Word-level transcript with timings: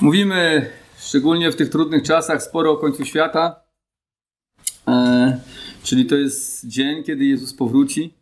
Mówimy 0.00 0.70
szczególnie 0.98 1.52
w 1.52 1.56
tych 1.56 1.70
trudnych 1.70 2.02
czasach 2.02 2.42
sporo 2.42 2.72
o 2.72 2.76
końcu 2.76 3.04
świata, 3.04 3.60
e, 4.88 5.40
czyli 5.82 6.06
to 6.06 6.16
jest 6.16 6.66
dzień, 6.66 7.04
kiedy 7.04 7.24
Jezus 7.24 7.54
powróci. 7.54 8.14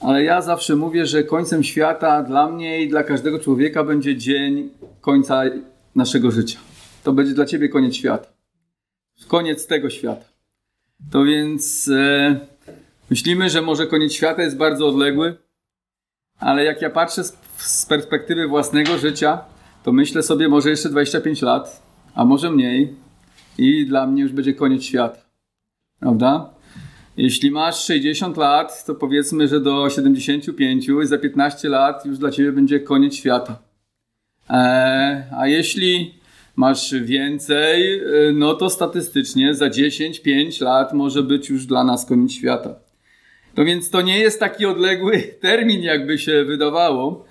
Ale 0.00 0.24
ja 0.24 0.42
zawsze 0.42 0.76
mówię, 0.76 1.06
że 1.06 1.24
końcem 1.24 1.64
świata 1.64 2.22
dla 2.22 2.48
mnie 2.48 2.82
i 2.82 2.88
dla 2.88 3.02
każdego 3.02 3.38
człowieka 3.38 3.84
będzie 3.84 4.16
dzień 4.16 4.70
końca 5.00 5.42
naszego 5.94 6.30
życia. 6.30 6.58
To 7.02 7.12
będzie 7.12 7.34
dla 7.34 7.46
ciebie 7.46 7.68
koniec 7.68 7.94
świata. 7.94 8.28
Koniec 9.28 9.66
tego 9.66 9.90
świata. 9.90 10.24
To 11.10 11.24
więc 11.24 11.88
e, 11.88 12.40
myślimy, 13.10 13.50
że 13.50 13.62
może 13.62 13.86
koniec 13.86 14.12
świata 14.12 14.42
jest 14.42 14.56
bardzo 14.56 14.88
odległy, 14.88 15.36
ale 16.38 16.64
jak 16.64 16.82
ja 16.82 16.90
patrzę 16.90 17.24
z, 17.24 17.36
z 17.56 17.86
perspektywy 17.86 18.48
własnego 18.48 18.98
życia, 18.98 19.44
to 19.86 19.92
myślę 19.92 20.22
sobie 20.22 20.48
może 20.48 20.70
jeszcze 20.70 20.88
25 20.88 21.42
lat, 21.42 21.82
a 22.14 22.24
może 22.24 22.50
mniej 22.50 22.94
i 23.58 23.86
dla 23.86 24.06
mnie 24.06 24.22
już 24.22 24.32
będzie 24.32 24.54
koniec 24.54 24.82
świata. 24.82 25.18
Prawda? 26.00 26.50
Jeśli 27.16 27.50
masz 27.50 27.84
60 27.84 28.36
lat, 28.36 28.84
to 28.84 28.94
powiedzmy, 28.94 29.48
że 29.48 29.60
do 29.60 29.90
75 29.90 30.88
i 30.88 31.06
za 31.06 31.18
15 31.18 31.68
lat 31.68 32.06
już 32.06 32.18
dla 32.18 32.30
ciebie 32.30 32.52
będzie 32.52 32.80
koniec 32.80 33.14
świata. 33.14 33.58
Eee, 34.48 35.22
a 35.36 35.46
jeśli 35.46 36.14
masz 36.56 36.94
więcej, 36.94 37.98
e, 37.98 38.32
no 38.32 38.54
to 38.54 38.70
statystycznie 38.70 39.54
za 39.54 39.68
10-5 39.68 40.62
lat 40.62 40.92
może 40.92 41.22
być 41.22 41.48
już 41.48 41.66
dla 41.66 41.84
nas 41.84 42.06
koniec 42.06 42.32
świata. 42.32 42.74
No 43.56 43.64
więc 43.64 43.90
to 43.90 44.02
nie 44.02 44.18
jest 44.18 44.40
taki 44.40 44.66
odległy 44.66 45.18
termin, 45.42 45.82
jakby 45.82 46.18
się 46.18 46.44
wydawało. 46.44 47.25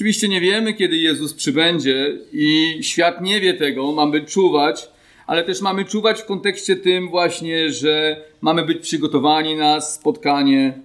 Oczywiście 0.00 0.28
nie 0.28 0.40
wiemy, 0.40 0.74
kiedy 0.74 0.96
Jezus 0.96 1.34
przybędzie 1.34 2.18
i 2.32 2.78
świat 2.82 3.22
nie 3.22 3.40
wie 3.40 3.54
tego, 3.54 3.92
mamy 3.92 4.20
czuwać, 4.24 4.88
ale 5.26 5.44
też 5.44 5.60
mamy 5.60 5.84
czuwać 5.84 6.20
w 6.20 6.24
kontekście 6.24 6.76
tym 6.76 7.08
właśnie, 7.08 7.70
że 7.70 8.24
mamy 8.40 8.64
być 8.64 8.78
przygotowani 8.78 9.56
na 9.56 9.80
spotkanie 9.80 10.78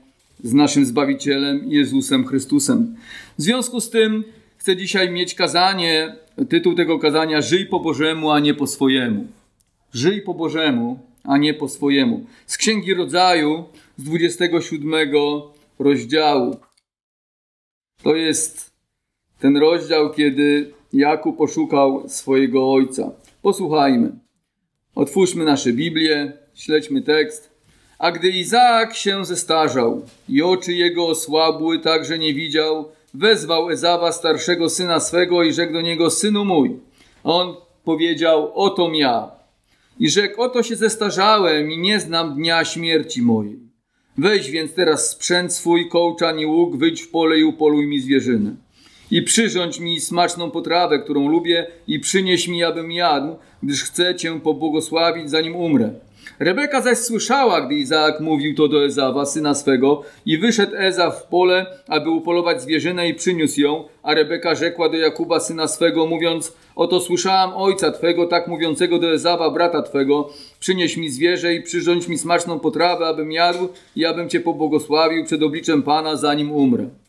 z 0.44 0.54
naszym 0.54 0.86
Zbawicielem 0.86 1.72
Jezusem 1.72 2.28
Chrystusem. 2.28 2.96
W 3.38 3.42
związku 3.42 3.82
z 3.82 3.90
tym 3.90 4.24
chcę 4.58 4.76
dzisiaj 4.76 5.10
mieć 5.10 5.36
kazanie, 5.36 6.16
tytuł 6.50 6.76
tego 6.76 7.00
kazania 7.00 7.42
Żyj 7.42 7.66
po 7.66 7.80
Bożemu, 7.80 8.32
a 8.32 8.40
nie 8.40 8.54
po 8.54 8.68
swojemu. 8.68 9.28
Żyj 9.94 10.22
po 10.22 10.34
Bożemu, 10.34 11.00
a 11.24 11.38
nie 11.38 11.54
po 11.54 11.70
swojemu. 11.70 12.26
Z 12.48 12.58
Księgi 12.58 12.94
Rodzaju 12.94 13.64
z 13.98 14.04
27 14.04 15.12
rozdziału. 15.80 16.58
To 18.04 18.16
jest 18.16 18.75
ten 19.40 19.58
rozdział, 19.58 20.14
kiedy 20.14 20.74
Jakub 20.94 21.38
poszukał 21.38 22.10
swojego 22.10 22.74
ojca. 22.74 23.12
Posłuchajmy. 23.42 24.12
Otwórzmy 24.96 25.46
nasze 25.46 25.74
Biblię, 25.74 26.34
śledźmy 26.54 27.02
tekst. 27.02 27.52
A 28.00 28.12
gdy 28.12 28.30
Izaak 28.30 28.96
się 28.96 29.26
zestarzał 29.26 30.02
i 30.30 30.42
oczy 30.42 30.74
jego 30.74 31.08
osłabły, 31.08 31.80
tak 31.80 32.06
że 32.06 32.20
nie 32.20 32.34
widział, 32.34 32.86
wezwał 33.14 33.70
Ezawa, 33.70 34.12
starszego 34.12 34.70
syna 34.70 35.00
swego 35.00 35.44
i 35.44 35.54
rzekł 35.54 35.74
do 35.74 35.82
niego, 35.82 36.10
synu 36.10 36.46
mój. 36.46 36.80
On 37.24 37.56
powiedział, 37.84 38.52
oto 38.54 38.92
ja. 38.94 39.32
I 40.00 40.10
rzekł, 40.10 40.42
oto 40.42 40.64
się 40.64 40.76
zestarzałem 40.76 41.72
i 41.72 41.78
nie 41.78 42.00
znam 42.00 42.36
dnia 42.36 42.66
śmierci 42.66 43.22
mojej. 43.22 43.60
Weź 44.18 44.52
więc 44.52 44.74
teraz 44.74 45.10
sprzęt 45.10 45.54
swój, 45.54 45.90
kołczan 45.90 46.40
i 46.40 46.46
łuk, 46.46 46.78
wyjdź 46.78 47.02
w 47.02 47.10
pole 47.10 47.40
i 47.40 47.44
upoluj 47.44 47.88
mi 47.88 48.00
zwierzynę 48.00 48.65
i 49.12 49.22
przyrządź 49.22 49.80
mi 49.80 50.00
smaczną 50.02 50.52
potrawę, 50.52 51.00
którą 51.00 51.30
lubię 51.30 51.68
i 51.88 52.00
przynieś 52.00 52.48
mi, 52.48 52.64
abym 52.64 52.92
jadł, 52.92 53.36
gdyż 53.64 53.84
chcę 53.84 54.16
Cię 54.16 54.40
pobłogosławić, 54.40 55.30
zanim 55.30 55.56
umrę. 55.56 55.94
Rebeka 56.40 56.82
zaś 56.82 56.98
słyszała, 56.98 57.62
gdy 57.62 57.76
Izaak 57.76 58.20
mówił 58.20 58.56
to 58.56 58.68
do 58.68 58.86
Ezawa, 58.86 59.26
syna 59.26 59.54
swego, 59.54 60.04
i 60.26 60.38
wyszedł 60.38 60.76
Ezaw 60.76 61.20
w 61.20 61.24
pole, 61.24 61.66
aby 61.88 62.10
upolować 62.10 62.62
zwierzynę 62.62 63.10
i 63.10 63.14
przyniósł 63.14 63.62
ją, 63.62 63.84
a 64.04 64.14
Rebeka 64.14 64.56
rzekła 64.56 64.90
do 64.90 64.98
Jakuba, 64.98 65.40
syna 65.40 65.68
swego, 65.68 66.06
mówiąc, 66.06 66.54
oto 66.76 67.00
słyszałam 67.00 67.54
ojca 67.56 67.92
twego, 67.92 68.28
tak 68.28 68.48
mówiącego 68.48 69.00
do 69.00 69.14
Ezawa, 69.14 69.52
brata 69.52 69.82
twego, 69.82 70.30
przynieś 70.60 70.98
mi 70.98 71.10
zwierzę 71.10 71.54
i 71.54 71.62
przyrządź 71.62 72.08
mi 72.08 72.18
smaczną 72.18 72.60
potrawę, 72.60 73.08
abym 73.08 73.32
jadł 73.32 73.70
i 73.96 74.06
abym 74.06 74.30
Cię 74.30 74.40
pobłogosławił 74.40 75.26
przed 75.26 75.44
obliczem 75.44 75.84
Pana, 75.84 76.16
zanim 76.16 76.52
umrę. 76.52 77.05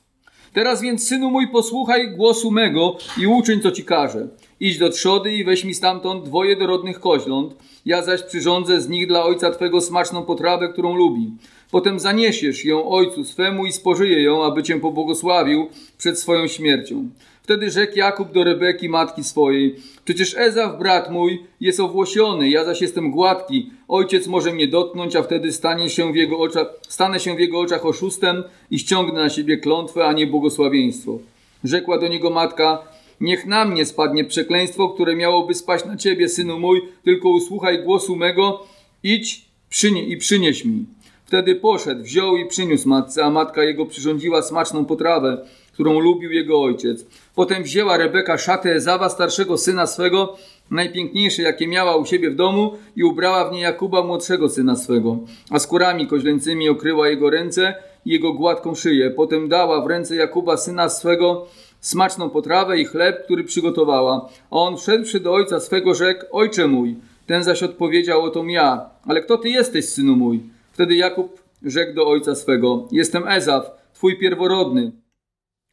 Teraz 0.57 0.83
więc, 0.83 1.09
synu 1.09 1.31
mój, 1.31 1.49
posłuchaj 1.49 2.11
głosu 2.11 2.51
mego 2.51 2.97
i 3.19 3.27
uczyń, 3.27 3.61
co 3.61 3.73
ci 3.73 3.85
każę. 3.85 4.29
Idź 4.61 4.79
do 4.79 4.89
trzody 4.89 5.33
i 5.33 5.45
weź 5.45 5.65
mi 5.65 5.75
stamtąd 5.75 6.25
dwoje 6.25 6.57
dorodnych 6.57 7.01
koźląt, 7.01 7.55
ja 7.87 8.03
zaś 8.03 8.23
przyrządzę 8.23 8.81
z 8.81 8.89
nich 8.89 9.07
dla 9.07 9.25
ojca 9.25 9.51
twego 9.51 9.81
smaczną 9.81 10.23
potrawę, 10.23 10.69
którą 10.69 10.95
lubi. 10.97 11.31
Potem 11.71 12.01
zaniesiesz 12.01 12.65
ją 12.65 12.89
ojcu 12.89 13.25
swemu 13.25 13.67
i 13.67 13.73
spożyje 13.73 14.23
ją, 14.23 14.45
aby 14.45 14.63
cię 14.63 14.81
pobłogosławił 14.81 15.69
przed 15.99 16.19
swoją 16.19 16.47
śmiercią. 16.47 17.09
Wtedy 17.47 17.71
rzekł 17.71 17.99
Jakub 17.99 18.33
do 18.33 18.45
Rebeki, 18.45 18.89
matki 18.89 19.25
swojej: 19.25 19.77
Przecież 20.05 20.37
Ezaw, 20.37 20.79
brat 20.79 21.11
mój, 21.11 21.43
jest 21.61 21.81
owłosiony, 21.81 22.51
ja 22.51 22.65
zaś 22.65 22.81
jestem 22.81 23.11
gładki. 23.11 23.71
Ojciec 23.89 24.27
może 24.27 24.53
mnie 24.53 24.69
dotknąć, 24.69 25.17
a 25.17 25.23
wtedy 25.23 25.53
stanie 25.53 25.91
się 25.91 26.13
w 26.13 26.17
jego 26.17 26.39
oczach, 26.39 26.67
stanę 26.89 27.21
się 27.21 27.37
w 27.37 27.41
jego 27.41 27.61
oczach 27.61 27.87
oszustem 27.87 28.45
i 28.71 28.79
ściągnę 28.79 29.21
na 29.21 29.29
siebie 29.29 29.57
klątwę, 29.57 30.07
a 30.07 30.13
nie 30.13 30.27
błogosławieństwo. 30.27 31.19
Rzekła 31.65 31.99
do 31.99 32.09
niego 32.09 32.31
matka: 32.31 32.83
Niech 33.21 33.47
na 33.47 33.65
mnie 33.65 33.85
spadnie 33.85 34.25
przekleństwo, 34.25 34.89
które 34.89 35.17
miałoby 35.17 35.55
spaść 35.55 35.85
na 35.85 35.97
ciebie, 35.97 36.29
synu 36.29 36.59
mój, 36.59 36.83
tylko 37.05 37.29
usłuchaj 37.29 37.85
głosu 37.85 38.17
mego, 38.17 38.67
idź 39.03 39.45
przynie 39.69 40.05
i 40.05 40.17
przynieś 40.17 40.65
mi. 40.65 40.85
Wtedy 41.27 41.55
poszedł, 41.55 42.03
wziął 42.03 42.37
i 42.37 42.47
przyniósł 42.47 42.89
matce, 42.89 43.25
a 43.25 43.31
matka 43.31 43.65
jego 43.65 43.87
przyrządziła 43.87 44.43
smaczną 44.43 44.85
potrawę, 44.85 45.47
którą 45.77 46.01
lubił 46.01 46.33
jego 46.33 46.63
ojciec. 46.63 47.07
Potem 47.35 47.63
wzięła 47.63 47.97
Rebeka 47.97 48.39
szatę 48.39 48.73
Ezawa, 48.75 49.09
starszego 49.09 49.59
syna 49.59 49.87
swego, 49.87 50.37
najpiękniejsze, 50.71 51.43
jakie 51.43 51.69
miała 51.69 51.97
u 51.97 52.07
siebie 52.07 52.31
w 52.31 52.35
domu 52.35 52.73
i 52.97 53.05
ubrała 53.05 53.49
w 53.49 53.53
nie 53.53 53.61
Jakuba, 53.61 54.03
młodszego 54.03 54.49
syna 54.49 54.77
swego, 54.77 55.19
a 55.51 55.59
skórami 55.59 56.07
koźleńcymi 56.07 56.69
okryła 56.69 57.09
jego 57.09 57.31
ręce 57.31 57.75
i 58.05 58.11
jego 58.11 58.33
gładką 58.33 58.75
szyję. 58.75 59.11
Potem 59.11 59.49
dała 59.49 59.81
w 59.81 59.87
ręce 59.87 60.17
Jakuba, 60.17 60.57
syna 60.57 60.89
swego, 60.89 61.47
smaczną 61.81 62.31
potrawę 62.31 62.79
i 62.79 62.85
chleb, 62.85 63.25
który 63.25 63.45
przygotowała. 63.45 64.29
A 64.51 64.57
on 64.57 64.77
wszedłszy 64.77 65.21
do 65.21 65.33
ojca 65.33 65.61
swego 65.61 65.95
rzekł, 65.95 66.25
ojcze 66.33 66.67
mój. 66.67 66.97
Ten 67.27 67.45
zaś 67.45 67.63
odpowiedział, 67.63 68.23
oto 68.23 68.45
ja. 68.45 68.91
Ale 69.07 69.21
kto 69.21 69.39
ty 69.39 69.49
jesteś, 69.49 69.85
synu 69.85 70.17
mój? 70.17 70.41
Wtedy 70.73 70.95
Jakub 70.95 71.41
rzekł 71.63 71.95
do 71.95 72.09
ojca 72.09 72.35
swego, 72.35 72.89
jestem 72.93 73.29
Ezaw, 73.29 73.71
twój 73.95 74.19
pierworodny. 74.19 75.06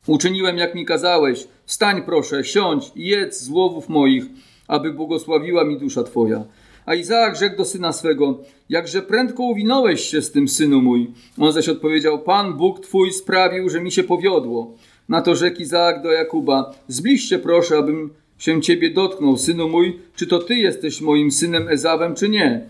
Uczyniłem, 0.07 0.57
jak 0.57 0.75
mi 0.75 0.85
kazałeś. 0.85 1.47
Wstań, 1.65 2.01
proszę, 2.01 2.43
siądź 2.43 2.91
jedz 2.95 3.41
z 3.41 3.49
łowów 3.49 3.89
moich, 3.89 4.23
aby 4.67 4.93
błogosławiła 4.93 5.63
mi 5.63 5.77
dusza 5.77 6.03
twoja. 6.03 6.43
A 6.85 6.95
Izaak 6.95 7.35
rzekł 7.35 7.57
do 7.57 7.65
syna 7.65 7.93
swego, 7.93 8.39
jakże 8.69 9.01
prędko 9.01 9.43
uwinąłeś 9.43 10.01
się 10.01 10.21
z 10.21 10.31
tym, 10.31 10.47
synu 10.47 10.81
mój. 10.81 11.11
On 11.37 11.51
zaś 11.51 11.69
odpowiedział, 11.69 12.19
Pan 12.19 12.53
Bóg 12.53 12.79
twój 12.79 13.11
sprawił, 13.11 13.69
że 13.69 13.81
mi 13.81 13.91
się 13.91 14.03
powiodło. 14.03 14.77
Na 15.09 15.21
to 15.21 15.35
rzekł 15.35 15.61
Izaak 15.61 16.03
do 16.03 16.11
Jakuba, 16.11 16.73
zbliż 16.87 17.29
się 17.29 17.39
proszę, 17.39 17.77
abym 17.77 18.09
się 18.37 18.61
ciebie 18.61 18.89
dotknął, 18.89 19.37
synu 19.37 19.69
mój, 19.69 19.99
czy 20.15 20.27
to 20.27 20.39
ty 20.39 20.55
jesteś 20.55 21.01
moim 21.01 21.31
synem 21.31 21.67
Ezawem, 21.67 22.15
czy 22.15 22.29
nie? 22.29 22.65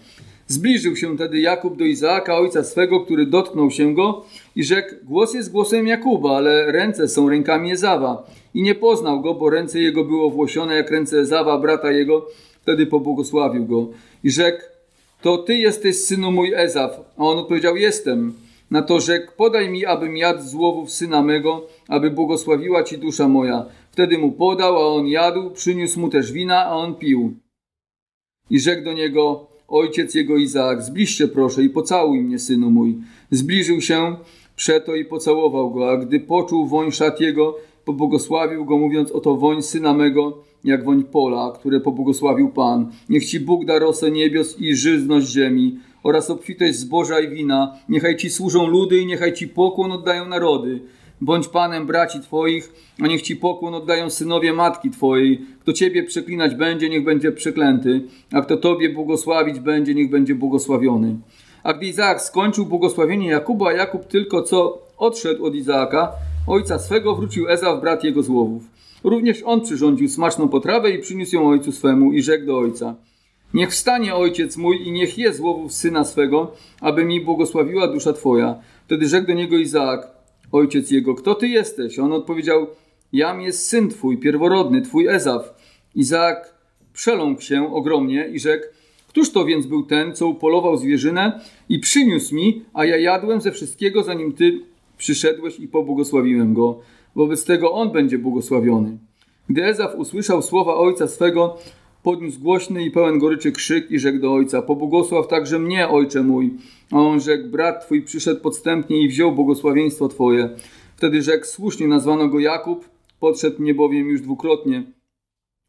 Zbliżył 0.48 0.96
się 0.96 1.18
tedy 1.18 1.40
Jakub 1.40 1.78
do 1.78 1.86
Izaaka, 1.86 2.38
ojca 2.38 2.64
swego, 2.64 3.00
który 3.00 3.26
dotknął 3.26 3.72
się 3.72 3.96
go 3.96 4.26
i 4.56 4.64
rzekł, 4.64 4.96
głos 5.04 5.34
jest 5.34 5.52
głosem 5.52 5.88
Jakuba, 5.88 6.38
ale 6.38 6.72
ręce 6.72 7.08
są 7.08 7.30
rękami 7.30 7.72
Ezawa. 7.72 8.24
I 8.54 8.62
nie 8.62 8.76
poznał 8.76 9.22
go, 9.22 9.34
bo 9.34 9.50
ręce 9.50 9.80
jego 9.80 10.04
były 10.04 10.32
włosione 10.32 10.76
jak 10.76 10.92
ręce 10.92 11.20
Ezawa, 11.20 11.58
brata 11.58 11.92
jego. 11.92 12.28
Wtedy 12.62 12.86
pobłogosławił 12.86 13.66
go 13.66 13.88
i 14.24 14.32
rzekł, 14.32 14.64
to 15.22 15.38
ty 15.38 15.56
jesteś 15.56 15.96
synu 15.96 16.32
mój 16.32 16.54
Ezaw. 16.54 17.14
A 17.18 17.24
on 17.24 17.38
odpowiedział, 17.38 17.76
jestem. 17.76 18.34
Na 18.72 18.82
to 18.82 19.00
rzekł, 19.00 19.32
podaj 19.38 19.70
mi, 19.70 19.86
abym 19.86 20.18
jadł 20.18 20.44
z 20.44 20.54
łowów 20.54 20.92
syna 20.92 21.22
mego, 21.22 21.68
aby 21.88 22.12
błogosławiła 22.12 22.84
ci 22.84 22.98
dusza 22.98 23.28
moja. 23.28 23.66
Wtedy 23.92 24.18
mu 24.18 24.32
podał, 24.32 24.78
a 24.78 24.88
on 24.88 25.08
jadł, 25.08 25.52
przyniósł 25.52 26.00
mu 26.00 26.10
też 26.10 26.32
wina, 26.32 26.66
a 26.66 26.72
on 26.72 26.96
pił. 26.96 27.34
I 28.50 28.60
rzekł 28.60 28.84
do 28.84 28.94
niego, 28.94 29.53
ojciec 29.74 30.16
jego 30.16 30.38
Izaak, 30.38 30.84
zbliżcie 30.84 31.28
proszę 31.28 31.64
i 31.64 31.70
pocałuj 31.70 32.22
mnie, 32.22 32.40
synu 32.40 32.72
mój. 32.72 32.96
Zbliżył 33.32 33.82
się 33.82 34.16
przeto 34.56 34.96
i 34.96 35.06
pocałował 35.06 35.72
go, 35.72 35.92
a 35.92 35.98
gdy 35.98 36.20
poczuł 36.20 36.68
woń 36.68 36.92
szat 36.92 37.20
jego, 37.22 37.58
pobłogosławił 37.86 38.66
go, 38.66 38.78
mówiąc, 38.78 39.12
oto 39.12 39.36
woń 39.36 39.62
syna 39.62 39.94
mego, 39.94 40.38
jak 40.64 40.84
woń 40.84 41.04
pola, 41.04 41.52
które 41.56 41.80
pobłogosławił 41.80 42.50
Pan. 42.50 42.92
Niech 43.10 43.26
ci 43.26 43.40
Bóg 43.40 43.66
da 43.66 43.80
rosę 43.80 44.12
niebios 44.12 44.60
i 44.60 44.76
żyzność 44.76 45.28
ziemi 45.28 45.80
oraz 46.04 46.30
obfitość 46.30 46.76
zboża 46.76 47.20
i 47.20 47.30
wina. 47.30 47.76
Niechaj 47.90 48.18
ci 48.18 48.30
służą 48.30 48.68
ludy 48.68 48.98
i 48.98 49.06
niechaj 49.06 49.34
ci 49.34 49.48
pokłon 49.48 49.92
oddają 49.92 50.28
narody 50.28 50.80
Bądź 51.24 51.48
panem 51.48 51.86
braci 51.86 52.20
twoich, 52.20 52.74
a 53.02 53.08
niech 53.08 53.22
ci 53.22 53.36
pokłon 53.36 53.74
oddają 53.74 54.10
synowie 54.10 54.54
matki 54.54 54.90
twojej. 54.90 55.42
Kto 55.60 55.74
ciebie 55.74 56.04
przeklinać 56.04 56.56
będzie, 56.56 56.90
niech 56.90 57.04
będzie 57.04 57.32
przeklęty, 57.32 58.02
a 58.34 58.42
kto 58.42 58.58
tobie 58.58 58.90
błogosławić 58.90 59.60
będzie, 59.60 59.96
niech 59.96 60.10
będzie 60.10 60.36
błogosławiony. 60.36 61.16
A 61.64 61.74
gdy 61.74 61.86
Izaak 61.86 62.22
skończył 62.22 62.66
błogosławienie 62.66 63.30
Jakuba, 63.30 63.68
a 63.70 63.74
Jakub 63.74 64.06
tylko 64.06 64.42
co 64.42 64.82
odszedł 64.98 65.46
od 65.46 65.56
Izaaka, 65.56 66.12
ojca 66.48 66.80
swego, 66.80 67.16
wrócił 67.16 67.50
Ezaw, 67.50 67.82
brat 67.82 68.04
jego 68.04 68.24
z 68.24 68.30
łowów. 68.30 68.64
Również 69.04 69.44
on 69.46 69.62
przyrządził 69.62 70.10
smaczną 70.10 70.50
potrawę 70.50 70.92
i 70.92 71.00
przyniósł 71.00 71.36
ją 71.36 71.50
ojcu 71.50 71.72
swemu 71.72 72.14
i 72.14 72.22
rzekł 72.22 72.46
do 72.46 72.58
ojca. 72.58 72.96
Niech 73.54 73.70
wstanie 73.70 74.16
ojciec 74.16 74.58
mój 74.58 74.88
i 74.88 74.92
niech 74.92 75.18
je 75.18 75.34
z 75.34 75.40
łowów 75.40 75.74
syna 75.74 76.04
swego, 76.04 76.52
aby 76.82 77.06
mi 77.06 77.22
błogosławiła 77.22 77.88
dusza 77.88 78.14
twoja. 78.14 78.56
Wtedy 78.86 79.08
rzekł 79.08 79.28
do 79.28 79.34
niego 79.34 79.58
Izaak, 79.58 80.13
ojciec 80.54 80.92
jego, 80.92 81.16
kto 81.16 81.36
ty 81.36 81.48
jesteś? 81.48 82.00
On 82.00 82.14
odpowiedział, 82.14 82.68
jam 83.14 83.42
jest 83.42 83.68
syn 83.68 83.90
twój, 83.90 84.18
pierworodny, 84.18 84.82
twój 84.82 85.08
Ezaw. 85.08 85.54
Izaak 85.96 86.54
przeląkł 86.94 87.42
się 87.42 87.74
ogromnie 87.74 88.30
i 88.34 88.40
rzekł, 88.40 88.66
Któż 89.14 89.32
to 89.32 89.46
więc 89.46 89.66
był 89.66 89.84
ten, 89.84 90.16
co 90.16 90.28
upolował 90.28 90.78
zwierzynę 90.78 91.40
i 91.70 91.80
przyniósł 91.80 92.36
mi, 92.36 92.66
a 92.74 92.86
ja 92.86 92.98
jadłem 92.98 93.42
ze 93.42 93.52
wszystkiego, 93.52 94.04
zanim 94.04 94.34
ty 94.34 94.60
przyszedłeś 94.98 95.60
i 95.60 95.68
pobłogosławiłem 95.68 96.54
go. 96.54 96.80
Wobec 97.16 97.46
tego 97.46 97.72
on 97.72 97.92
będzie 97.92 98.18
błogosławiony. 98.18 98.98
Gdy 99.50 99.66
Ezaf 99.66 99.96
usłyszał 99.96 100.42
słowa 100.42 100.76
ojca 100.76 101.08
swego, 101.08 101.58
podniósł 102.04 102.40
głośny 102.40 102.86
i 102.86 102.92
pełen 102.92 103.20
goryczy 103.20 103.52
krzyk 103.52 103.92
i 103.92 104.00
rzekł 104.00 104.20
do 104.20 104.34
ojca: 104.34 104.62
Pobłogosław 104.62 105.28
także 105.28 105.60
mnie, 105.60 105.90
ojcze 105.90 106.24
mój. 106.24 106.54
A 106.92 106.96
on 106.96 107.20
rzekł: 107.20 107.48
Brat 107.48 107.86
twój 107.86 108.02
przyszedł 108.02 108.42
podstępnie 108.42 109.02
i 109.02 109.08
wziął 109.08 109.32
błogosławieństwo 109.32 110.08
twoje. 110.08 110.50
Wtedy 110.96 111.22
rzekł: 111.22 111.46
Słusznie 111.46 111.88
nazwano 111.88 112.28
go 112.28 112.40
Jakub, 112.40 112.90
podszedł 113.20 113.62
mnie 113.62 113.74
bowiem 113.74 114.10
już 114.10 114.22
dwukrotnie. 114.22 114.84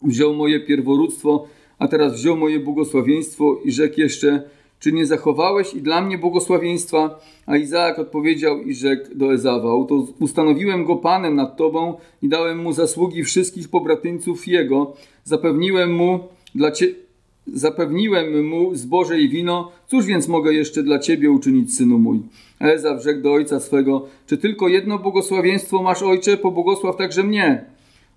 Wziął 0.02 0.34
moje 0.34 0.60
pierworództwo, 0.60 1.46
a 1.78 1.88
teraz 1.88 2.14
wziął 2.14 2.36
moje 2.36 2.60
błogosławieństwo 2.60 3.60
i 3.64 3.72
rzekł 3.72 4.00
jeszcze: 4.00 4.42
czy 4.84 4.92
nie 4.92 5.06
zachowałeś 5.06 5.74
i 5.74 5.82
dla 5.82 6.00
mnie 6.00 6.18
błogosławieństwa? 6.18 7.20
A 7.46 7.56
Izaak 7.56 7.98
odpowiedział 7.98 8.62
i 8.62 8.74
rzekł 8.74 9.14
do 9.14 9.32
Ezawa: 9.32 9.72
Oto 9.72 10.06
ustanowiłem 10.20 10.84
go 10.84 10.96
panem 10.96 11.36
nad 11.36 11.56
tobą 11.56 11.94
i 12.22 12.28
dałem 12.28 12.58
mu 12.58 12.72
zasługi 12.72 13.24
wszystkich 13.24 13.68
pobratyńców 13.68 14.48
jego. 14.48 14.92
Zapewniłem 15.24 15.94
mu 15.94 16.20
dla 16.54 16.70
cie... 16.70 16.86
Zapewniłem 17.46 18.46
mu 18.48 18.74
zboże 18.74 19.20
i 19.20 19.28
wino, 19.28 19.72
cóż 19.86 20.06
więc 20.06 20.28
mogę 20.28 20.52
jeszcze 20.52 20.82
dla 20.82 20.98
ciebie 20.98 21.30
uczynić, 21.30 21.76
synu 21.76 21.98
mój? 21.98 22.22
Ezaw 22.60 23.02
rzekł 23.02 23.22
do 23.22 23.32
ojca 23.32 23.60
swego, 23.60 24.06
czy 24.26 24.38
tylko 24.38 24.68
jedno 24.68 24.98
błogosławieństwo 24.98 25.82
masz, 25.82 26.02
ojcze, 26.02 26.36
pobłogosław 26.36 26.96
także 26.96 27.22
mnie. 27.22 27.64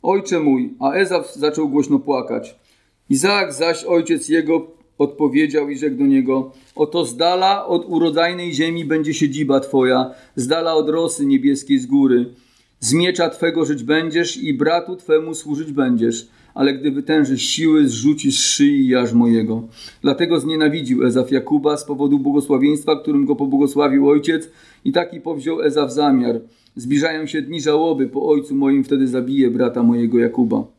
Ojcze 0.04 0.40
mój, 0.40 0.74
a 0.80 0.92
Ezaw 0.92 1.36
zaczął 1.36 1.70
głośno 1.70 2.00
płakać. 2.00 2.56
Izaak 3.10 3.54
zaś, 3.54 3.84
ojciec 3.84 4.30
jego, 4.30 4.77
odpowiedział 4.98 5.70
i 5.70 5.78
rzekł 5.78 5.98
do 5.98 6.06
niego: 6.06 6.52
Oto 6.76 7.06
z 7.06 7.18
dala 7.18 7.66
od 7.66 7.86
urodzajnej 7.90 8.54
ziemi 8.54 8.86
będzie 8.86 9.14
siedziba 9.14 9.60
twoja, 9.60 10.12
z 10.36 10.48
dala 10.48 10.74
od 10.74 10.90
rosy 10.90 11.26
niebieskiej 11.26 11.80
z 11.80 11.86
góry. 11.86 12.26
Z 12.80 12.94
miecza 12.94 13.30
twego 13.30 13.66
żyć 13.66 13.84
będziesz 13.84 14.38
i 14.38 14.54
bratu 14.54 14.96
twemu 14.96 15.36
służyć 15.36 15.72
będziesz, 15.72 16.28
ale 16.54 16.74
gdy 16.74 16.92
wytężysz 16.92 17.42
siły, 17.42 17.88
zrzucisz 17.88 18.40
szyi 18.40 18.88
jaż 18.88 19.14
mojego. 19.14 19.68
Dlatego 20.02 20.40
znienawidził 20.40 21.06
Ezaf 21.06 21.32
Jakuba 21.32 21.78
z 21.78 21.86
powodu 21.86 22.20
błogosławieństwa, 22.20 22.96
którym 22.96 23.26
go 23.26 23.36
pobłogosławił 23.36 24.10
ojciec 24.10 24.50
i 24.86 24.92
taki 24.92 25.22
powziął 25.22 25.62
Ezaf 25.62 25.94
zamiar. 25.94 26.42
Zbliżają 26.76 27.28
się 27.28 27.42
dni 27.42 27.62
żałoby, 27.62 28.08
po 28.08 28.28
ojcu 28.28 28.56
moim 28.56 28.84
wtedy 28.84 29.08
zabije 29.08 29.52
brata 29.52 29.84
mojego 29.84 30.20
Jakuba. 30.20 30.77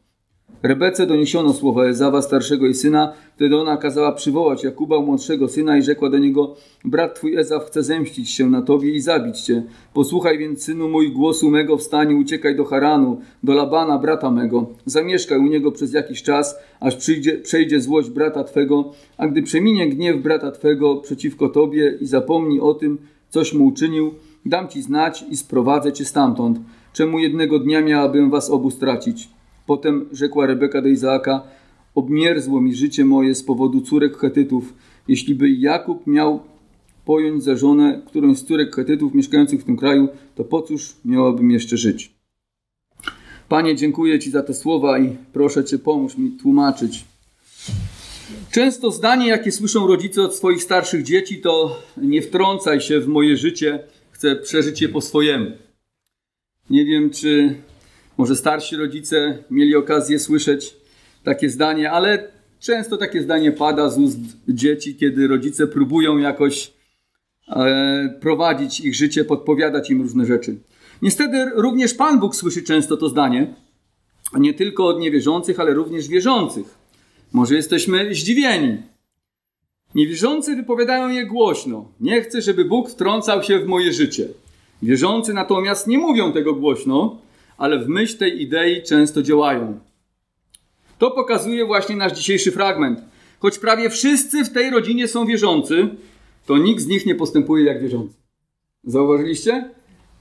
Rebece 0.62 1.06
doniesiono 1.06 1.52
słowa 1.52 1.84
Ezawa, 1.84 2.22
starszego 2.22 2.64
jej 2.64 2.74
syna. 2.74 3.12
Wtedy 3.36 3.56
ona 3.56 3.76
kazała 3.76 4.12
przywołać 4.12 4.64
Jakuba, 4.64 5.00
młodszego 5.00 5.48
syna 5.48 5.78
i 5.78 5.82
rzekła 5.82 6.10
do 6.10 6.18
niego, 6.18 6.56
brat 6.84 7.14
twój 7.14 7.36
Ezaw 7.36 7.64
chce 7.64 7.82
zemścić 7.82 8.30
się 8.30 8.50
na 8.50 8.62
tobie 8.62 8.90
i 8.90 9.00
zabić 9.00 9.40
cię. 9.40 9.62
Posłuchaj 9.94 10.38
więc, 10.38 10.62
synu 10.62 10.88
mój, 10.88 11.12
głosu 11.12 11.50
mego, 11.50 11.76
wstań 11.76 12.14
uciekaj 12.14 12.56
do 12.56 12.64
Haranu, 12.64 13.20
do 13.42 13.54
Labana, 13.54 13.98
brata 13.98 14.30
mego. 14.30 14.66
Zamieszkaj 14.84 15.38
u 15.38 15.46
niego 15.46 15.72
przez 15.72 15.92
jakiś 15.92 16.22
czas, 16.22 16.58
aż 16.80 16.96
przyjdzie, 16.96 17.38
przejdzie 17.38 17.80
złość 17.80 18.10
brata 18.10 18.44
twego, 18.44 18.92
a 19.16 19.26
gdy 19.26 19.42
przeminie 19.42 19.88
gniew 19.88 20.22
brata 20.22 20.50
twego 20.50 20.96
przeciwko 20.96 21.48
tobie 21.48 21.98
i 22.00 22.06
zapomni 22.06 22.60
o 22.60 22.74
tym, 22.74 22.98
coś 23.28 23.52
mu 23.54 23.66
uczynił, 23.66 24.14
dam 24.46 24.68
ci 24.68 24.82
znać 24.82 25.24
i 25.30 25.36
sprowadzę 25.36 25.92
cię 25.92 26.04
stamtąd. 26.04 26.58
Czemu 26.92 27.18
jednego 27.18 27.58
dnia 27.58 27.80
miałabym 27.80 28.30
was 28.30 28.50
obu 28.50 28.70
stracić? 28.70 29.37
Potem 29.68 30.08
rzekła 30.12 30.46
Rebeka 30.46 30.82
do 30.82 30.88
Izaaka: 30.88 31.42
Obmierzło 31.94 32.60
mi 32.60 32.74
życie 32.74 33.04
moje 33.04 33.34
z 33.34 33.42
powodu 33.42 33.80
córek 33.80 34.16
Chetytów. 34.16 34.74
Jeśli 35.08 35.34
by 35.34 35.50
Jakub 35.50 36.06
miał 36.06 36.40
pojąć 37.04 37.44
za 37.44 37.56
żonę 37.56 38.02
którąś 38.06 38.38
z 38.38 38.44
córek 38.44 38.76
Chetytów 38.76 39.14
mieszkających 39.14 39.60
w 39.60 39.64
tym 39.64 39.76
kraju, 39.76 40.08
to 40.34 40.44
po 40.44 40.62
cóż 40.62 40.96
miałabym 41.04 41.50
jeszcze 41.50 41.76
żyć? 41.76 42.14
Panie, 43.48 43.76
dziękuję 43.76 44.18
Ci 44.18 44.30
za 44.30 44.42
te 44.42 44.54
słowa 44.54 44.98
i 44.98 45.16
proszę 45.32 45.64
Cię, 45.64 45.78
pomóż 45.78 46.18
mi 46.18 46.30
tłumaczyć. 46.30 47.04
Często 48.50 48.90
zdanie, 48.90 49.28
jakie 49.28 49.52
słyszą 49.52 49.86
rodzice 49.86 50.22
od 50.22 50.34
swoich 50.34 50.62
starszych 50.62 51.02
dzieci, 51.02 51.40
to 51.40 51.82
nie 51.96 52.22
wtrącaj 52.22 52.80
się 52.80 53.00
w 53.00 53.08
moje 53.08 53.36
życie, 53.36 53.84
chcę 54.10 54.36
przeżyć 54.36 54.82
je 54.82 54.88
po 54.88 55.00
swojemu. 55.00 55.50
Nie 56.70 56.84
wiem, 56.84 57.10
czy 57.10 57.54
może 58.18 58.36
starsi 58.36 58.76
rodzice 58.76 59.44
mieli 59.50 59.76
okazję 59.76 60.18
słyszeć 60.18 60.76
takie 61.24 61.50
zdanie, 61.50 61.90
ale 61.90 62.30
często 62.60 62.96
takie 62.96 63.22
zdanie 63.22 63.52
pada 63.52 63.90
z 63.90 63.98
ust 63.98 64.18
dzieci, 64.48 64.96
kiedy 64.96 65.28
rodzice 65.28 65.66
próbują 65.66 66.18
jakoś 66.18 66.72
e, 67.48 68.18
prowadzić 68.20 68.80
ich 68.80 68.94
życie, 68.94 69.24
podpowiadać 69.24 69.90
im 69.90 70.02
różne 70.02 70.26
rzeczy. 70.26 70.56
Niestety 71.02 71.50
również 71.54 71.94
Pan 71.94 72.20
Bóg 72.20 72.36
słyszy 72.36 72.62
często 72.62 72.96
to 72.96 73.08
zdanie, 73.08 73.54
nie 74.38 74.54
tylko 74.54 74.86
od 74.86 75.00
niewierzących, 75.00 75.60
ale 75.60 75.74
również 75.74 76.08
wierzących. 76.08 76.78
Może 77.32 77.54
jesteśmy 77.54 78.14
zdziwieni. 78.14 78.76
Niewierzący 79.94 80.56
wypowiadają 80.56 81.08
je 81.08 81.26
głośno. 81.26 81.88
Nie 82.00 82.22
chcę, 82.22 82.42
żeby 82.42 82.64
Bóg 82.64 82.90
wtrącał 82.90 83.42
się 83.42 83.58
w 83.58 83.66
moje 83.66 83.92
życie. 83.92 84.28
Wierzący 84.82 85.32
natomiast 85.34 85.86
nie 85.86 85.98
mówią 85.98 86.32
tego 86.32 86.54
głośno, 86.54 87.18
ale 87.58 87.78
w 87.78 87.88
myśl 87.88 88.18
tej 88.18 88.42
idei 88.42 88.82
często 88.82 89.22
działają. 89.22 89.80
To 90.98 91.10
pokazuje 91.10 91.66
właśnie 91.66 91.96
nasz 91.96 92.12
dzisiejszy 92.12 92.52
fragment. 92.52 93.00
Choć 93.40 93.58
prawie 93.58 93.90
wszyscy 93.90 94.44
w 94.44 94.52
tej 94.52 94.70
rodzinie 94.70 95.08
są 95.08 95.26
wierzący, 95.26 95.88
to 96.46 96.58
nikt 96.58 96.82
z 96.82 96.86
nich 96.86 97.06
nie 97.06 97.14
postępuje 97.14 97.64
jak 97.64 97.82
wierzący. 97.82 98.14
Zauważyliście? 98.84 99.70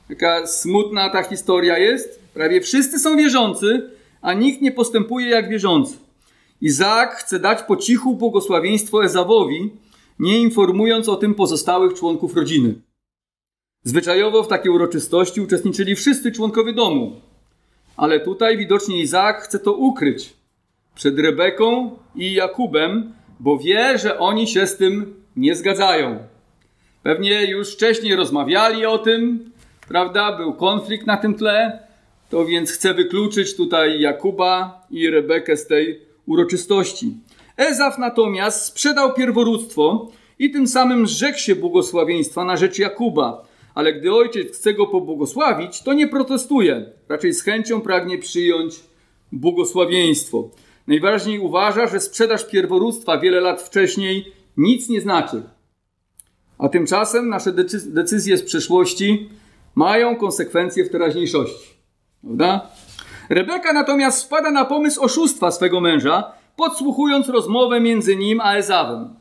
Taka 0.10 0.48
smutna 0.48 1.10
ta 1.10 1.24
historia 1.24 1.78
jest. 1.78 2.20
Prawie 2.34 2.62
wszyscy 2.62 3.00
są 3.00 3.18
wierzący, 3.18 3.90
a 4.22 4.34
nikt 4.34 4.62
nie 4.62 4.72
postępuje 4.72 5.30
jak 5.30 5.50
wierzący. 5.50 5.98
Izaak 6.62 7.16
chce 7.16 7.40
dać 7.40 7.64
po 7.64 7.78
cichu 7.78 8.16
błogosławieństwo 8.16 9.06
Ezawowi, 9.06 9.70
nie 10.20 10.40
informując 10.40 11.10
o 11.10 11.16
tym 11.16 11.34
pozostałych 11.34 11.94
członków 11.94 12.36
rodziny. 12.36 12.76
Zwyczajowo 13.84 14.44
w 14.44 14.48
takiej 14.48 14.72
uroczystości 14.72 15.42
uczestniczyli 15.42 15.96
wszyscy 15.96 16.32
członkowie 16.32 16.74
domu. 16.74 17.22
Ale 17.98 18.20
tutaj 18.20 18.58
widocznie 18.58 19.02
Izaak 19.02 19.42
chce 19.42 19.60
to 19.60 19.74
ukryć 19.74 20.34
przed 20.96 21.20
Rebeką 21.20 21.92
i 22.16 22.34
Jakubem, 22.34 23.14
bo 23.40 23.58
wie, 23.58 23.98
że 23.98 24.20
oni 24.20 24.48
się 24.48 24.68
z 24.68 24.78
tym 24.78 25.14
nie 25.36 25.56
zgadzają. 25.56 26.18
Pewnie 27.04 27.46
już 27.46 27.74
wcześniej 27.74 28.16
rozmawiali 28.16 28.86
o 28.86 28.98
tym, 28.98 29.52
prawda? 29.88 30.38
Był 30.38 30.54
konflikt 30.54 31.08
na 31.08 31.18
tym 31.18 31.36
tle, 31.36 31.80
to 32.30 32.46
więc 32.46 32.72
chce 32.72 32.94
wykluczyć 32.94 33.56
tutaj 33.56 34.02
Jakuba 34.02 34.82
i 34.92 35.10
Rebekę 35.10 35.58
z 35.58 35.68
tej 35.68 36.02
uroczystości. 36.26 37.14
Ezaf 37.58 37.98
natomiast 37.98 38.66
sprzedał 38.66 39.14
pierworództwo 39.14 40.12
i 40.40 40.52
tym 40.52 40.68
samym 40.68 41.08
zrzekł 41.08 41.40
się 41.40 41.56
błogosławieństwa 41.56 42.44
na 42.44 42.58
rzecz 42.58 42.80
Jakuba 42.80 43.46
ale 43.78 43.94
gdy 43.94 44.14
ojciec 44.14 44.58
chce 44.58 44.74
go 44.74 44.88
pobłogosławić, 44.88 45.82
to 45.82 45.94
nie 45.94 46.08
protestuje. 46.08 46.86
Raczej 47.10 47.34
z 47.34 47.44
chęcią 47.44 47.82
pragnie 47.82 48.18
przyjąć 48.18 48.80
błogosławieństwo. 49.32 50.50
Najważniej 50.88 51.40
uważa, 51.40 51.88
że 51.88 52.00
sprzedaż 52.00 52.46
pierworództwa 52.48 53.18
wiele 53.18 53.42
lat 53.42 53.62
wcześniej 53.62 54.32
nic 54.58 54.90
nie 54.90 55.02
znaczy. 55.02 55.44
A 56.58 56.70
tymczasem 56.70 57.30
nasze 57.30 57.54
decyzje 57.86 58.38
z 58.38 58.44
przeszłości 58.44 59.30
mają 59.76 60.16
konsekwencje 60.16 60.86
w 60.86 60.90
teraźniejszości. 60.90 61.70
Prawda? 62.22 62.70
Rebeka 63.30 63.74
natomiast 63.74 64.26
wpada 64.26 64.52
na 64.52 64.66
pomysł 64.66 65.02
oszustwa 65.02 65.52
swego 65.52 65.82
męża, 65.82 66.32
podsłuchując 66.56 67.30
rozmowę 67.30 67.80
między 67.80 68.16
nim 68.16 68.42
a 68.42 68.56
Ezawem. 68.56 69.16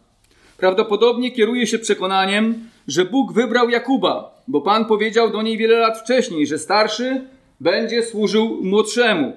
Prawdopodobnie 0.56 1.30
kieruje 1.30 1.66
się 1.66 1.78
przekonaniem, 1.78 2.68
że 2.88 3.04
Bóg 3.04 3.32
wybrał 3.32 3.70
Jakuba, 3.70 4.36
bo 4.48 4.60
Pan 4.60 4.84
powiedział 4.84 5.30
do 5.30 5.42
niej 5.42 5.58
wiele 5.58 5.78
lat 5.78 5.98
wcześniej, 5.98 6.46
że 6.46 6.58
starszy 6.58 7.28
będzie 7.60 8.02
służył 8.02 8.58
młodszemu, 8.62 9.32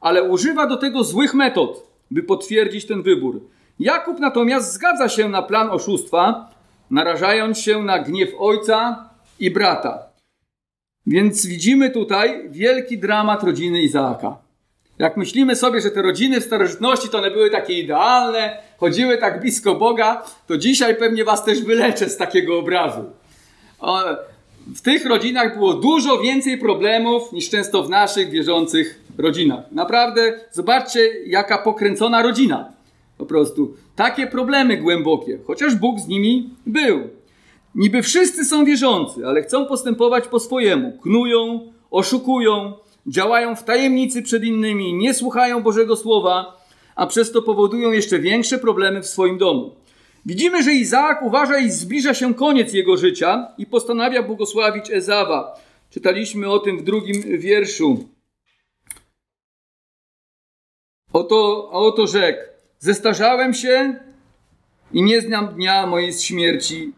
ale 0.00 0.22
używa 0.22 0.66
do 0.66 0.76
tego 0.76 1.04
złych 1.04 1.34
metod, 1.34 1.86
by 2.10 2.22
potwierdzić 2.22 2.86
ten 2.86 3.02
wybór. 3.02 3.40
Jakub 3.78 4.18
natomiast 4.18 4.72
zgadza 4.72 5.08
się 5.08 5.28
na 5.28 5.42
plan 5.42 5.70
oszustwa, 5.70 6.50
narażając 6.90 7.58
się 7.58 7.82
na 7.82 7.98
gniew 7.98 8.30
ojca 8.38 9.08
i 9.38 9.50
brata. 9.50 10.06
Więc 11.06 11.46
widzimy 11.46 11.90
tutaj 11.90 12.50
wielki 12.50 12.98
dramat 12.98 13.42
rodziny 13.42 13.82
Izaaka. 13.82 14.36
Jak 14.98 15.16
myślimy 15.16 15.56
sobie, 15.56 15.80
że 15.80 15.90
te 15.90 16.02
rodziny 16.02 16.40
w 16.40 16.44
starożytności 16.44 17.08
to 17.08 17.18
one 17.18 17.30
były 17.30 17.50
takie 17.50 17.78
idealne, 17.78 18.58
chodziły 18.78 19.18
tak 19.18 19.40
blisko 19.40 19.74
Boga, 19.74 20.22
to 20.46 20.58
dzisiaj 20.58 20.96
pewnie 20.96 21.24
was 21.24 21.44
też 21.44 21.62
wyleczę 21.62 22.08
z 22.08 22.16
takiego 22.16 22.58
obrazu. 22.58 23.04
W 24.74 24.80
tych 24.80 25.06
rodzinach 25.06 25.54
było 25.54 25.74
dużo 25.74 26.18
więcej 26.18 26.58
problemów 26.58 27.32
niż 27.32 27.50
często 27.50 27.82
w 27.82 27.90
naszych 27.90 28.30
wierzących 28.30 29.00
rodzinach. 29.18 29.72
Naprawdę, 29.72 30.40
zobaczcie, 30.52 31.10
jaka 31.26 31.58
pokręcona 31.58 32.22
rodzina. 32.22 32.72
Po 33.18 33.26
prostu 33.26 33.74
takie 33.96 34.26
problemy 34.26 34.76
głębokie, 34.76 35.38
chociaż 35.46 35.74
Bóg 35.74 36.00
z 36.00 36.08
nimi 36.08 36.50
był. 36.66 37.00
Niby 37.74 38.02
wszyscy 38.02 38.44
są 38.44 38.64
wierzący, 38.64 39.26
ale 39.26 39.42
chcą 39.42 39.66
postępować 39.66 40.28
po 40.28 40.40
swojemu. 40.40 40.92
Knują, 41.02 41.60
oszukują, 41.90 42.72
działają 43.06 43.56
w 43.56 43.64
tajemnicy 43.64 44.22
przed 44.22 44.44
innymi, 44.44 44.94
nie 44.94 45.14
słuchają 45.14 45.62
Bożego 45.62 45.96
Słowa, 45.96 46.64
a 46.96 47.06
przez 47.06 47.32
to 47.32 47.42
powodują 47.42 47.92
jeszcze 47.92 48.18
większe 48.18 48.58
problemy 48.58 49.02
w 49.02 49.06
swoim 49.06 49.38
domu. 49.38 49.70
Widzimy, 50.26 50.62
że 50.62 50.72
Izaak 50.72 51.22
uważa, 51.22 51.58
iż 51.58 51.72
zbliża 51.72 52.14
się 52.14 52.34
koniec 52.34 52.72
jego 52.72 52.96
życia 52.96 53.48
i 53.58 53.66
postanawia 53.66 54.22
błogosławić 54.22 54.90
Ezawa. 54.90 55.60
Czytaliśmy 55.90 56.50
o 56.50 56.58
tym 56.58 56.78
w 56.78 56.82
drugim 56.82 57.38
wierszu. 57.38 58.08
Oto, 61.12 61.70
oto 61.70 62.06
rzekł: 62.06 62.40
Zestarzałem 62.78 63.54
się 63.54 63.94
i 64.92 65.02
nie 65.02 65.20
znam 65.20 65.54
dnia 65.54 65.86
mojej 65.86 66.12
śmierci. 66.12 66.92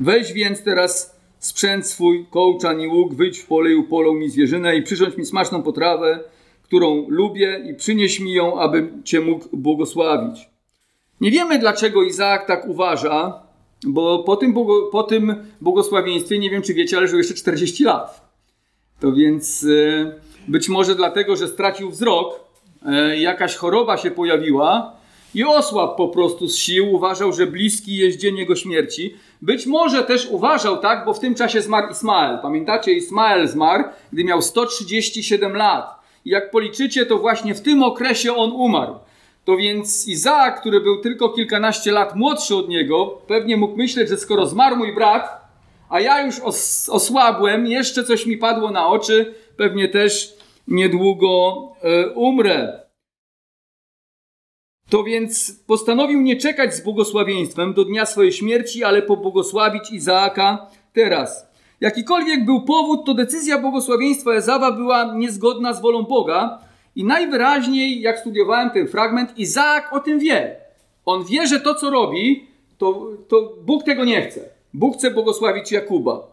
Weź 0.00 0.32
więc 0.32 0.62
teraz 0.62 1.16
sprzęt 1.38 1.86
swój, 1.86 2.26
kołczan 2.30 2.80
i 2.80 2.88
łuk, 2.88 3.14
wyjdź 3.14 3.38
w 3.38 3.46
pole 3.46 3.70
i 3.70 3.74
upolą 3.74 4.14
mi 4.14 4.30
zwierzynę 4.30 4.76
i 4.76 4.82
przyrządź 4.82 5.16
mi 5.16 5.26
smaczną 5.26 5.62
potrawę, 5.62 6.20
którą 6.62 7.08
lubię 7.08 7.64
i 7.70 7.74
przynieś 7.74 8.20
mi 8.20 8.32
ją, 8.32 8.60
abym 8.60 9.02
Cię 9.04 9.20
mógł 9.20 9.56
błogosławić. 9.56 10.47
Nie 11.20 11.30
wiemy, 11.30 11.58
dlaczego 11.58 12.02
Izaak 12.02 12.46
tak 12.46 12.68
uważa, 12.68 13.42
bo 13.86 14.18
po 14.18 14.36
tym, 14.36 14.54
po 14.92 15.02
tym 15.02 15.34
błogosławieństwie, 15.60 16.38
nie 16.38 16.50
wiem 16.50 16.62
czy 16.62 16.74
wiecie, 16.74 16.96
ale 16.96 17.08
żył 17.08 17.18
jeszcze 17.18 17.34
40 17.34 17.84
lat. 17.84 18.28
To 19.00 19.12
więc 19.12 19.64
e, 19.64 20.12
być 20.48 20.68
może 20.68 20.94
dlatego, 20.94 21.36
że 21.36 21.48
stracił 21.48 21.90
wzrok, 21.90 22.40
e, 22.86 23.18
jakaś 23.18 23.56
choroba 23.56 23.96
się 23.96 24.10
pojawiła 24.10 24.98
i 25.34 25.44
osłabł 25.44 25.96
po 25.96 26.08
prostu 26.08 26.48
z 26.48 26.56
sił, 26.56 26.94
uważał, 26.94 27.32
że 27.32 27.46
bliski 27.46 27.96
jest 27.96 28.18
dzień 28.18 28.36
jego 28.36 28.56
śmierci. 28.56 29.14
Być 29.42 29.66
może 29.66 30.04
też 30.04 30.28
uważał 30.30 30.76
tak, 30.76 31.04
bo 31.04 31.14
w 31.14 31.20
tym 31.20 31.34
czasie 31.34 31.62
zmarł 31.62 31.90
Ismael. 31.90 32.38
Pamiętacie, 32.42 32.92
Ismael 32.92 33.48
zmarł, 33.48 33.84
gdy 34.12 34.24
miał 34.24 34.42
137 34.42 35.56
lat. 35.56 35.98
I 36.24 36.30
jak 36.30 36.50
policzycie, 36.50 37.06
to 37.06 37.18
właśnie 37.18 37.54
w 37.54 37.60
tym 37.60 37.82
okresie 37.82 38.34
on 38.34 38.52
umarł. 38.52 38.94
To 39.48 39.56
więc 39.56 40.08
Izaak, 40.08 40.60
który 40.60 40.80
był 40.80 41.00
tylko 41.00 41.28
kilkanaście 41.28 41.92
lat 41.92 42.16
młodszy 42.16 42.56
od 42.56 42.68
niego, 42.68 43.06
pewnie 43.26 43.56
mógł 43.56 43.76
myśleć, 43.76 44.08
że 44.08 44.16
skoro 44.16 44.46
zmarł 44.46 44.76
mój 44.76 44.94
brat, 44.94 45.48
a 45.88 46.00
ja 46.00 46.26
już 46.26 46.40
os 46.40 46.88
osłabłem, 46.88 47.66
jeszcze 47.66 48.04
coś 48.04 48.26
mi 48.26 48.36
padło 48.36 48.70
na 48.70 48.88
oczy, 48.88 49.34
pewnie 49.56 49.88
też 49.88 50.34
niedługo 50.66 51.56
y, 51.84 52.12
umrę. 52.12 52.82
To 54.90 55.04
więc 55.04 55.62
postanowił 55.66 56.20
nie 56.20 56.36
czekać 56.36 56.74
z 56.74 56.84
błogosławieństwem 56.84 57.74
do 57.74 57.84
dnia 57.84 58.06
swojej 58.06 58.32
śmierci, 58.32 58.84
ale 58.84 59.02
pobłogosławić 59.02 59.90
Izaaka 59.90 60.70
teraz. 60.92 61.48
Jakikolwiek 61.80 62.44
był 62.44 62.62
powód, 62.62 63.06
to 63.06 63.14
decyzja 63.14 63.58
błogosławieństwa 63.58 64.32
Ezawa 64.32 64.72
była 64.72 65.14
niezgodna 65.14 65.72
z 65.72 65.82
wolą 65.82 66.02
Boga, 66.02 66.67
i 66.98 67.04
najwyraźniej, 67.04 68.00
jak 68.00 68.18
studiowałem 68.18 68.70
ten 68.70 68.88
fragment, 68.88 69.38
Izaak 69.38 69.92
o 69.92 70.00
tym 70.00 70.18
wie. 70.18 70.56
On 71.06 71.24
wie, 71.24 71.46
że 71.46 71.60
to, 71.60 71.74
co 71.74 71.90
robi, 71.90 72.46
to, 72.78 73.10
to 73.28 73.52
Bóg 73.62 73.84
tego 73.84 74.04
nie 74.04 74.22
chce. 74.22 74.40
Bóg 74.74 74.96
chce 74.96 75.10
błogosławić 75.10 75.72
Jakuba. 75.72 76.26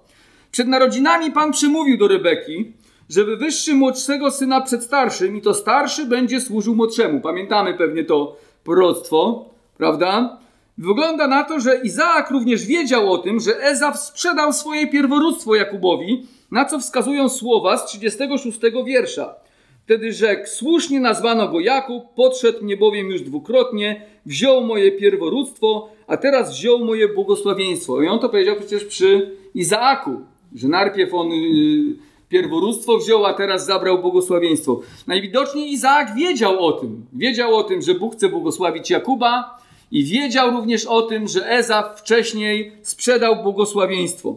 Przed 0.51 0.67
narodzinami 0.67 1.31
Pan 1.31 1.51
przemówił 1.51 1.97
do 1.97 2.07
Rebeki, 2.07 2.73
że 3.09 3.23
wywyższy 3.23 3.75
młodszego 3.75 4.31
syna 4.31 4.61
przed 4.61 4.83
starszym 4.83 5.37
i 5.37 5.41
to 5.41 5.53
starszy 5.53 6.05
będzie 6.05 6.41
służył 6.41 6.75
młodszemu. 6.75 7.21
Pamiętamy 7.21 7.73
pewnie 7.73 8.03
to 8.03 8.37
proroctwo, 8.63 9.49
prawda? 9.77 10.37
Wygląda 10.77 11.27
na 11.27 11.43
to, 11.43 11.59
że 11.59 11.79
Izaak 11.83 12.31
również 12.31 12.65
wiedział 12.65 13.13
o 13.13 13.17
tym, 13.17 13.39
że 13.39 13.63
Ezaf 13.63 13.99
sprzedał 13.99 14.53
swoje 14.53 14.87
pierworództwo 14.87 15.55
Jakubowi, 15.55 16.27
na 16.51 16.65
co 16.65 16.79
wskazują 16.79 17.29
słowa 17.29 17.77
z 17.77 17.85
36 17.85 18.59
wiersza. 18.85 19.44
Wtedy 19.85 20.13
rzekł, 20.13 20.47
słusznie 20.47 20.99
nazwano 20.99 21.47
go 21.47 21.59
Jakub, 21.59 22.03
podszedł 22.15 22.63
mnie 22.63 22.77
bowiem 22.77 23.07
już 23.07 23.21
dwukrotnie, 23.21 24.01
wziął 24.25 24.63
moje 24.63 24.91
pierworództwo, 24.91 25.89
a 26.07 26.17
teraz 26.17 26.53
wziął 26.57 26.79
moje 26.79 27.07
błogosławieństwo. 27.07 28.01
I 28.01 28.07
on 28.07 28.19
to 28.19 28.29
powiedział 28.29 28.55
przecież 28.55 28.85
przy 28.85 29.31
Izaaku, 29.55 30.21
że 30.55 30.67
najpierw 30.67 31.13
on 31.13 31.29
yy, 31.29 31.95
pierworództwo 32.29 32.97
wziął, 32.97 33.25
a 33.25 33.33
teraz 33.33 33.65
zabrał 33.65 34.01
błogosławieństwo. 34.01 34.81
Najwidoczniej 35.07 35.71
Izaak 35.71 36.15
wiedział 36.15 36.65
o 36.65 36.71
tym. 36.71 37.05
Wiedział 37.13 37.55
o 37.55 37.63
tym, 37.63 37.81
że 37.81 37.93
Bóg 37.93 38.15
chce 38.15 38.29
błogosławić 38.29 38.89
Jakuba 38.89 39.59
i 39.91 40.03
wiedział 40.03 40.51
również 40.51 40.85
o 40.85 41.01
tym, 41.01 41.27
że 41.27 41.49
Ezaf 41.49 41.99
wcześniej 41.99 42.71
sprzedał 42.81 43.43
błogosławieństwo. 43.43 44.35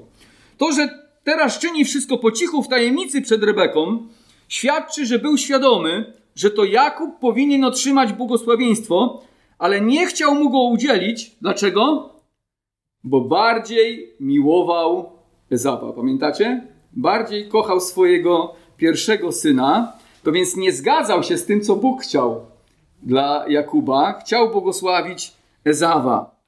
To, 0.58 0.72
że 0.72 0.88
teraz 1.24 1.58
czyni 1.58 1.84
wszystko 1.84 2.18
po 2.18 2.32
cichu 2.32 2.62
w 2.62 2.68
tajemnicy 2.68 3.22
przed 3.22 3.42
Rebeką, 3.42 4.08
świadczy, 4.48 5.06
że 5.06 5.18
był 5.18 5.38
świadomy, 5.38 6.12
że 6.34 6.50
to 6.50 6.64
Jakub 6.64 7.18
powinien 7.18 7.64
otrzymać 7.64 8.12
błogosławieństwo, 8.12 9.22
ale 9.58 9.80
nie 9.80 10.06
chciał 10.06 10.34
mu 10.34 10.50
go 10.50 10.62
udzielić. 10.62 11.36
Dlaczego? 11.40 12.10
Bo 13.04 13.20
bardziej 13.20 14.14
miłował 14.20 15.12
Ezawa. 15.50 15.92
Pamiętacie? 15.92 16.66
Bardziej 16.92 17.48
kochał 17.48 17.80
swojego 17.80 18.54
pierwszego 18.76 19.32
syna, 19.32 19.92
to 20.22 20.32
więc 20.32 20.56
nie 20.56 20.72
zgadzał 20.72 21.22
się 21.22 21.38
z 21.38 21.46
tym, 21.46 21.60
co 21.60 21.76
Bóg 21.76 22.02
chciał 22.02 22.40
dla 23.02 23.44
Jakuba. 23.48 24.12
Chciał 24.12 24.50
błogosławić 24.50 25.32
Ezawa. 25.64 26.38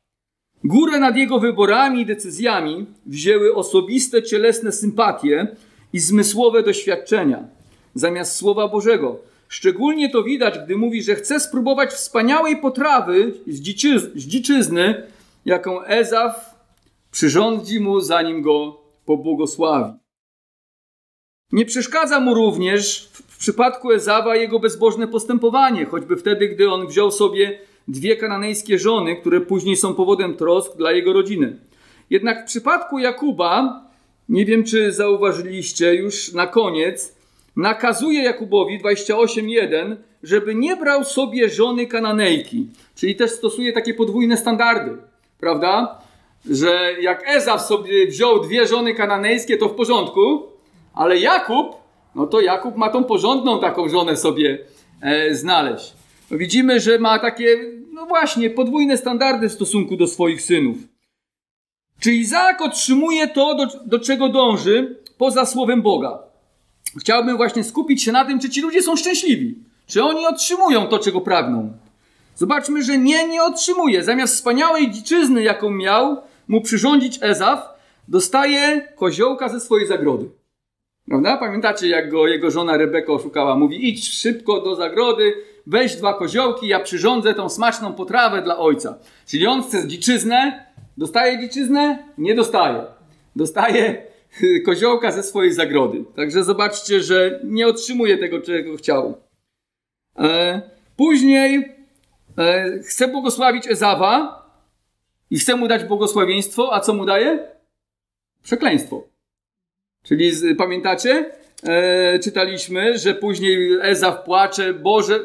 Górę 0.64 0.99
nad 0.99 1.16
jego 1.16 1.40
wyborami 1.40 2.00
i 2.00 2.07
decyzjami 2.07 2.87
wzięły 3.07 3.54
osobiste 3.54 4.23
cielesne 4.23 4.73
sympatie 4.73 5.57
i 5.92 5.99
zmysłowe 5.99 6.62
doświadczenia 6.62 7.45
zamiast 7.94 8.37
Słowa 8.37 8.68
Bożego. 8.68 9.18
Szczególnie 9.49 10.11
to 10.11 10.23
widać, 10.23 10.59
gdy 10.64 10.76
mówi, 10.76 11.02
że 11.02 11.14
chce 11.14 11.40
spróbować 11.40 11.90
wspaniałej 11.90 12.56
potrawy 12.56 13.35
z, 13.47 13.61
dziczyz 13.61 14.02
z 14.14 14.26
dziczyzny, 14.26 15.02
jaką 15.44 15.85
Ezaf 15.85 16.54
przyrządzi 17.11 17.80
mu, 17.80 18.00
zanim 18.00 18.42
go 18.42 18.80
pobłogosławi. 19.04 19.92
Nie 21.52 21.64
przeszkadza 21.64 22.20
mu 22.20 22.35
również 22.35 23.11
w 23.12 23.38
przypadku 23.38 23.92
Ezawa 23.92 24.37
jego 24.37 24.59
bezbożne 24.59 25.09
postępowanie, 25.09 25.85
choćby 25.87 26.16
wtedy, 26.16 26.49
gdy 26.49 26.70
on 26.70 26.87
wziął 26.87 27.11
sobie 27.11 27.59
dwie 27.88 28.16
kananejskie 28.16 28.78
żony, 28.78 29.16
które 29.16 29.40
później 29.40 29.76
są 29.76 29.94
powodem 29.94 30.37
trosk 30.37 30.76
dla 30.76 30.92
jego 30.92 31.12
rodziny. 31.12 31.59
Jednak 32.11 32.42
w 32.42 32.47
przypadku 32.47 32.99
Jakuba, 32.99 33.82
nie 34.28 34.44
wiem 34.44 34.64
czy 34.64 34.92
zauważyliście 34.92 35.94
już 35.94 36.32
na 36.32 36.47
koniec, 36.47 37.19
nakazuje 37.61 38.23
Jakubowi 38.23 38.81
28.1, 38.81 39.97
żeby 40.23 40.55
nie 40.55 40.76
brał 40.76 41.05
sobie 41.05 41.49
żony 41.49 41.87
kananejki. 41.87 42.67
Czyli 42.95 43.17
też 43.17 43.31
stosuje 43.31 43.73
takie 43.73 43.95
podwójne 43.95 44.37
standardy, 44.37 44.97
prawda? 45.40 45.99
Że 46.50 46.95
jak 47.00 47.29
Ezaf 47.29 47.62
sobie 47.62 48.07
wziął 48.07 48.40
dwie 48.40 48.67
żony 48.67 48.95
kananejskie, 48.95 49.57
to 49.57 49.69
w 49.69 49.75
porządku, 49.75 50.43
ale 50.95 51.19
Jakub, 51.19 51.76
no 52.14 52.26
to 52.26 52.40
Jakub 52.40 52.76
ma 52.76 52.88
tą 52.88 53.05
porządną 53.05 53.61
taką 53.61 53.88
żonę 53.88 54.17
sobie 54.17 54.59
e, 55.02 55.35
znaleźć. 55.35 55.93
No 56.31 56.38
widzimy, 56.38 56.81
że 56.81 56.99
ma 56.99 57.19
takie, 57.19 57.59
no 57.93 58.07
właśnie, 58.07 58.50
podwójne 58.50 58.97
standardy 58.97 59.49
w 59.49 59.52
stosunku 59.52 59.97
do 59.97 60.07
swoich 60.07 60.43
synów. 60.43 60.76
Czy 62.00 62.12
Izaak 62.12 62.61
otrzymuje 62.61 63.29
to, 63.29 63.55
do, 63.55 63.67
do 63.87 63.99
czego 63.99 64.29
dąży, 64.29 64.97
poza 65.19 65.47
słowem 65.47 65.83
Boga? 65.83 66.29
Chciałbym 66.99 67.37
właśnie 67.37 67.64
skupić 67.64 68.02
się 68.02 68.12
na 68.12 68.25
tym, 68.25 68.40
czy 68.40 68.50
ci 68.50 68.61
ludzie 68.61 68.82
są 68.82 68.97
szczęśliwi. 68.97 69.54
Czy 69.87 70.04
oni 70.04 70.26
otrzymują 70.26 70.87
to, 70.87 70.99
czego 70.99 71.20
pragną. 71.20 71.73
Zobaczmy, 72.37 72.82
że 72.82 72.99
nie, 72.99 73.28
nie 73.28 73.42
otrzymuje. 73.42 74.04
Zamiast 74.04 74.35
wspaniałej 74.35 74.90
dziczyzny, 74.90 75.42
jaką 75.42 75.70
miał 75.70 76.16
mu 76.49 76.61
przyrządzić 76.61 77.18
Ezaf, 77.23 77.68
dostaje 78.09 78.88
koziołka 78.97 79.49
ze 79.49 79.61
swojej 79.61 79.87
zagrody. 79.87 80.30
Prawda? 81.09 81.37
Pamiętacie, 81.37 81.88
jak 81.88 82.11
go 82.11 82.26
jego 82.26 82.50
żona 82.50 82.76
Rebeka 82.76 83.12
oszukała? 83.12 83.56
Mówi: 83.56 83.88
idź 83.88 84.11
szybko 84.11 84.61
do 84.61 84.75
zagrody, 84.76 85.35
weź 85.66 85.97
dwa 85.97 86.14
koziołki, 86.14 86.68
ja 86.68 86.80
przyrządzę 86.80 87.35
tą 87.35 87.49
smaczną 87.49 87.92
potrawę 87.92 88.42
dla 88.42 88.59
ojca. 88.59 88.99
Czyli 89.26 89.47
on 89.47 89.62
chce 89.62 89.88
dziczyznę, 89.88 90.66
dostaje 90.97 91.38
dziczyznę? 91.38 91.99
Nie 92.18 92.35
dostaje. 92.35 92.85
Dostaje 93.37 94.10
koziołka 94.66 95.12
ze 95.12 95.22
swojej 95.22 95.52
zagrody. 95.52 96.04
Także 96.16 96.44
zobaczcie, 96.44 97.00
że 97.02 97.40
nie 97.44 97.66
otrzymuje 97.66 98.18
tego, 98.18 98.40
czego 98.40 98.76
chciał. 98.76 99.16
E, 100.18 100.62
później 100.96 101.75
e, 102.38 102.78
chce 102.82 103.08
błogosławić 103.08 103.68
Ezawa 103.68 104.40
i 105.30 105.38
chce 105.38 105.56
mu 105.56 105.68
dać 105.68 105.84
błogosławieństwo, 105.84 106.75
a 106.75 106.80
co 106.80 106.94
mu 106.94 107.04
daje? 107.04 107.49
Przekleństwo. 108.42 109.08
Czyli 110.02 110.32
pamiętacie? 110.58 111.32
E, 111.62 112.18
czytaliśmy, 112.18 112.99
że 112.99 113.14
później 113.14 113.78
Ezaw 113.82 114.25
płacze, 114.25 114.75
Boże, 114.75 115.20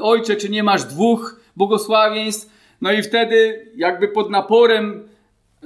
ojcze, 0.00 0.36
czy 0.36 0.48
nie 0.48 0.62
masz 0.62 0.84
dwóch 0.84 1.40
błogosławieństw? 1.56 2.58
No 2.80 2.92
i 2.92 3.02
wtedy 3.02 3.66
jakby 3.76 4.08
pod 4.08 4.30
naporem 4.30 5.08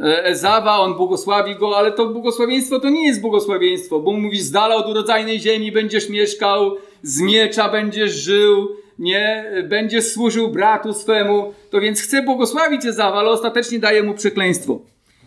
Ezawa, 0.01 0.79
on 0.79 0.95
błogosławi 0.95 1.57
go, 1.57 1.77
ale 1.77 1.93
to 1.93 2.07
błogosławieństwo 2.07 2.81
to 2.81 2.91
nie 2.91 3.07
jest 3.07 3.21
błogosławieństwo, 3.21 4.01
bo 4.01 4.13
mówi 4.13 4.41
z 4.41 4.51
dala 4.51 4.75
od 4.75 4.89
urodzajnej 4.89 5.41
ziemi 5.41 5.73
będziesz 5.73 6.09
mieszkał, 6.09 6.77
z 7.03 7.21
miecza 7.21 7.69
będziesz 7.69 8.13
żył, 8.13 8.69
nie, 8.99 9.53
będziesz 9.69 10.05
służył 10.13 10.49
bratu 10.49 10.95
swemu, 10.95 11.55
to 11.71 11.81
więc 11.81 12.01
chce 12.01 12.23
błogosławić 12.23 12.87
Ezawa, 12.87 13.19
ale 13.19 13.31
ostatecznie 13.31 13.79
daje 13.79 14.03
mu 14.03 14.15
przekleństwo. 14.15 14.81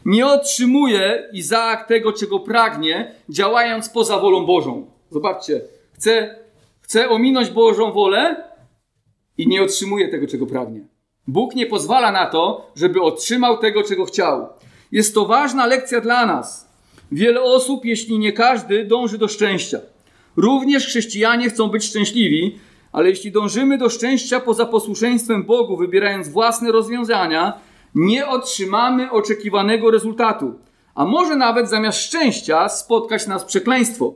Nie 0.06 0.28
otrzymuje 0.28 1.30
Izaak 1.34 1.88
tego, 1.88 2.14
czego 2.14 2.40
pragnie, 2.40 3.12
działając 3.30 3.90
poza 3.90 4.20
wolą 4.20 4.46
Bożą. 4.46 4.86
Zobaczcie, 5.10 5.62
chce, 5.94 6.36
chce 6.82 7.10
ominąć 7.10 7.50
Bożą 7.50 7.92
wolę 7.92 8.44
i 9.38 9.48
nie 9.48 9.64
otrzymuje 9.64 10.08
tego, 10.08 10.28
czego 10.28 10.46
pragnie. 10.46 10.82
Bóg 11.28 11.56
nie 11.56 11.66
pozwala 11.66 12.12
na 12.12 12.26
to, 12.26 12.72
żeby 12.76 13.02
otrzymał 13.02 13.58
tego, 13.58 13.84
czego 13.84 14.06
chciał. 14.06 14.48
Jest 14.96 15.14
to 15.14 15.26
ważna 15.26 15.66
lekcja 15.66 16.02
dla 16.02 16.26
nas. 16.26 16.70
Wiele 17.12 17.42
osób, 17.42 17.86
jeśli 17.86 18.20
nie 18.20 18.34
każdy, 18.34 18.86
dąży 18.86 19.18
do 19.18 19.28
szczęścia. 19.28 19.80
Również 20.38 20.86
chrześcijanie 20.86 21.50
chcą 21.50 21.68
być 21.68 21.84
szczęśliwi, 21.84 22.60
ale 22.92 23.10
jeśli 23.10 23.32
dążymy 23.32 23.78
do 23.78 23.90
szczęścia 23.90 24.40
poza 24.40 24.66
posłuszeństwem 24.66 25.44
Bogu, 25.44 25.78
wybierając 25.78 26.30
własne 26.30 26.72
rozwiązania, 26.72 27.60
nie 27.96 28.28
otrzymamy 28.28 29.12
oczekiwanego 29.12 29.92
rezultatu. 29.92 30.54
A 30.96 31.06
może 31.06 31.36
nawet 31.36 31.70
zamiast 31.70 32.00
szczęścia 32.00 32.70
spotkać 32.70 33.28
nas 33.28 33.46
przekleństwo. 33.46 34.16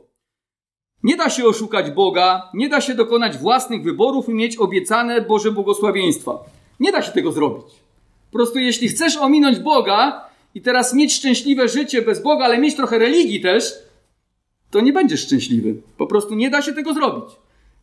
Nie 1.02 1.16
da 1.16 1.30
się 1.30 1.44
oszukać 1.44 1.90
Boga, 1.90 2.50
nie 2.54 2.68
da 2.68 2.80
się 2.80 2.94
dokonać 2.94 3.38
własnych 3.38 3.82
wyborów 3.82 4.28
i 4.28 4.34
mieć 4.34 4.56
obiecane 4.56 5.20
Boże 5.20 5.52
błogosławieństwa. 5.52 6.38
Nie 6.80 6.92
da 6.92 7.02
się 7.02 7.12
tego 7.12 7.32
zrobić. 7.32 7.66
Po 8.30 8.38
prostu 8.38 8.58
jeśli 8.58 8.88
chcesz 8.88 9.16
ominąć 9.16 9.58
Boga 9.58 10.29
i 10.54 10.62
teraz 10.62 10.94
mieć 10.94 11.12
szczęśliwe 11.14 11.68
życie 11.68 12.02
bez 12.02 12.22
Boga, 12.22 12.44
ale 12.44 12.58
mieć 12.58 12.76
trochę 12.76 12.98
religii 12.98 13.40
też, 13.40 13.74
to 14.70 14.80
nie 14.80 14.92
będziesz 14.92 15.20
szczęśliwy. 15.20 15.74
Po 15.98 16.06
prostu 16.06 16.34
nie 16.34 16.50
da 16.50 16.62
się 16.62 16.72
tego 16.72 16.94
zrobić. 16.94 17.36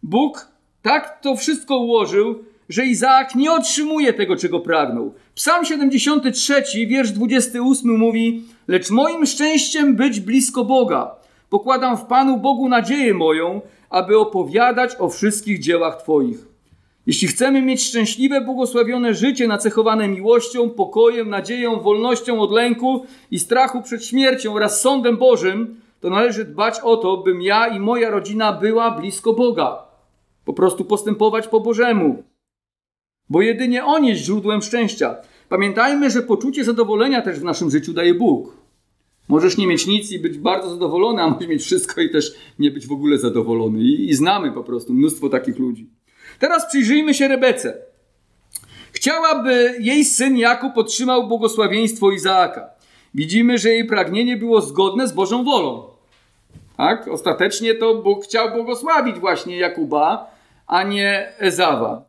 Bóg 0.04 0.48
tak 0.82 1.22
to 1.22 1.36
wszystko 1.36 1.78
ułożył, 1.78 2.44
że 2.70 2.86
Izaak 2.86 3.36
nie 3.36 3.52
otrzymuje 3.52 4.14
tego, 4.14 4.36
czego 4.36 4.60
pragnął. 4.60 5.14
Psalm 5.36 5.66
73, 5.66 6.64
wiersz 6.88 7.12
28 7.12 7.98
mówi: 7.98 8.44
Lecz 8.68 8.90
moim 8.90 9.26
szczęściem 9.26 9.96
być 9.96 10.20
blisko 10.20 10.66
Boga. 10.66 11.16
Pokładam 11.50 11.98
w 11.98 12.06
Panu 12.06 12.38
Bogu 12.38 12.70
nadzieję 12.70 13.14
moją, 13.14 13.62
aby 13.90 14.18
opowiadać 14.18 14.96
o 15.00 15.10
wszystkich 15.10 15.60
dziełach 15.60 16.02
Twoich. 16.02 16.57
Jeśli 17.08 17.28
chcemy 17.28 17.62
mieć 17.62 17.84
szczęśliwe, 17.84 18.42
błogosławione 18.42 19.14
życie 19.14 19.48
nacechowane 19.48 20.08
miłością, 20.08 20.70
pokojem, 20.70 21.30
nadzieją, 21.30 21.80
wolnością 21.80 22.40
od 22.40 22.52
lęku 22.52 23.06
i 23.32 23.40
strachu 23.40 23.82
przed 23.82 24.06
śmiercią 24.06 24.54
oraz 24.54 24.82
sądem 24.82 25.18
Bożym, 25.18 25.82
to 26.00 26.10
należy 26.10 26.46
dbać 26.46 26.80
o 26.84 26.98
to, 26.98 27.18
bym 27.18 27.42
ja 27.42 27.68
i 27.68 27.80
moja 27.80 28.10
rodzina 28.10 28.54
była 28.54 28.92
blisko 28.92 29.34
Boga. 29.34 29.84
Po 30.46 30.54
prostu 30.54 30.86
postępować 30.86 31.48
po 31.48 31.60
Bożemu. 31.60 32.24
Bo 33.30 33.42
jedynie 33.42 33.86
On 33.86 34.06
jest 34.06 34.22
źródłem 34.22 34.62
szczęścia. 34.62 35.16
Pamiętajmy, 35.50 36.10
że 36.10 36.22
poczucie 36.22 36.64
zadowolenia 36.64 37.22
też 37.22 37.40
w 37.40 37.44
naszym 37.44 37.70
życiu 37.70 37.94
daje 37.94 38.14
Bóg. 38.14 38.58
Możesz 39.28 39.58
nie 39.58 39.68
mieć 39.68 39.88
nic 39.88 40.12
i 40.12 40.20
być 40.20 40.38
bardzo 40.38 40.70
zadowolony, 40.70 41.22
a 41.22 41.30
możesz 41.30 41.48
mieć 41.48 41.62
wszystko 41.62 42.02
i 42.02 42.10
też 42.10 42.36
nie 42.60 42.72
być 42.72 42.88
w 42.88 42.92
ogóle 42.92 43.18
zadowolony. 43.18 43.80
I, 43.80 44.10
i 44.10 44.14
znamy 44.14 44.52
po 44.52 44.64
prostu 44.64 44.94
mnóstwo 44.94 45.30
takich 45.30 45.60
ludzi. 45.60 45.90
Teraz 46.40 46.68
przyjrzyjmy 46.68 47.14
się 47.14 47.28
Rebece. 47.28 47.78
Chciałaby 48.92 49.76
jej 49.80 50.06
syn 50.06 50.38
Jakub 50.38 50.78
otrzymał 50.78 51.28
błogosławieństwo 51.28 52.12
Izaaka. 52.12 52.70
Widzimy, 53.14 53.58
że 53.58 53.70
jej 53.70 53.86
pragnienie 53.86 54.38
było 54.38 54.62
zgodne 54.62 55.08
z 55.08 55.14
Bożą 55.14 55.44
wolą. 55.44 55.84
Tak? 56.78 57.08
Ostatecznie 57.08 57.76
to 57.76 57.96
Bóg 57.96 58.24
chciał 58.24 58.52
błogosławić 58.52 59.20
właśnie 59.20 59.58
Jakuba, 59.58 60.32
a 60.68 60.84
nie 60.84 61.34
Ezawa. 61.40 62.06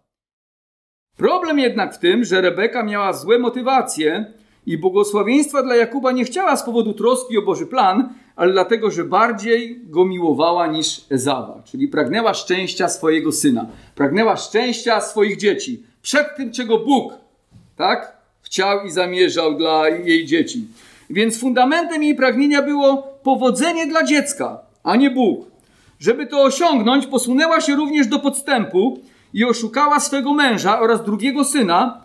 Problem 1.17 1.59
jednak 1.59 1.95
w 1.95 1.99
tym, 1.99 2.25
że 2.25 2.41
Rebeka 2.41 2.83
miała 2.83 3.13
złe 3.13 3.39
motywacje 3.39 4.33
i 4.67 4.79
błogosławieństwa 4.79 5.63
dla 5.63 5.77
Jakuba 5.77 6.13
nie 6.13 6.25
chciała 6.25 6.57
z 6.57 6.63
powodu 6.63 6.95
troski 6.95 7.39
o 7.39 7.43
Boży 7.43 7.67
plan, 7.67 8.15
ale 8.39 8.53
dlatego, 8.53 8.91
że 8.91 9.05
bardziej 9.05 9.81
go 9.85 10.05
miłowała 10.05 10.67
niż 10.67 11.01
Ezawa, 11.11 11.63
czyli 11.65 11.89
pragnęła 11.89 12.35
szczęścia 12.35 12.89
swojego 12.89 13.33
syna, 13.33 13.67
pragnęła 13.95 14.37
szczęścia 14.37 15.01
swoich 15.01 15.37
dzieci, 15.37 15.83
przed 16.03 16.37
tym, 16.37 16.53
czego 16.53 16.79
Bóg, 16.79 17.13
tak, 17.77 18.17
chciał 18.43 18.85
i 18.87 18.91
zamierzał 18.91 19.55
dla 19.55 19.89
jej 19.89 20.27
dzieci. 20.27 20.67
Więc 21.11 21.41
fundamentem 21.41 22.03
jej 22.03 22.15
pragnienia 22.15 22.63
było 22.63 23.03
powodzenie 23.23 23.87
dla 23.87 24.05
dziecka, 24.05 24.59
a 24.83 24.97
nie 24.97 25.11
Bóg. 25.11 25.47
Żeby 25.99 26.27
to 26.27 26.43
osiągnąć, 26.43 27.07
posunęła 27.07 27.61
się 27.61 27.77
również 27.77 28.07
do 28.07 28.19
podstępu 28.19 28.99
i 29.35 29.45
oszukała 29.45 30.01
swego 30.01 30.35
męża 30.35 30.81
oraz 30.81 31.05
drugiego 31.05 31.45
syna. 31.45 32.01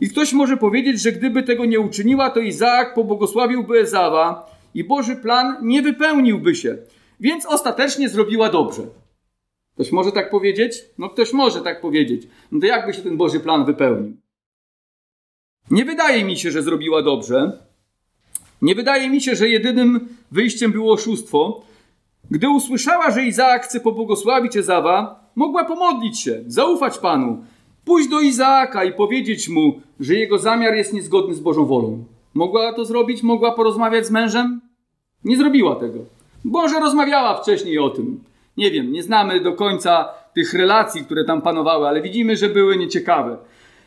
I 0.00 0.08
ktoś 0.08 0.32
może 0.32 0.56
powiedzieć, 0.56 1.00
że 1.00 1.12
gdyby 1.12 1.42
tego 1.42 1.64
nie 1.64 1.80
uczyniła, 1.80 2.30
to 2.30 2.40
Izaak 2.40 2.94
pobłogosławiłby 2.94 3.78
Ezawa 3.78 4.50
i 4.74 4.84
Boży 4.84 5.16
plan 5.16 5.56
nie 5.62 5.82
wypełniłby 5.82 6.54
się. 6.54 6.78
Więc 7.20 7.46
ostatecznie 7.46 8.08
zrobiła 8.08 8.48
dobrze. 8.48 8.82
Ktoś 9.74 9.92
może 9.92 10.12
tak 10.12 10.30
powiedzieć? 10.30 10.84
No 10.98 11.08
ktoś 11.08 11.32
może 11.32 11.60
tak 11.60 11.80
powiedzieć. 11.80 12.28
No 12.52 12.60
to 12.60 12.66
jakby 12.66 12.94
się 12.94 13.02
ten 13.02 13.16
Boży 13.16 13.40
plan 13.40 13.64
wypełnił? 13.64 14.16
Nie 15.70 15.84
wydaje 15.84 16.24
mi 16.24 16.36
się, 16.36 16.50
że 16.50 16.62
zrobiła 16.62 17.02
dobrze. 17.02 17.52
Nie 18.62 18.74
wydaje 18.74 19.10
mi 19.10 19.20
się, 19.20 19.36
że 19.36 19.48
jedynym 19.48 20.08
wyjściem 20.32 20.72
było 20.72 20.92
oszustwo. 20.92 21.62
Gdy 22.30 22.48
usłyszała, 22.48 23.10
że 23.10 23.24
Izaak 23.24 23.64
chce 23.64 23.80
pobłogosławić 23.80 24.56
Ezawa, 24.56 25.30
mogła 25.34 25.64
pomodlić 25.64 26.20
się, 26.20 26.44
zaufać 26.46 26.98
Panu, 26.98 27.44
pójść 27.84 28.08
do 28.08 28.20
Izaaka 28.20 28.84
i 28.84 28.92
powiedzieć 28.92 29.48
mu, 29.48 29.80
że 30.00 30.14
jego 30.14 30.38
zamiar 30.38 30.74
jest 30.74 30.92
niezgodny 30.92 31.34
z 31.34 31.40
Bożą 31.40 31.64
wolą. 31.64 32.04
Mogła 32.34 32.72
to 32.72 32.84
zrobić? 32.84 33.22
Mogła 33.22 33.52
porozmawiać 33.52 34.06
z 34.06 34.10
mężem? 34.10 34.60
Nie 35.24 35.36
zrobiła 35.36 35.76
tego. 35.76 35.98
Może 36.44 36.80
rozmawiała 36.80 37.42
wcześniej 37.42 37.78
o 37.78 37.90
tym. 37.90 38.24
Nie 38.56 38.70
wiem, 38.70 38.92
nie 38.92 39.02
znamy 39.02 39.40
do 39.40 39.52
końca 39.52 40.08
tych 40.34 40.54
relacji, 40.54 41.04
które 41.04 41.24
tam 41.24 41.42
panowały, 41.42 41.88
ale 41.88 42.02
widzimy, 42.02 42.36
że 42.36 42.48
były 42.48 42.76
nieciekawe. 42.76 43.36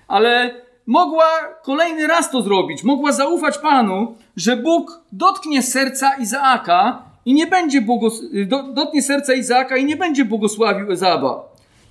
Ale 0.08 0.62
mogła 0.88 1.26
kolejny 1.64 2.08
raz 2.08 2.32
to 2.32 2.42
zrobić. 2.42 2.84
Mogła 2.84 3.12
zaufać 3.12 3.58
Panu, 3.58 4.16
że 4.36 4.58
Bóg 4.58 5.02
dotknie 5.12 5.62
serca 5.62 6.16
Izaaka 6.16 7.02
i 7.26 7.34
nie 7.34 7.48
będzie 7.48 7.82
błogos- 7.82 8.22
dotknie 8.74 9.02
serca 9.02 9.34
Izaaka 9.34 9.78
i 9.78 9.86
nie 9.86 9.98
będzie 9.98 10.26
błogosławił 10.26 10.92
Ezaba. 10.92 11.44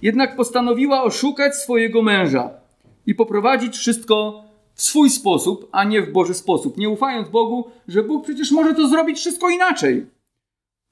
Jednak 0.02 0.36
postanowiła 0.36 1.02
oszukać 1.02 1.56
swojego 1.56 2.02
męża 2.02 2.50
i 3.06 3.14
poprowadzić 3.14 3.76
wszystko 3.76 4.44
w 4.74 4.82
swój 4.82 5.10
sposób, 5.10 5.68
a 5.72 5.84
nie 5.84 6.02
w 6.02 6.12
Boży 6.12 6.34
sposób, 6.34 6.76
nie 6.76 6.88
ufając 6.88 7.28
Bogu, 7.28 7.70
że 7.88 8.02
Bóg 8.02 8.24
przecież 8.24 8.50
może 8.50 8.74
to 8.74 8.88
zrobić 8.88 9.18
wszystko 9.18 9.50
inaczej. 9.50 10.06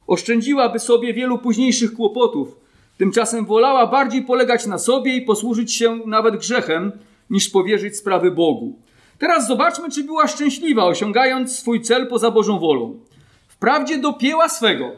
Oszczędziłaby 0.06 0.78
sobie 0.78 1.14
wielu 1.14 1.38
późniejszych 1.38 1.94
kłopotów. 1.94 2.56
Tymczasem 2.98 3.46
wolała 3.46 3.86
bardziej 3.86 4.22
polegać 4.22 4.66
na 4.66 4.78
sobie 4.78 5.16
i 5.16 5.22
posłużyć 5.22 5.74
się 5.74 6.00
nawet 6.06 6.36
grzechem, 6.36 6.92
niż 7.30 7.48
powierzyć 7.48 7.96
sprawy 7.96 8.30
Bogu. 8.30 8.78
Teraz 9.18 9.46
zobaczmy, 9.46 9.90
czy 9.90 10.04
była 10.04 10.28
szczęśliwa, 10.28 10.84
osiągając 10.84 11.58
swój 11.58 11.80
cel 11.80 12.06
poza 12.06 12.30
Bożą 12.30 12.58
wolą. 12.58 12.98
Wprawdzie 13.48 13.98
dopięła 13.98 14.48
swego. 14.48 14.90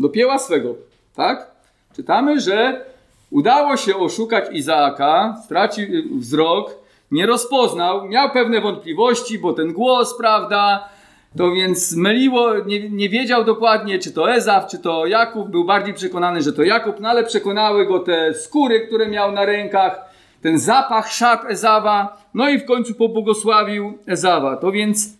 Dopięła 0.00 0.38
swego, 0.38 0.74
tak? 1.14 1.50
Czytamy, 1.96 2.40
że 2.40 2.84
udało 3.30 3.76
się 3.76 3.96
oszukać 3.96 4.44
Izaaka, 4.52 5.36
stracił 5.44 5.86
wzrok, 6.18 6.83
nie 7.14 7.26
rozpoznał, 7.26 8.08
miał 8.08 8.30
pewne 8.30 8.60
wątpliwości, 8.60 9.38
bo 9.38 9.52
ten 9.52 9.72
głos, 9.72 10.16
prawda, 10.18 10.88
To 11.36 11.52
więc 11.52 11.96
myliło, 11.96 12.58
nie, 12.66 12.90
nie 12.90 13.08
wiedział 13.08 13.44
dokładnie, 13.44 13.98
czy 13.98 14.12
to 14.12 14.32
Ezaw, 14.32 14.66
czy 14.66 14.78
to 14.78 15.06
Jakub. 15.06 15.48
Był 15.48 15.64
bardziej 15.64 15.94
przekonany, 15.94 16.42
że 16.42 16.52
to 16.52 16.62
Jakub, 16.62 17.00
no 17.00 17.08
ale 17.08 17.24
przekonały 17.24 17.86
go 17.86 17.98
te 17.98 18.34
skóry, 18.34 18.86
które 18.86 19.08
miał 19.08 19.32
na 19.32 19.44
rękach, 19.44 20.00
ten 20.42 20.58
zapach 20.58 21.12
szat 21.12 21.44
Ezawa, 21.50 22.16
no 22.34 22.48
i 22.48 22.58
w 22.58 22.64
końcu 22.64 22.94
pobłogosławił 22.94 23.98
Ezawa. 24.06 24.56
To 24.56 24.72
więc 24.72 25.18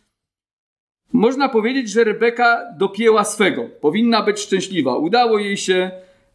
można 1.12 1.48
powiedzieć, 1.48 1.90
że 1.90 2.04
Rebeka 2.04 2.61
dopięła 2.78 3.24
swego. 3.24 3.64
Powinna 3.80 4.22
być 4.22 4.40
szczęśliwa. 4.40 4.96
Udało 4.96 5.38
jej 5.38 5.57
się 5.57 5.90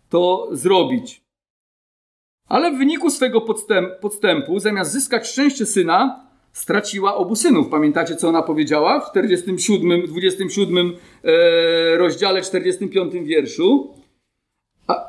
to 0.10 0.48
zrobić. 0.52 1.22
Ale 2.50 2.72
w 2.72 2.78
wyniku 2.78 3.10
swego 3.10 3.42
podstępu, 4.02 4.60
zamiast 4.60 4.92
zyskać 4.92 5.28
szczęście 5.28 5.66
syna, 5.66 6.26
straciła 6.54 7.16
obu 7.16 7.36
synów. 7.36 7.70
Pamiętacie, 7.70 8.16
co 8.16 8.30
ona 8.30 8.42
powiedziała 8.42 9.00
w 9.00 9.10
47, 9.10 10.08
27 10.08 10.94
e, 11.24 11.98
rozdziale, 11.98 12.42
45 12.42 13.14
wierszu? 13.14 13.94
A, 14.88 15.06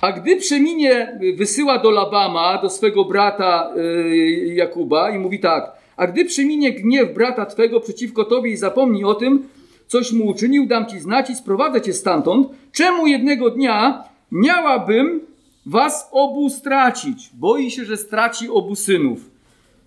a 0.00 0.12
gdy 0.12 0.36
przeminie, 0.36 1.18
wysyła 1.36 1.78
do 1.78 1.90
Labama, 1.90 2.58
do 2.62 2.70
swego 2.70 3.04
brata 3.04 3.72
e, 3.76 4.16
Jakuba 4.54 5.10
i 5.10 5.18
mówi 5.18 5.40
tak, 5.40 5.72
a 5.96 6.06
gdy 6.06 6.24
przeminie 6.24 6.72
gniew 6.72 7.14
brata 7.14 7.46
twego 7.46 7.80
przeciwko 7.80 8.24
tobie 8.24 8.50
i 8.50 8.56
zapomnij 8.56 9.04
o 9.04 9.14
tym, 9.14 9.48
coś 9.86 10.12
mu 10.12 10.26
uczynił, 10.26 10.66
dam 10.66 10.86
ci 10.86 11.00
znać 11.00 11.30
i 11.30 11.34
sprowadzę 11.34 11.80
cię 11.80 11.92
stamtąd, 11.92 12.48
czemu 12.72 13.06
jednego 13.06 13.50
dnia 13.50 14.04
miałabym 14.32 15.20
was 15.66 16.08
obu 16.12 16.50
stracić? 16.50 17.30
Boi 17.34 17.70
się, 17.70 17.84
że 17.84 17.96
straci 17.96 18.50
obu 18.50 18.76
synów. 18.76 19.30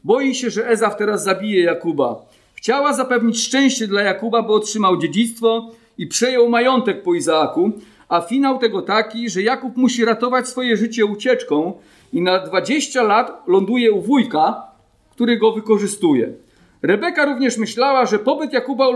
Boi 0.04 0.36
się, 0.36 0.50
że 0.50 0.68
Ezaw 0.68 0.98
teraz 0.98 1.24
zabije 1.24 1.64
Jakuba. 1.64 2.26
Chciała 2.54 2.94
zapewnić 2.94 3.42
szczęście 3.42 3.88
dla 3.88 4.02
Jakuba, 4.02 4.42
bo 4.42 4.54
otrzymał 4.54 4.98
dziedzictwo 4.98 5.72
i 5.98 6.08
przejął 6.08 6.50
majątek 6.50 7.04
po 7.04 7.16
Izaaku, 7.16 7.72
a 8.10 8.22
finał 8.22 8.58
tego 8.58 8.82
taki, 8.82 9.30
że 9.30 9.42
Jakub 9.42 9.78
musi 9.78 10.06
ratować 10.06 10.48
swoje 10.48 10.78
życie 10.78 11.06
ucieczką 11.06 11.74
i 12.14 12.22
na 12.22 12.40
20 12.40 13.04
lat 13.04 13.44
ląduje 13.48 13.92
u 13.92 14.02
wujka, 14.02 14.64
który 15.12 15.38
go 15.38 15.52
wykorzystuje. 15.52 16.34
Rebeka 16.82 17.26
również 17.26 17.58
myślała, 17.58 18.06
że 18.06 18.20
pobyt 18.20 18.54
Jakuba 18.54 18.90
u 18.90 18.96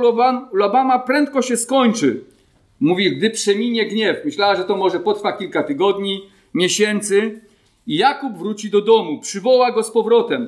Labama 0.53 0.99
prędko 0.99 1.41
się 1.41 1.57
skończy. 1.57 2.23
Mówi, 2.79 3.17
gdy 3.17 3.29
przeminie 3.29 3.85
gniew. 3.85 4.25
Myślała, 4.25 4.55
że 4.55 4.63
to 4.63 4.77
może 4.77 4.99
potrwa 4.99 5.33
kilka 5.33 5.63
tygodni, 5.63 6.32
miesięcy 6.53 7.41
i 7.87 7.97
Jakub 7.97 8.37
wróci 8.37 8.69
do 8.69 8.81
domu, 8.81 9.19
przywoła 9.19 9.71
go 9.71 9.83
z 9.83 9.91
powrotem 9.91 10.47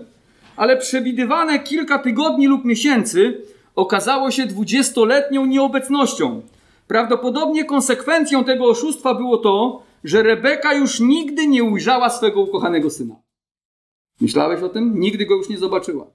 ale 0.55 0.77
przewidywane 0.77 1.59
kilka 1.59 1.99
tygodni 1.99 2.47
lub 2.47 2.65
miesięcy 2.65 3.41
okazało 3.75 4.31
się 4.31 4.45
dwudziestoletnią 4.45 5.45
nieobecnością. 5.45 6.41
Prawdopodobnie 6.87 7.65
konsekwencją 7.65 8.43
tego 8.43 8.65
oszustwa 8.65 9.15
było 9.15 9.37
to, 9.37 9.83
że 10.03 10.23
Rebeka 10.23 10.73
już 10.73 10.99
nigdy 10.99 11.47
nie 11.47 11.63
ujrzała 11.63 12.09
swego 12.09 12.41
ukochanego 12.41 12.89
syna. 12.89 13.15
Myślałeś 14.21 14.61
o 14.61 14.69
tym? 14.69 14.99
Nigdy 14.99 15.25
go 15.25 15.35
już 15.35 15.49
nie 15.49 15.57
zobaczyła. 15.57 16.07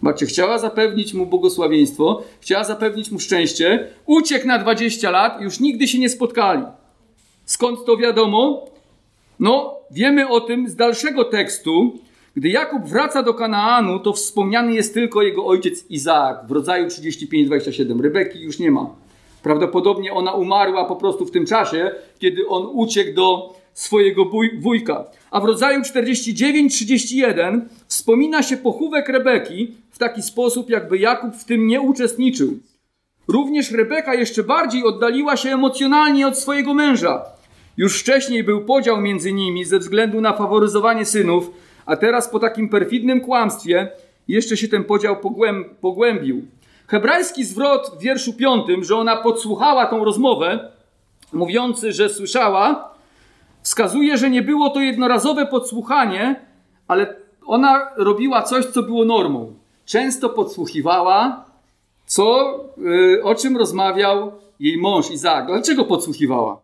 Zobaczcie, 0.00 0.26
chciała 0.26 0.58
zapewnić 0.58 1.14
mu 1.14 1.26
błogosławieństwo, 1.26 2.22
chciała 2.40 2.64
zapewnić 2.64 3.10
mu 3.10 3.20
szczęście, 3.20 3.88
uciekł 4.06 4.46
na 4.46 4.58
20 4.58 5.10
lat, 5.10 5.40
już 5.40 5.60
nigdy 5.60 5.88
się 5.88 5.98
nie 5.98 6.08
spotkali. 6.08 6.62
Skąd 7.44 7.84
to 7.84 7.96
wiadomo? 7.96 8.71
No, 9.42 9.80
wiemy 9.90 10.28
o 10.28 10.40
tym 10.40 10.68
z 10.68 10.76
dalszego 10.76 11.24
tekstu, 11.24 11.98
gdy 12.36 12.48
Jakub 12.48 12.84
wraca 12.84 13.22
do 13.22 13.34
Kanaanu, 13.34 13.98
to 13.98 14.12
wspomniany 14.12 14.74
jest 14.74 14.94
tylko 14.94 15.22
jego 15.22 15.46
ojciec 15.46 15.90
Izaak 15.90 16.46
w 16.46 16.50
rodzaju 16.50 16.86
35-27. 16.86 18.00
Rebeki 18.00 18.40
już 18.40 18.58
nie 18.58 18.70
ma. 18.70 18.90
Prawdopodobnie 19.42 20.12
ona 20.12 20.32
umarła 20.32 20.84
po 20.84 20.96
prostu 20.96 21.24
w 21.24 21.30
tym 21.30 21.46
czasie, 21.46 21.90
kiedy 22.18 22.48
on 22.48 22.68
uciekł 22.72 23.14
do 23.14 23.54
swojego 23.72 24.24
wujka. 24.60 25.04
A 25.30 25.40
w 25.40 25.44
rodzaju 25.44 25.80
49-31 25.80 27.60
wspomina 27.86 28.42
się 28.42 28.56
pochówek 28.56 29.08
Rebeki 29.08 29.74
w 29.90 29.98
taki 29.98 30.22
sposób, 30.22 30.70
jakby 30.70 30.98
Jakub 30.98 31.34
w 31.34 31.44
tym 31.44 31.66
nie 31.66 31.80
uczestniczył. 31.80 32.58
Również 33.28 33.70
Rebeka 33.70 34.14
jeszcze 34.14 34.42
bardziej 34.42 34.84
oddaliła 34.84 35.36
się 35.36 35.50
emocjonalnie 35.50 36.26
od 36.26 36.38
swojego 36.38 36.74
męża. 36.74 37.22
Już 37.76 38.00
wcześniej 38.00 38.44
był 38.44 38.64
podział 38.64 39.00
między 39.00 39.32
nimi 39.32 39.64
ze 39.64 39.78
względu 39.78 40.20
na 40.20 40.32
faworyzowanie 40.32 41.04
synów, 41.04 41.50
a 41.86 41.96
teraz 41.96 42.28
po 42.28 42.38
takim 42.38 42.68
perfidnym 42.68 43.20
kłamstwie 43.20 43.88
jeszcze 44.28 44.56
się 44.56 44.68
ten 44.68 44.84
podział 44.84 45.16
pogłębił. 45.80 46.42
Hebrajski 46.86 47.44
zwrot 47.44 47.90
w 47.98 48.02
wierszu 48.02 48.32
piątym, 48.32 48.84
że 48.84 48.96
ona 48.96 49.16
podsłuchała 49.16 49.86
tą 49.86 50.04
rozmowę, 50.04 50.72
mówiący, 51.32 51.92
że 51.92 52.08
słyszała, 52.08 52.94
wskazuje, 53.62 54.18
że 54.18 54.30
nie 54.30 54.42
było 54.42 54.70
to 54.70 54.80
jednorazowe 54.80 55.46
podsłuchanie, 55.46 56.46
ale 56.88 57.16
ona 57.46 57.88
robiła 57.96 58.42
coś, 58.42 58.64
co 58.64 58.82
było 58.82 59.04
normą. 59.04 59.54
Często 59.84 60.28
podsłuchiwała, 60.28 61.44
co, 62.06 62.54
yy, 62.78 63.24
o 63.24 63.34
czym 63.34 63.56
rozmawiał 63.56 64.32
jej 64.60 64.78
mąż 64.78 65.10
Izaak. 65.10 65.46
Dlaczego 65.46 65.84
podsłuchiwała? 65.84 66.61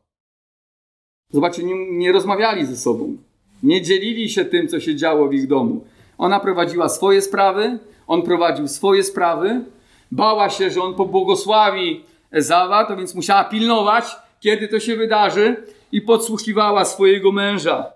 Zobaczcie, 1.30 1.62
nie, 1.62 1.90
nie 1.90 2.12
rozmawiali 2.12 2.66
ze 2.66 2.76
sobą. 2.76 3.16
Nie 3.62 3.82
dzielili 3.82 4.30
się 4.30 4.44
tym, 4.44 4.68
co 4.68 4.80
się 4.80 4.96
działo 4.96 5.28
w 5.28 5.34
ich 5.34 5.46
domu. 5.46 5.84
Ona 6.18 6.40
prowadziła 6.40 6.88
swoje 6.88 7.22
sprawy, 7.22 7.78
on 8.06 8.22
prowadził 8.22 8.68
swoje 8.68 9.04
sprawy. 9.04 9.64
Bała 10.12 10.50
się, 10.50 10.70
że 10.70 10.82
on 10.82 10.94
pobłogosławi 10.94 12.04
Ezawa, 12.30 12.84
to 12.84 12.96
więc 12.96 13.14
musiała 13.14 13.44
pilnować, 13.44 14.16
kiedy 14.40 14.68
to 14.68 14.80
się 14.80 14.96
wydarzy 14.96 15.56
i 15.92 16.02
podsłuchiwała 16.02 16.84
swojego 16.84 17.32
męża. 17.32 17.92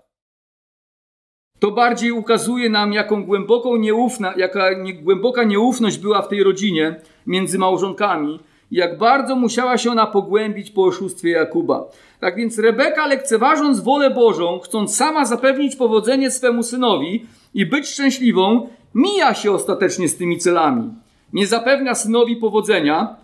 To 1.59 1.71
bardziej 1.71 2.11
ukazuje 2.11 2.69
nam, 2.69 2.93
jaką 2.93 3.23
głęboką 3.23 3.75
nieufna, 3.75 4.33
jaka 4.37 4.73
nie, 4.73 4.93
głęboka 4.93 5.43
nieufność 5.43 5.97
była 5.97 6.21
w 6.21 6.27
tej 6.27 6.43
rodzinie 6.43 6.95
między 7.27 7.57
małżonkami 7.57 8.39
jak 8.73 8.97
bardzo 8.97 9.35
musiała 9.35 9.77
się 9.77 9.91
ona 9.91 10.05
pogłębić 10.05 10.71
po 10.71 10.83
oszustwie 10.83 11.29
Jakuba. 11.29 11.85
Tak 12.19 12.35
więc 12.35 12.59
Rebeka, 12.59 13.07
lekceważąc 13.07 13.79
wolę 13.79 14.11
Bożą, 14.11 14.59
chcąc 14.59 14.95
sama 14.95 15.25
zapewnić 15.25 15.75
powodzenie 15.75 16.31
swemu 16.31 16.63
synowi 16.63 17.25
i 17.53 17.65
być 17.65 17.87
szczęśliwą, 17.87 18.69
mija 18.95 19.33
się 19.33 19.51
ostatecznie 19.51 20.09
z 20.09 20.17
tymi 20.17 20.37
celami. 20.37 20.89
Nie 21.33 21.47
zapewnia 21.47 21.95
synowi 21.95 22.35
powodzenia, 22.35 23.15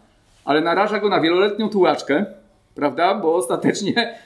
ale 0.46 0.62
naraża 0.62 1.00
go 1.00 1.10
na 1.10 1.22
wieloletnią 1.22 1.70
tułaczkę, 1.70 2.26
prawda? 2.76 3.16
Bo 3.16 3.36
ostatecznie 3.36 4.18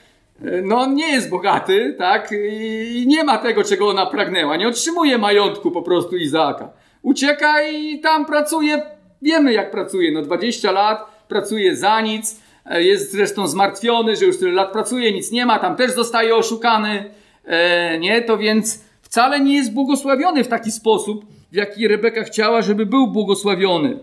e, 0.42 0.62
no 0.62 0.80
on 0.80 0.94
nie 0.94 1.12
jest 1.12 1.30
bogaty, 1.30 1.94
tak? 1.98 2.34
I 2.50 3.04
nie 3.06 3.24
ma 3.24 3.38
tego, 3.38 3.64
czego 3.64 3.88
ona 3.88 4.06
pragnęła. 4.06 4.56
Nie 4.56 4.68
otrzymuje 4.68 5.18
majątku 5.18 5.70
po 5.70 5.82
prostu 5.82 6.16
Izaaka. 6.16 6.68
Ucieka 7.02 7.62
i 7.62 8.00
tam 8.00 8.26
pracuje. 8.26 8.82
Wiemy, 9.22 9.52
jak 9.52 9.70
pracuje. 9.70 10.12
No 10.12 10.22
20 10.22 10.72
lat 10.72 11.13
pracuje 11.34 11.76
za 11.76 12.00
nic 12.00 12.44
E, 12.66 12.82
jest 12.82 13.12
zresztą 13.12 13.46
zmartwiony, 13.46 14.16
że 14.16 14.24
już 14.24 14.38
tyle 14.38 14.52
lat 14.52 14.72
pracuje, 14.72 15.12
nic 15.12 15.30
nie 15.30 15.46
ma, 15.46 15.58
tam 15.58 15.76
też 15.76 15.92
zostaje 15.92 16.36
oszukany, 16.36 17.14
e, 17.44 17.98
nie, 17.98 18.22
to 18.22 18.38
więc 18.38 18.84
wcale 19.02 19.40
nie 19.40 19.54
jest 19.54 19.72
błogosławiony 19.72 20.44
w 20.44 20.48
taki 20.48 20.70
sposób, 20.70 21.24
w 21.52 21.56
jaki 21.56 21.88
Rebeka 21.88 22.24
chciała, 22.24 22.62
żeby 22.62 22.86
był 22.86 23.06
błogosławiony. 23.06 23.98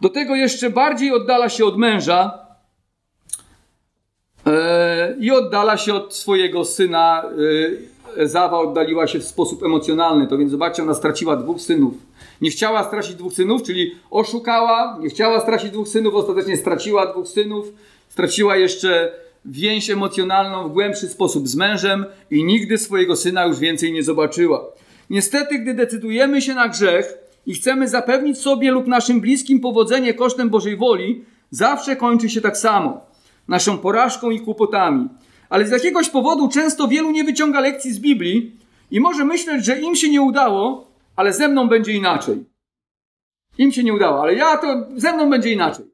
Do 0.00 0.08
tego 0.08 0.36
jeszcze 0.36 0.70
bardziej 0.70 1.12
oddala 1.12 1.48
się 1.48 1.64
od 1.64 1.78
męża 1.78 2.46
e, 4.46 5.16
i 5.20 5.30
oddala 5.30 5.76
się 5.76 5.94
od 5.94 6.14
swojego 6.14 6.64
syna. 6.64 7.24
Zawa 8.22 8.58
oddaliła 8.58 9.06
się 9.06 9.18
w 9.18 9.24
sposób 9.24 9.62
emocjonalny, 9.62 10.26
to 10.26 10.38
więc 10.38 10.50
zobaczcie, 10.50 10.82
ona 10.82 10.94
straciła 10.94 11.36
dwóch 11.36 11.60
synów 11.60 11.94
nie 12.40 12.50
chciała 12.50 12.84
stracić 12.84 13.14
dwóch 13.14 13.32
synów, 13.32 13.62
czyli 13.62 13.94
oszukała, 14.10 14.98
nie 15.00 15.08
chciała 15.08 15.40
stracić 15.40 15.70
dwóch 15.70 15.88
synów, 15.88 16.14
ostatecznie 16.14 16.56
straciła 16.56 17.12
dwóch 17.12 17.28
synów, 17.28 17.72
straciła 18.08 18.56
jeszcze 18.56 19.12
więź 19.44 19.90
emocjonalną 19.90 20.68
w 20.68 20.72
głębszy 20.72 21.08
sposób 21.08 21.48
z 21.48 21.56
mężem 21.56 22.06
i 22.30 22.44
nigdy 22.44 22.78
swojego 22.78 23.16
syna 23.16 23.46
już 23.46 23.58
więcej 23.58 23.92
nie 23.92 24.02
zobaczyła. 24.02 24.64
Niestety, 25.10 25.58
gdy 25.58 25.74
decydujemy 25.74 26.42
się 26.42 26.54
na 26.54 26.68
grzech 26.68 27.14
i 27.46 27.54
chcemy 27.54 27.88
zapewnić 27.88 28.38
sobie 28.38 28.70
lub 28.70 28.86
naszym 28.86 29.20
bliskim 29.20 29.60
powodzenie 29.60 30.14
kosztem 30.14 30.50
Bożej 30.50 30.76
woli, 30.76 31.24
zawsze 31.50 31.96
kończy 31.96 32.28
się 32.28 32.40
tak 32.40 32.56
samo. 32.56 33.00
Naszą 33.48 33.78
porażką 33.78 34.30
i 34.30 34.40
kłopotami. 34.40 35.08
Ale 35.54 35.66
z 35.66 35.70
jakiegoś 35.70 36.08
powodu 36.08 36.48
często 36.48 36.88
wielu 36.88 37.10
nie 37.10 37.24
wyciąga 37.24 37.60
lekcji 37.60 37.92
z 37.92 37.98
Biblii 37.98 38.56
i 38.90 39.00
może 39.00 39.24
myśleć, 39.24 39.64
że 39.64 39.80
im 39.80 39.96
się 39.96 40.10
nie 40.10 40.22
udało, 40.22 40.90
ale 41.16 41.32
ze 41.32 41.48
mną 41.48 41.68
będzie 41.68 41.92
inaczej. 41.92 42.44
Im 43.58 43.72
się 43.72 43.84
nie 43.84 43.94
udało, 43.94 44.22
ale 44.22 44.34
ja 44.34 44.58
to 44.58 44.86
ze 44.96 45.12
mną 45.12 45.30
będzie 45.30 45.50
inaczej. 45.50 45.84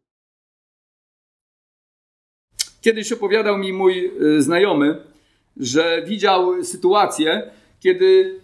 Kiedyś 2.81 3.13
opowiadał 3.13 3.59
mi 3.59 3.73
mój 3.73 4.13
y, 4.23 4.43
znajomy, 4.43 5.03
że 5.57 6.03
widział 6.07 6.65
sytuację, 6.65 7.51
kiedy 7.81 8.41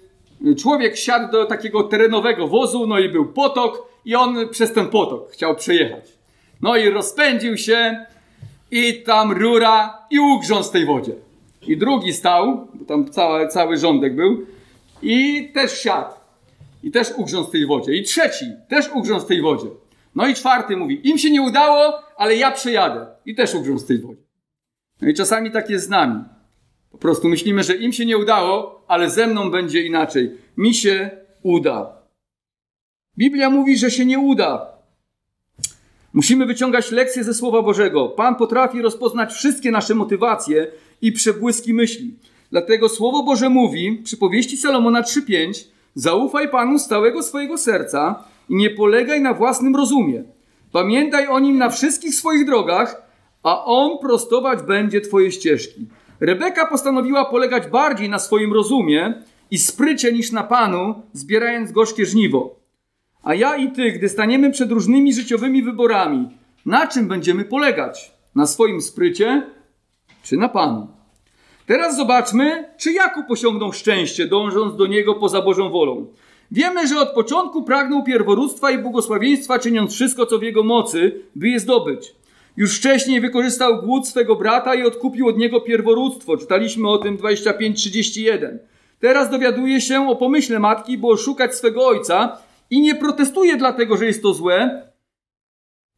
człowiek 0.58 0.96
siadł 0.96 1.32
do 1.32 1.44
takiego 1.44 1.82
terenowego 1.82 2.48
wozu, 2.48 2.86
no 2.86 2.98
i 2.98 3.08
był 3.08 3.32
potok, 3.32 3.88
i 4.04 4.14
on 4.14 4.48
przez 4.48 4.72
ten 4.72 4.88
potok 4.88 5.30
chciał 5.30 5.56
przejechać. 5.56 6.12
No 6.60 6.76
i 6.76 6.90
rozpędził 6.90 7.56
się, 7.56 8.06
i 8.70 9.02
tam 9.02 9.32
rura, 9.32 10.06
i 10.10 10.18
ugrzązł 10.18 10.68
w 10.68 10.72
tej 10.72 10.86
wodzie. 10.86 11.12
I 11.66 11.76
drugi 11.76 12.12
stał, 12.12 12.68
bo 12.74 12.84
tam 12.84 13.10
cały, 13.10 13.48
cały 13.48 13.76
rządek 13.76 14.16
był, 14.16 14.46
i 15.02 15.48
też 15.54 15.78
siadł. 15.78 16.14
I 16.82 16.90
też 16.90 17.12
ugrzązł 17.16 17.48
w 17.48 17.52
tej 17.52 17.66
wodzie. 17.66 17.96
I 17.96 18.02
trzeci 18.02 18.46
też 18.68 18.90
ugrzązł 18.94 19.24
w 19.24 19.28
tej 19.28 19.42
wodzie. 19.42 19.66
No 20.14 20.26
i 20.26 20.34
czwarty 20.34 20.76
mówi, 20.76 21.08
im 21.08 21.18
się 21.18 21.30
nie 21.30 21.42
udało, 21.42 22.02
ale 22.16 22.36
ja 22.36 22.50
przejadę. 22.50 23.06
I 23.26 23.34
też 23.34 23.54
ugrzązł 23.54 23.84
w 23.84 23.88
tej 23.88 23.98
wodzie. 23.98 24.22
No 25.00 25.08
i 25.08 25.14
czasami 25.14 25.50
tak 25.50 25.70
jest 25.70 25.86
z 25.86 25.88
nami. 25.88 26.24
Po 26.90 26.98
prostu 26.98 27.28
myślimy, 27.28 27.62
że 27.62 27.76
im 27.76 27.92
się 27.92 28.06
nie 28.06 28.18
udało, 28.18 28.84
ale 28.88 29.10
ze 29.10 29.26
mną 29.26 29.50
będzie 29.50 29.82
inaczej. 29.82 30.30
Mi 30.56 30.74
się 30.74 31.10
uda. 31.42 31.96
Biblia 33.18 33.50
mówi, 33.50 33.78
że 33.78 33.90
się 33.90 34.04
nie 34.04 34.18
uda. 34.18 34.75
Musimy 36.16 36.46
wyciągać 36.46 36.90
lekcje 36.90 37.24
ze 37.24 37.34
Słowa 37.34 37.62
Bożego. 37.62 38.08
Pan 38.08 38.34
potrafi 38.34 38.82
rozpoznać 38.82 39.32
wszystkie 39.32 39.70
nasze 39.70 39.94
motywacje 39.94 40.66
i 41.02 41.12
przebłyski 41.12 41.74
myśli. 41.74 42.14
Dlatego 42.50 42.88
Słowo 42.88 43.22
Boże 43.22 43.48
mówi, 43.48 44.00
przy 44.04 44.16
powieści 44.16 44.56
Salomona 44.56 45.02
3:5, 45.02 45.64
zaufaj 45.94 46.48
Panu 46.48 46.78
z 46.78 46.86
całego 46.86 47.22
swojego 47.22 47.58
serca 47.58 48.24
i 48.48 48.56
nie 48.56 48.70
polegaj 48.70 49.20
na 49.20 49.34
własnym 49.34 49.76
rozumie. 49.76 50.24
Pamiętaj 50.72 51.26
o 51.26 51.40
nim 51.40 51.58
na 51.58 51.70
wszystkich 51.70 52.14
swoich 52.14 52.46
drogach, 52.46 53.02
a 53.42 53.64
on 53.64 53.98
prostować 53.98 54.62
będzie 54.62 55.00
twoje 55.00 55.32
ścieżki. 55.32 55.86
Rebeka 56.20 56.66
postanowiła 56.66 57.24
polegać 57.24 57.66
bardziej 57.66 58.08
na 58.08 58.18
swoim 58.18 58.52
rozumie 58.52 59.22
i 59.50 59.58
sprycie 59.58 60.12
niż 60.12 60.32
na 60.32 60.42
Panu, 60.42 61.02
zbierając 61.12 61.72
gorzkie 61.72 62.06
żniwo. 62.06 62.65
A 63.26 63.34
ja 63.34 63.56
i 63.56 63.72
ty, 63.72 63.92
gdy 63.92 64.08
staniemy 64.08 64.50
przed 64.50 64.70
różnymi 64.70 65.14
życiowymi 65.14 65.62
wyborami, 65.62 66.28
na 66.66 66.86
czym 66.86 67.08
będziemy 67.08 67.44
polegać? 67.44 68.12
Na 68.34 68.46
swoim 68.46 68.80
sprycie 68.80 69.42
czy 70.22 70.36
na 70.36 70.48
Panu? 70.48 70.88
Teraz 71.66 71.96
zobaczmy, 71.96 72.64
czy 72.76 72.92
Jakub 72.92 73.30
osiągnął 73.30 73.72
szczęście, 73.72 74.26
dążąc 74.26 74.76
do 74.76 74.86
niego 74.86 75.14
poza 75.14 75.42
Bożą 75.42 75.70
wolą. 75.70 76.06
Wiemy, 76.50 76.88
że 76.88 77.00
od 77.00 77.10
początku 77.14 77.62
pragnął 77.62 78.04
pierworództwa 78.04 78.70
i 78.70 78.78
błogosławieństwa, 78.78 79.58
czyniąc 79.58 79.94
wszystko, 79.94 80.26
co 80.26 80.38
w 80.38 80.42
jego 80.42 80.62
mocy, 80.62 81.20
by 81.36 81.48
je 81.48 81.60
zdobyć. 81.60 82.14
Już 82.56 82.78
wcześniej 82.78 83.20
wykorzystał 83.20 83.82
głód 83.82 84.08
swego 84.08 84.36
brata 84.36 84.74
i 84.74 84.82
odkupił 84.82 85.28
od 85.28 85.38
niego 85.38 85.60
pierworództwo. 85.60 86.36
Czytaliśmy 86.36 86.88
o 86.88 86.98
tym 86.98 87.16
25-31. 87.18 88.58
Teraz 89.00 89.30
dowiaduje 89.30 89.80
się 89.80 90.08
o 90.08 90.16
pomyśle 90.16 90.58
matki, 90.58 90.98
by 90.98 91.06
oszukać 91.06 91.54
swego 91.54 91.86
ojca 91.86 92.45
i 92.70 92.80
nie 92.80 92.94
protestuje 92.94 93.56
dlatego, 93.56 93.96
że 93.96 94.06
jest 94.06 94.22
to 94.22 94.34
złe, 94.34 94.86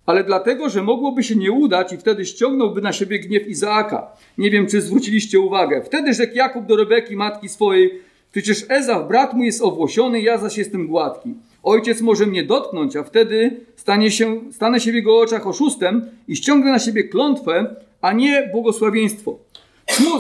ale 0.06 0.24
dlatego, 0.24 0.68
że 0.68 0.82
mogłoby 0.82 1.22
się 1.22 1.36
nie 1.36 1.52
udać 1.52 1.92
i 1.92 1.96
wtedy 1.96 2.26
ściągnąłby 2.26 2.80
na 2.80 2.92
siebie 2.92 3.18
gniew 3.18 3.48
Izaaka. 3.48 4.06
Nie 4.38 4.50
wiem, 4.50 4.66
czy 4.66 4.80
zwróciliście 4.80 5.40
uwagę. 5.40 5.82
Wtedy 5.82 6.14
rzekł 6.14 6.34
Jakub 6.34 6.66
do 6.66 6.76
Rebeki, 6.76 7.16
matki 7.16 7.48
swojej, 7.48 8.00
przecież 8.32 8.64
Ezaw, 8.68 9.08
brat 9.08 9.34
mój 9.34 9.46
jest 9.46 9.62
owłosiony, 9.62 10.20
ja 10.20 10.38
zaś 10.38 10.58
jestem 10.58 10.86
gładki. 10.86 11.34
Ojciec 11.62 12.00
może 12.00 12.26
mnie 12.26 12.44
dotknąć, 12.44 12.96
a 12.96 13.02
wtedy 13.02 13.60
stanie 13.76 14.10
się, 14.10 14.40
stanę 14.52 14.80
się 14.80 14.92
w 14.92 14.94
jego 14.94 15.18
oczach 15.18 15.46
oszustem 15.46 16.10
i 16.28 16.36
ściągnę 16.36 16.70
na 16.70 16.78
siebie 16.78 17.04
klątwę, 17.04 17.76
a 18.00 18.12
nie 18.12 18.48
błogosławieństwo. 18.52 19.38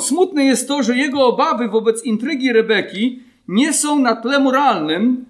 Smutne 0.00 0.44
jest 0.44 0.68
to, 0.68 0.82
że 0.82 0.96
jego 0.96 1.26
obawy 1.26 1.68
wobec 1.68 2.04
intrygi 2.04 2.52
Rebeki 2.52 3.22
nie 3.48 3.72
są 3.72 3.98
na 3.98 4.16
tle 4.16 4.40
moralnym, 4.40 5.24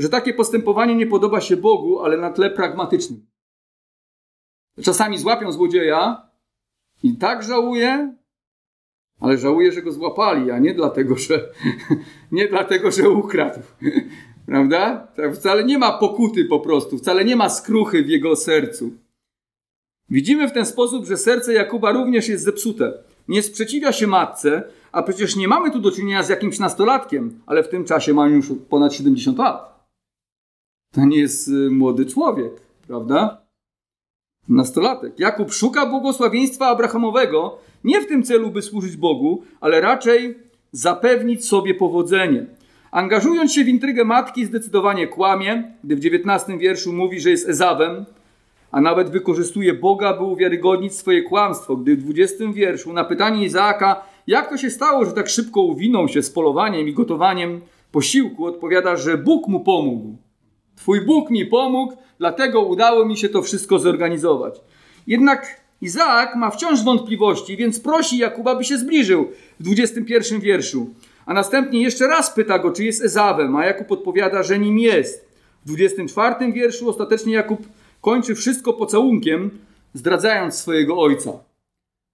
że 0.00 0.08
takie 0.08 0.34
postępowanie 0.34 0.94
nie 0.94 1.06
podoba 1.06 1.40
się 1.40 1.56
Bogu, 1.56 2.00
ale 2.00 2.16
na 2.16 2.30
tle 2.30 2.50
pragmatycznym. 2.50 3.26
Czasami 4.82 5.18
złapią 5.18 5.52
złodzieja 5.52 6.28
i 7.02 7.16
tak 7.16 7.42
żałuje, 7.42 8.14
ale 9.20 9.38
żałuje, 9.38 9.72
że 9.72 9.82
go 9.82 9.92
złapali, 9.92 10.50
a 10.50 10.58
nie 10.58 10.74
dlatego, 10.74 11.16
że, 11.16 11.48
nie 12.32 12.48
dlatego, 12.48 12.90
że 12.90 13.10
ukradł. 13.10 13.60
Prawda? 14.46 15.08
Tak 15.16 15.34
wcale 15.34 15.64
nie 15.64 15.78
ma 15.78 15.92
pokuty 15.92 16.44
po 16.44 16.60
prostu, 16.60 16.98
wcale 16.98 17.24
nie 17.24 17.36
ma 17.36 17.48
skruchy 17.48 18.04
w 18.04 18.08
jego 18.08 18.36
sercu. 18.36 18.90
Widzimy 20.10 20.48
w 20.48 20.52
ten 20.52 20.66
sposób, 20.66 21.06
że 21.06 21.16
serce 21.16 21.52
Jakuba 21.52 21.92
również 21.92 22.28
jest 22.28 22.44
zepsute. 22.44 22.92
Nie 23.28 23.42
sprzeciwia 23.42 23.92
się 23.92 24.06
matce, 24.06 24.62
a 24.92 25.02
przecież 25.02 25.36
nie 25.36 25.48
mamy 25.48 25.70
tu 25.70 25.78
do 25.78 25.90
czynienia 25.90 26.22
z 26.22 26.28
jakimś 26.28 26.58
nastolatkiem, 26.58 27.40
ale 27.46 27.62
w 27.62 27.68
tym 27.68 27.84
czasie 27.84 28.14
ma 28.14 28.28
już 28.28 28.46
ponad 28.68 28.94
70 28.94 29.38
lat. 29.38 29.79
To 30.94 31.04
nie 31.04 31.18
jest 31.18 31.48
y, 31.48 31.70
młody 31.70 32.06
człowiek, 32.06 32.52
prawda? 32.86 33.40
Nastolatek. 34.48 35.18
Jakub 35.18 35.52
szuka 35.52 35.86
błogosławieństwa 35.86 36.66
Abrahamowego 36.66 37.58
nie 37.84 38.00
w 38.00 38.06
tym 38.06 38.22
celu, 38.22 38.50
by 38.50 38.62
służyć 38.62 38.96
Bogu, 38.96 39.42
ale 39.60 39.80
raczej 39.80 40.38
zapewnić 40.72 41.48
sobie 41.48 41.74
powodzenie. 41.74 42.46
Angażując 42.90 43.52
się 43.52 43.64
w 43.64 43.68
intrygę 43.68 44.04
matki, 44.04 44.44
zdecydowanie 44.44 45.06
kłamie, 45.06 45.74
gdy 45.84 45.96
w 45.96 45.98
XIX 45.98 46.58
wierszu 46.58 46.92
mówi, 46.92 47.20
że 47.20 47.30
jest 47.30 47.48
Ezawem, 47.48 48.04
a 48.70 48.80
nawet 48.80 49.10
wykorzystuje 49.10 49.74
Boga, 49.74 50.16
by 50.16 50.24
uwiarygodnić 50.24 50.94
swoje 50.94 51.22
kłamstwo, 51.22 51.76
gdy 51.76 51.96
w 51.96 52.10
XX 52.10 52.54
wierszu 52.54 52.92
na 52.92 53.04
pytanie 53.04 53.44
Izaaka, 53.44 54.02
jak 54.26 54.50
to 54.50 54.56
się 54.56 54.70
stało, 54.70 55.04
że 55.04 55.12
tak 55.12 55.28
szybko 55.28 55.60
uwinął 55.60 56.08
się 56.08 56.22
z 56.22 56.30
polowaniem 56.30 56.88
i 56.88 56.92
gotowaniem 56.92 57.60
posiłku, 57.92 58.46
odpowiada, 58.46 58.96
że 58.96 59.18
Bóg 59.18 59.48
mu 59.48 59.60
pomógł. 59.60 60.16
Twój 60.90 61.00
Bóg 61.00 61.30
mi 61.30 61.46
pomógł, 61.46 61.96
dlatego 62.18 62.60
udało 62.60 63.04
mi 63.04 63.16
się 63.16 63.28
to 63.28 63.42
wszystko 63.42 63.78
zorganizować. 63.78 64.60
Jednak 65.06 65.60
Izaak 65.80 66.36
ma 66.36 66.50
wciąż 66.50 66.84
wątpliwości, 66.84 67.56
więc 67.56 67.80
prosi 67.80 68.18
Jakuba, 68.18 68.54
by 68.54 68.64
się 68.64 68.78
zbliżył 68.78 69.28
w 69.60 69.62
21 69.62 70.40
wierszu. 70.40 70.94
A 71.26 71.34
następnie 71.34 71.82
jeszcze 71.82 72.06
raz 72.06 72.34
pyta 72.34 72.58
go, 72.58 72.70
czy 72.72 72.84
jest 72.84 73.04
Ezawem, 73.04 73.56
a 73.56 73.66
Jakub 73.66 73.92
odpowiada, 73.92 74.42
że 74.42 74.58
nim 74.58 74.78
jest. 74.78 75.28
W 75.64 75.68
24 75.68 76.52
wierszu 76.52 76.88
ostatecznie 76.88 77.34
Jakub 77.34 77.60
kończy 78.00 78.34
wszystko 78.34 78.72
pocałunkiem, 78.72 79.50
zdradzając 79.94 80.54
swojego 80.54 80.98
ojca. 80.98 81.32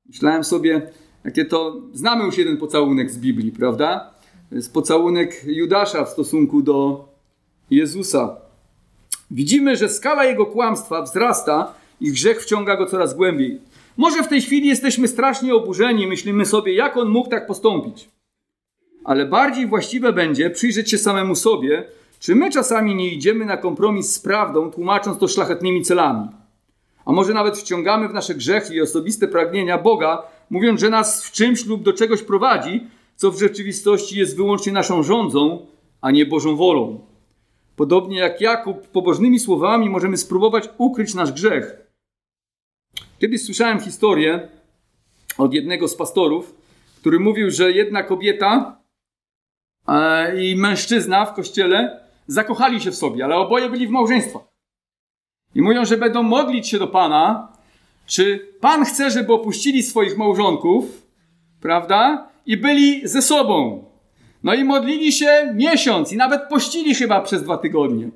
Myślałem 0.07 0.45
sobie, 0.45 0.91
jakie 1.25 1.45
to. 1.45 1.77
Znamy 1.93 2.25
już 2.25 2.39
jeden 2.39 2.57
pocałunek 2.57 3.11
z 3.11 3.19
Biblii, 3.19 3.53
prawda? 3.53 4.15
To 4.49 4.55
jest 4.55 4.73
pocałunek 4.73 5.45
Judasza 5.45 6.05
w 6.05 6.11
stosunku 6.11 6.62
do 6.62 7.09
Jezusa. 7.71 8.46
Widzimy, 9.31 9.77
że 9.77 9.89
skala 9.89 10.25
jego 10.25 10.47
kłamstwa 10.47 11.03
wzrasta 11.03 11.75
i 12.01 12.12
grzech 12.12 12.43
wciąga 12.43 12.77
go 12.77 12.87
coraz 12.87 13.15
głębiej. 13.15 13.61
Może 13.97 14.23
w 14.23 14.29
tej 14.29 14.41
chwili 14.41 14.69
jesteśmy 14.69 15.09
strasznie 15.09 15.55
oburzeni, 15.55 16.07
myślimy 16.07 16.47
sobie, 16.47 16.75
jak 16.75 16.97
on 16.97 17.09
mógł 17.09 17.31
tak 17.31 17.47
postąpić. 17.47 18.09
Ale 19.05 19.27
bardziej 19.27 19.67
właściwe 19.67 20.12
będzie 20.12 20.51
przyjrzeć 20.51 20.91
się 20.91 20.99
samemu 20.99 21.35
sobie, 21.35 21.85
czy 22.19 22.35
my 22.35 22.51
czasami 22.51 22.95
nie 22.95 23.09
idziemy 23.09 23.45
na 23.45 23.57
kompromis 23.57 24.12
z 24.12 24.19
prawdą, 24.19 24.71
tłumacząc 24.71 25.19
to 25.19 25.29
szlachetnymi 25.29 25.83
celami. 25.83 26.29
A 27.05 27.12
może 27.12 27.35
nawet 27.35 27.59
wciągamy 27.59 28.09
w 28.09 28.15
nasze 28.15 28.35
grzechy 28.35 28.75
i 28.75 28.81
osobiste 28.81 29.29
pragnienia 29.29 29.79
Boga, 29.79 30.23
mówiąc, 30.51 30.81
że 30.81 30.91
nas 30.91 31.25
w 31.25 31.33
czymś 31.33 31.67
lub 31.67 31.83
do 31.83 31.93
czegoś 31.93 32.23
prowadzi, 32.23 32.87
co 33.17 33.31
w 33.31 33.39
rzeczywistości 33.39 34.19
jest 34.19 34.37
wyłącznie 34.37 34.73
naszą 34.73 35.03
rządzą, 35.03 35.67
a 36.01 36.11
nie 36.11 36.27
Bożą 36.27 36.57
wolą. 36.57 37.01
Podobnie 37.77 38.19
jak 38.19 38.41
Jakub, 38.41 38.89
pobożnymi 38.89 39.39
słowami 39.39 39.91
możemy 39.91 40.17
spróbować 40.17 40.69
ukryć 40.79 41.15
nasz 41.15 41.33
grzech. 41.33 41.87
Kiedyś 43.19 43.45
słyszałem 43.45 43.81
historię 43.81 44.49
od 45.39 45.55
jednego 45.55 45.89
z 45.89 45.97
pastorów, 45.97 46.55
który 47.01 47.21
mówił, 47.21 47.51
że 47.51 47.73
jedna 47.73 48.03
kobieta 48.03 48.81
e, 49.89 50.45
i 50.45 50.57
mężczyzna 50.57 51.27
w 51.27 51.35
kościele 51.35 52.01
zakochali 52.27 52.81
się 52.81 52.91
w 52.91 52.97
sobie, 52.97 53.25
ale 53.25 53.37
oboje 53.37 53.71
byli 53.71 53.87
w 53.87 53.91
małżeństwach. 53.91 54.43
I 55.55 55.62
mówią, 55.62 55.85
że 55.85 55.97
będą 55.97 56.23
modlić 56.23 56.69
się 56.69 56.79
do 56.79 56.87
Pana, 56.87 57.53
czy 58.07 58.53
Pan 58.61 58.85
chce, 58.85 59.11
żeby 59.11 59.33
opuścili 59.33 59.83
swoich 59.83 60.17
małżonków, 60.17 61.07
prawda? 61.61 62.29
I 62.47 62.57
byli 62.57 63.09
ze 63.09 63.23
sobą. 63.23 63.85
No 64.42 64.55
i 64.55 64.64
modlili 64.64 65.12
się 65.12 65.53
miesiąc 65.55 66.12
i 66.12 66.16
nawet 66.16 66.40
pościli 66.49 66.94
chyba 66.94 67.20
przez 67.20 67.42
dwa 67.42 67.59
tygodnie. 67.59 68.11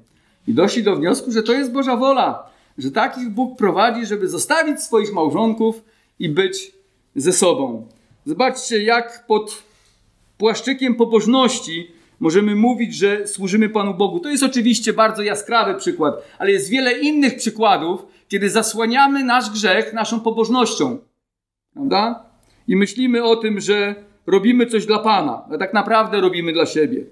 I 0.49 0.55
doszli 0.55 0.83
do 0.83 0.97
wniosku, 0.97 1.33
że 1.33 1.43
to 1.43 1.53
jest 1.53 1.73
Boża 1.73 1.97
wola, 1.97 2.51
że 2.79 2.91
takich 2.91 3.31
Bóg 3.31 3.59
prowadzi, 3.59 4.07
żeby 4.07 4.29
zostawić 4.29 4.81
swoich 4.81 5.13
małżonków 5.13 5.85
i 6.19 6.29
być 6.29 6.73
ze 7.17 7.33
sobą. 7.33 7.89
Zobaczcie, 8.27 8.83
jak 8.83 9.27
pod 9.27 9.63
płaszczykiem 10.39 10.95
pobożności 10.95 11.91
możemy 12.21 12.55
mówić, 12.55 12.95
że 12.95 13.27
służymy 13.27 13.69
Panu 13.69 13.95
Bogu. 13.95 14.21
To 14.21 14.29
jest 14.29 14.43
oczywiście 14.43 14.93
bardzo 14.93 15.23
jaskrawy 15.23 15.75
przykład, 15.75 16.15
ale 16.39 16.51
jest 16.53 16.69
wiele 16.69 16.99
innych 16.99 17.37
przykładów, 17.37 18.07
kiedy 18.29 18.51
zasłaniamy 18.51 19.25
nasz 19.25 19.51
grzech 19.51 19.93
naszą 19.93 20.21
pobożnością. 20.21 20.99
Prawda? 21.75 22.25
I 22.69 22.77
myślimy 22.77 23.25
o 23.25 23.37
tym, 23.37 23.61
że 23.61 23.95
robimy 24.27 24.67
coś 24.67 24.87
dla 24.87 24.99
Pana, 24.99 25.45
a 25.55 25.59
tak 25.59 25.75
naprawdę 25.75 26.21
robimy 26.21 26.53
dla 26.53 26.67
siebie. 26.67 27.05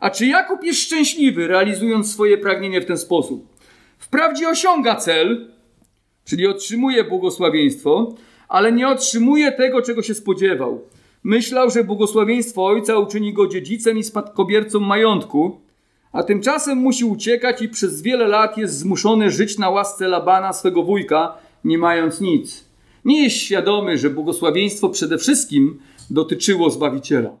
A 0.00 0.10
czy 0.10 0.26
Jakub 0.26 0.64
jest 0.64 0.80
szczęśliwy, 0.80 1.46
realizując 1.46 2.12
swoje 2.12 2.38
pragnienie 2.38 2.80
w 2.80 2.86
ten 2.86 2.98
sposób? 2.98 3.46
Wprawdzie 3.98 4.48
osiąga 4.48 4.96
cel, 4.96 5.50
czyli 6.24 6.46
otrzymuje 6.46 7.04
błogosławieństwo, 7.04 8.14
ale 8.48 8.72
nie 8.72 8.88
otrzymuje 8.88 9.52
tego, 9.52 9.82
czego 9.82 10.02
się 10.02 10.14
spodziewał. 10.14 10.80
Myślał, 11.24 11.70
że 11.70 11.84
błogosławieństwo 11.84 12.66
ojca 12.66 12.98
uczyni 12.98 13.32
go 13.32 13.46
dziedzicem 13.46 13.98
i 13.98 14.04
spadkobiercą 14.04 14.80
majątku, 14.80 15.60
a 16.12 16.22
tymczasem 16.22 16.78
musi 16.78 17.04
uciekać 17.04 17.62
i 17.62 17.68
przez 17.68 18.02
wiele 18.02 18.28
lat 18.28 18.58
jest 18.58 18.78
zmuszony 18.78 19.30
żyć 19.30 19.58
na 19.58 19.70
łasce 19.70 20.08
Labana, 20.08 20.52
swego 20.52 20.82
wujka, 20.82 21.34
nie 21.64 21.78
mając 21.78 22.20
nic. 22.20 22.64
Nie 23.04 23.24
jest 23.24 23.36
świadomy, 23.36 23.98
że 23.98 24.10
błogosławieństwo 24.10 24.88
przede 24.88 25.18
wszystkim 25.18 25.78
dotyczyło 26.10 26.70
Zbawiciela. 26.70 27.38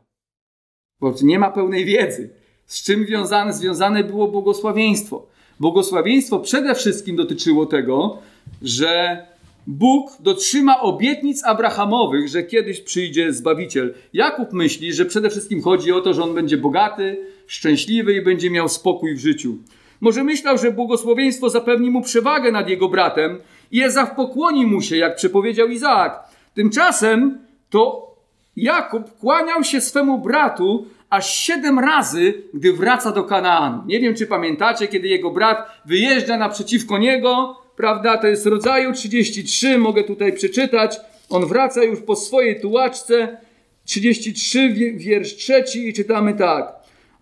Bo 1.00 1.14
nie 1.22 1.38
ma 1.38 1.50
pełnej 1.50 1.84
wiedzy, 1.84 2.30
z 2.66 2.82
czym 2.82 3.04
wiązane, 3.04 3.52
związane 3.52 4.04
było 4.04 4.28
błogosławieństwo. 4.28 5.26
Błogosławieństwo 5.60 6.38
przede 6.38 6.74
wszystkim 6.74 7.16
dotyczyło 7.16 7.66
tego, 7.66 8.18
że 8.62 9.22
Bóg 9.66 10.10
dotrzyma 10.20 10.80
obietnic 10.80 11.44
Abrahamowych, 11.44 12.28
że 12.28 12.42
kiedyś 12.42 12.80
przyjdzie 12.80 13.32
Zbawiciel. 13.32 13.94
Jakub 14.12 14.52
myśli, 14.52 14.92
że 14.92 15.04
przede 15.04 15.30
wszystkim 15.30 15.62
chodzi 15.62 15.92
o 15.92 16.00
to, 16.00 16.14
że 16.14 16.22
on 16.22 16.34
będzie 16.34 16.56
bogaty, 16.56 17.16
szczęśliwy 17.46 18.14
i 18.14 18.22
będzie 18.22 18.50
miał 18.50 18.68
spokój 18.68 19.14
w 19.14 19.20
życiu. 19.20 19.58
Może 20.00 20.24
myślał, 20.24 20.58
że 20.58 20.72
błogosławieństwo 20.72 21.50
zapewni 21.50 21.90
mu 21.90 22.02
przewagę 22.02 22.52
nad 22.52 22.68
jego 22.68 22.88
bratem 22.88 23.38
i 23.70 23.82
Ezaf 23.82 24.14
pokłoni 24.14 24.66
mu 24.66 24.82
się, 24.82 24.96
jak 24.96 25.16
przepowiedział 25.16 25.68
Izaak. 25.68 26.28
Tymczasem 26.54 27.38
to 27.70 28.06
Jakub 28.56 29.18
kłaniał 29.18 29.64
się 29.64 29.80
swemu 29.80 30.18
bratu 30.18 30.86
aż 31.10 31.34
siedem 31.34 31.78
razy, 31.78 32.34
gdy 32.54 32.72
wraca 32.72 33.12
do 33.12 33.24
Kanaanu. 33.24 33.82
Nie 33.86 34.00
wiem, 34.00 34.14
czy 34.14 34.26
pamiętacie, 34.26 34.88
kiedy 34.88 35.08
jego 35.08 35.30
brat 35.30 35.70
wyjeżdża 35.84 36.36
naprzeciwko 36.36 36.98
niego, 36.98 37.56
prawda? 37.76 38.18
To 38.18 38.26
jest 38.26 38.46
rodzaju 38.46 38.92
33, 38.92 39.78
mogę 39.78 40.04
tutaj 40.04 40.32
przeczytać. 40.32 40.96
On 41.30 41.46
wraca 41.46 41.84
już 41.84 42.00
po 42.00 42.16
swojej 42.16 42.60
tułaczce. 42.60 43.36
33, 43.84 44.72
wiersz 44.96 45.36
trzeci 45.36 45.88
i 45.88 45.92
czytamy 45.92 46.34
tak. 46.34 46.72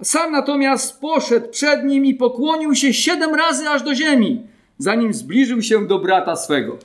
Sam 0.03 0.33
natomiast 0.33 1.01
poszedł 1.01 1.49
przed 1.49 1.85
nim 1.85 2.05
i 2.05 2.15
pokłonił 2.15 2.75
się 2.75 2.95
siedem 2.95 3.35
razy 3.35 3.69
aż 3.69 3.83
do 3.83 3.95
ziemi, 3.95 4.43
zanim 4.79 5.15
zbliżył 5.15 5.63
się 5.63 5.87
do 5.87 5.99
brata 5.99 6.37
swego. 6.37 6.79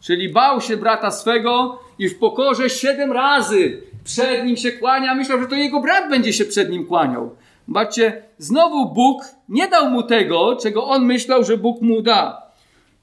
Czyli 0.00 0.28
bał 0.28 0.60
się 0.60 0.76
brata 0.76 1.10
swego 1.10 1.78
i 1.98 2.08
w 2.08 2.18
pokorze 2.18 2.70
siedem 2.70 3.12
razy 3.12 3.82
przed 4.04 4.44
nim 4.44 4.56
się 4.56 4.72
kłania. 4.72 5.14
Myślał, 5.14 5.40
że 5.40 5.46
to 5.46 5.54
jego 5.54 5.80
brat 5.80 6.10
będzie 6.10 6.32
się 6.32 6.44
przed 6.44 6.70
nim 6.70 6.86
kłaniał. 6.86 7.30
Zobaczcie, 7.68 8.22
znowu 8.38 8.92
Bóg 8.92 9.24
nie 9.48 9.68
dał 9.68 9.90
mu 9.90 10.02
tego, 10.02 10.56
czego 10.56 10.86
on 10.86 11.04
myślał, 11.04 11.44
że 11.44 11.58
Bóg 11.58 11.82
mu 11.82 12.02
da. 12.02 12.42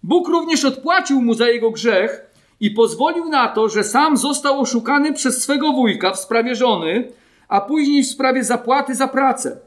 Bóg 0.03 0.27
również 0.27 0.65
odpłacił 0.65 1.21
mu 1.21 1.33
za 1.33 1.49
jego 1.49 1.71
grzech 1.71 2.31
i 2.59 2.71
pozwolił 2.71 3.29
na 3.29 3.47
to, 3.47 3.69
że 3.69 3.83
sam 3.83 4.17
został 4.17 4.59
oszukany 4.59 5.13
przez 5.13 5.43
swego 5.43 5.73
wujka 5.73 6.11
w 6.11 6.19
sprawie 6.19 6.55
żony, 6.55 7.11
a 7.47 7.61
później 7.61 8.03
w 8.03 8.07
sprawie 8.07 8.43
zapłaty 8.43 8.95
za 8.95 9.07
pracę. 9.07 9.57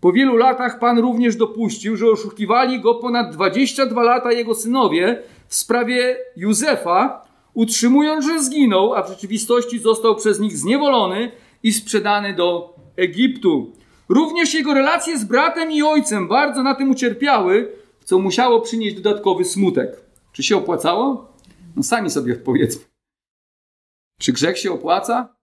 Po 0.00 0.12
wielu 0.12 0.36
latach 0.36 0.78
Pan 0.78 0.98
również 0.98 1.36
dopuścił, 1.36 1.96
że 1.96 2.06
oszukiwali 2.06 2.80
go 2.80 2.94
ponad 2.94 3.32
22 3.32 4.02
lata 4.02 4.32
jego 4.32 4.54
synowie 4.54 5.22
w 5.48 5.54
sprawie 5.54 6.16
Józefa, 6.36 7.24
utrzymując, 7.54 8.24
że 8.24 8.42
zginął, 8.42 8.94
a 8.94 9.02
w 9.02 9.08
rzeczywistości 9.08 9.78
został 9.78 10.16
przez 10.16 10.40
nich 10.40 10.56
zniewolony 10.56 11.32
i 11.62 11.72
sprzedany 11.72 12.34
do 12.34 12.76
Egiptu. 12.96 13.72
Również 14.08 14.54
jego 14.54 14.74
relacje 14.74 15.18
z 15.18 15.24
bratem 15.24 15.72
i 15.72 15.82
ojcem 15.82 16.28
bardzo 16.28 16.62
na 16.62 16.74
tym 16.74 16.90
ucierpiały, 16.90 17.72
co 18.04 18.18
musiało 18.18 18.60
przynieść 18.60 18.96
dodatkowy 18.96 19.44
smutek. 19.44 20.00
Czy 20.32 20.42
się 20.42 20.56
opłacało? 20.56 21.32
No 21.76 21.82
sami 21.82 22.10
sobie 22.10 22.32
odpowiedzmy. 22.32 22.84
Czy 24.18 24.32
grzech 24.32 24.58
się 24.58 24.72
opłaca? 24.72 25.36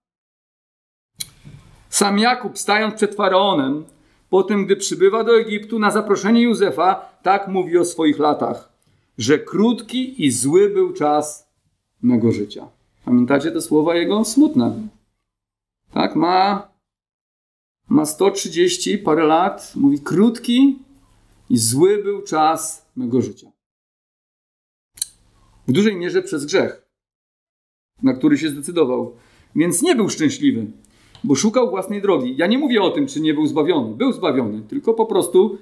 Sam 1.90 2.20
Jakub, 2.20 2.58
stając 2.58 2.96
przed 2.96 3.16
faraonem, 3.16 3.86
po 4.30 4.44
tym, 4.44 4.66
gdy 4.66 4.76
przybywa 4.76 5.24
do 5.24 5.40
Egiptu 5.40 5.80
na 5.80 5.92
zaproszenie 5.92 6.42
Józefa, 6.42 7.20
tak 7.24 7.48
mówi 7.48 7.78
o 7.78 7.86
swoich 7.86 8.20
latach, 8.20 8.72
że 9.18 9.40
krótki 9.40 10.26
i 10.26 10.32
zły 10.32 10.70
był 10.70 10.94
czas 10.94 11.51
mego 12.04 12.32
życia. 12.32 12.68
Pamiętacie 13.06 13.52
te 13.52 13.62
słowa 13.62 13.96
jego? 13.96 14.26
Smutne. 14.26 14.88
Tak, 15.94 16.16
ma, 16.16 16.68
ma 17.90 18.06
130 18.06 18.98
parę 18.98 19.24
lat, 19.24 19.74
mówi 19.76 20.00
krótki 20.00 20.80
i 21.50 21.58
zły 21.58 22.04
był 22.04 22.22
czas 22.22 22.86
mego 22.96 23.22
życia. 23.22 23.52
W 25.68 25.72
dużej 25.72 25.96
mierze 25.96 26.22
przez 26.22 26.46
grzech, 26.46 26.88
na 28.04 28.14
który 28.14 28.38
się 28.38 28.50
zdecydował. 28.50 29.16
Więc 29.56 29.82
nie 29.82 29.96
był 29.96 30.10
szczęśliwy, 30.10 30.66
bo 31.24 31.36
szukał 31.36 31.70
własnej 31.70 32.02
drogi. 32.02 32.36
Ja 32.38 32.48
nie 32.48 32.58
mówię 32.58 32.82
o 32.82 32.92
tym, 32.92 33.08
czy 33.08 33.22
nie 33.22 33.34
był 33.34 33.48
zbawiony. 33.48 33.96
Był 33.96 34.12
zbawiony, 34.14 34.62
tylko 34.62 34.94
po 34.94 35.06
prostu 35.06 35.58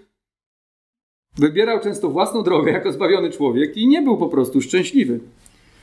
wybierał 1.38 1.80
często 1.80 2.10
własną 2.10 2.44
drogę 2.44 2.72
jako 2.72 2.92
zbawiony 2.92 3.30
człowiek 3.32 3.78
i 3.78 3.88
nie 3.88 4.02
był 4.02 4.18
po 4.18 4.30
prostu 4.30 4.62
szczęśliwy. 4.62 5.20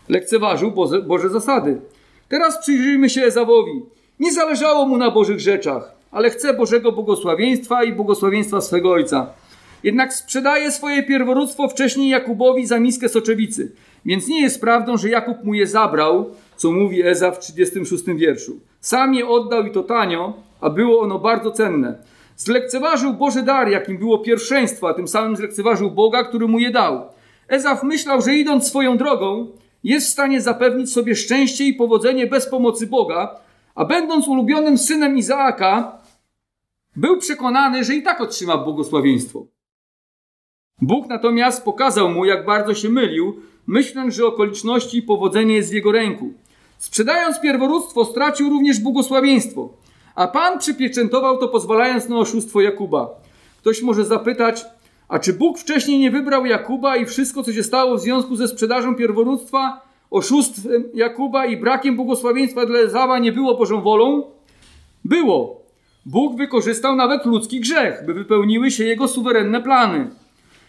Lekceważył 0.09 0.71
Boże, 0.71 1.03
Boże 1.03 1.29
zasady. 1.29 1.81
Teraz 2.29 2.59
przyjrzyjmy 2.59 3.11
się 3.11 3.25
Ezawowi. 3.25 3.83
Nie 4.21 4.33
zależało 4.33 4.87
mu 4.87 4.97
na 4.97 5.11
Bożych 5.11 5.41
rzeczach, 5.41 5.95
ale 6.11 6.31
chce 6.31 6.55
Bożego 6.55 6.93
błogosławieństwa 6.93 7.85
i 7.85 7.93
błogosławieństwa 7.93 8.61
swego 8.61 8.93
ojca. 8.93 9.27
Jednak 9.83 10.15
sprzedaje 10.15 10.73
swoje 10.73 11.03
pierworództwo 11.03 11.69
wcześniej 11.69 12.09
Jakubowi 12.09 12.67
za 12.67 12.81
miskę 12.81 13.09
soczewicy. 13.09 13.73
Więc 14.05 14.29
nie 14.29 14.41
jest 14.41 14.61
prawdą, 14.61 14.97
że 14.97 15.09
Jakub 15.09 15.45
mu 15.45 15.55
je 15.55 15.67
zabrał, 15.67 16.31
co 16.57 16.73
mówi 16.73 17.03
Eza 17.03 17.31
w 17.31 17.39
36 17.39 18.05
wierszu. 18.05 18.61
Sam 18.81 19.15
je 19.15 19.29
oddał 19.29 19.67
i 19.67 19.71
to 19.71 19.83
tanio, 19.83 20.33
a 20.61 20.71
było 20.71 21.01
ono 21.01 21.19
bardzo 21.19 21.51
cenne. 21.51 21.99
Zlekceważył 22.37 23.15
Boże 23.15 23.43
dar, 23.43 23.71
jakim 23.71 23.99
było 23.99 24.19
pierwszeństwo, 24.19 24.89
a 24.89 24.95
tym 24.95 25.09
samym 25.09 25.37
zlekceważył 25.37 25.91
Boga, 25.91 26.25
który 26.25 26.49
mu 26.49 26.59
je 26.59 26.71
dał. 26.71 27.03
Ezaf 27.49 27.83
myślał, 27.83 28.23
że 28.23 28.35
idąc 28.35 28.69
swoją 28.69 28.97
drogą, 28.97 29.47
jest 29.87 30.07
w 30.07 30.13
stanie 30.13 30.41
zapewnić 30.41 30.93
sobie 30.93 31.17
szczęście 31.17 31.65
i 31.65 31.75
powodzenie 31.75 32.27
bez 32.27 32.51
pomocy 32.51 32.87
Boga, 32.87 33.41
a 33.75 33.85
będąc 33.85 34.29
ulubionym 34.29 34.79
synem 34.79 35.17
Izaaka, 35.17 35.99
był 36.97 37.19
przekonany, 37.19 37.85
że 37.85 37.95
i 37.95 38.03
tak 38.03 38.21
otrzyma 38.21 38.59
błogosławieństwo. 38.59 39.47
Bóg 40.81 41.09
natomiast 41.09 41.65
pokazał 41.65 42.11
mu, 42.11 42.25
jak 42.25 42.47
bardzo 42.47 42.75
się 42.75 42.89
mylił, 42.89 43.41
myśląc, 43.67 44.15
że 44.15 44.27
okoliczności 44.27 44.99
i 44.99 45.03
powodzenie 45.03 45.55
jest 45.55 45.71
w 45.71 45.75
jego 45.75 45.93
ręku. 45.93 46.33
Sprzedając 46.79 47.41
pierworództwo, 47.41 48.05
stracił 48.05 48.49
również 48.51 48.81
błogosławieństwo, 48.81 49.69
a 50.15 50.27
Pan 50.27 50.59
przypieczętował 50.59 51.39
to, 51.39 51.49
pozwalając 51.49 52.09
na 52.09 52.19
oszustwo 52.19 52.61
Jakuba. 52.61 53.11
Ktoś 53.61 53.83
może 53.83 54.05
zapytać, 54.05 54.65
a 55.09 55.19
czy 55.19 55.33
Bóg 55.33 55.59
wcześniej 55.59 55.99
nie 55.99 56.11
wybrał 56.11 56.47
Jakuba 56.47 56.97
i 56.97 57.07
wszystko, 57.07 57.43
co 57.43 57.53
się 57.53 57.63
stało 57.63 57.97
w 57.97 58.01
związku 58.01 58.37
ze 58.37 58.49
sprzedażą 58.49 58.95
pierworództwa, 58.95 59.81
oszustwem 60.11 60.85
Jakuba 60.95 61.47
i 61.47 61.57
brakiem 61.57 61.97
błogosławieństwa 61.97 62.67
dla 62.67 62.79
Ezawa 62.79 63.19
nie 63.19 63.33
było 63.33 63.57
Bożą 63.57 63.81
wolą? 63.81 64.25
Było. 65.05 65.67
Bóg 66.07 66.37
wykorzystał 66.37 66.97
nawet 66.97 67.27
ludzki 67.27 67.61
grzech, 67.61 68.03
by 68.07 68.15
wypełniły 68.15 68.71
się 68.71 68.85
jego 68.85 69.09
suwerenne 69.09 69.63
plany. 69.63 70.11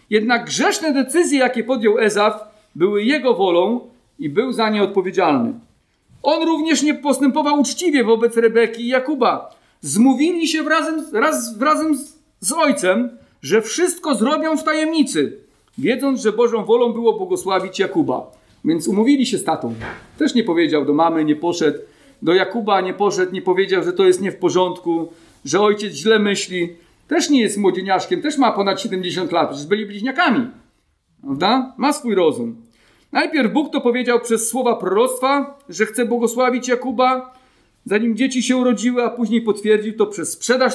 Jednak 0.09 0.45
grzeszne 0.45 0.93
decyzje, 0.93 1.39
jakie 1.39 1.63
podjął 1.63 1.99
Ezaf, 1.99 2.43
były 2.75 3.03
jego 3.03 3.33
wolą 3.33 3.81
i 4.19 4.29
był 4.29 4.53
za 4.53 4.69
nie 4.69 4.83
odpowiedzialny. 4.83 5.53
On 6.23 6.43
również 6.43 6.83
nie 6.83 6.93
postępował 6.93 7.59
uczciwie 7.59 8.03
wobec 8.03 8.37
Rebeki 8.37 8.81
i 8.81 8.87
Jakuba. 8.87 9.49
Zmówili 9.81 10.47
się 10.47 10.63
razem, 10.63 11.05
raz, 11.13 11.59
razem 11.59 11.95
z, 11.95 12.19
z 12.39 12.51
ojcem, 12.51 13.09
że 13.41 13.61
wszystko 13.61 14.15
zrobią 14.15 14.57
w 14.57 14.63
tajemnicy, 14.63 15.37
wiedząc, 15.77 16.21
że 16.21 16.31
Bożą 16.31 16.65
wolą 16.65 16.93
było 16.93 17.13
błogosławić 17.13 17.79
Jakuba. 17.79 18.31
Więc 18.65 18.87
umówili 18.87 19.25
się 19.25 19.37
z 19.37 19.43
tatą. 19.43 19.73
Też 20.17 20.35
nie 20.35 20.43
powiedział 20.43 20.85
do 20.85 20.93
mamy, 20.93 21.25
nie 21.25 21.35
poszedł. 21.35 21.79
Do 22.21 22.33
Jakuba 22.33 22.81
nie 22.81 22.93
poszedł, 22.93 23.31
nie 23.31 23.41
powiedział, 23.41 23.83
że 23.83 23.93
to 23.93 24.05
jest 24.05 24.21
nie 24.21 24.31
w 24.31 24.37
porządku, 24.37 25.13
że 25.45 25.61
ojciec 25.61 25.93
źle 25.93 26.19
myśli. 26.19 26.69
Też 27.07 27.29
nie 27.29 27.41
jest 27.41 27.57
młodzieniaszkiem, 27.57 28.21
też 28.21 28.37
ma 28.37 28.51
ponad 28.51 28.81
70 28.81 29.31
lat, 29.31 29.49
przecież 29.49 29.67
byli 29.67 29.85
bliźniakami. 29.85 30.47
Prawda? 31.21 31.73
Ma 31.77 31.93
swój 31.93 32.15
rozum. 32.15 32.55
Najpierw 33.11 33.53
Bóg 33.53 33.71
to 33.73 33.81
powiedział 33.81 34.19
przez 34.19 34.49
słowa 34.49 34.75
proroctwa, 34.75 35.59
że 35.69 35.85
chce 35.85 36.05
błogosławić 36.05 36.67
Jakuba, 36.67 37.33
zanim 37.85 38.15
dzieci 38.15 38.43
się 38.43 38.57
urodziły, 38.57 39.03
a 39.03 39.09
później 39.09 39.41
potwierdził 39.41 39.93
to 39.97 40.05
przez 40.05 40.31
sprzedaż 40.31 40.73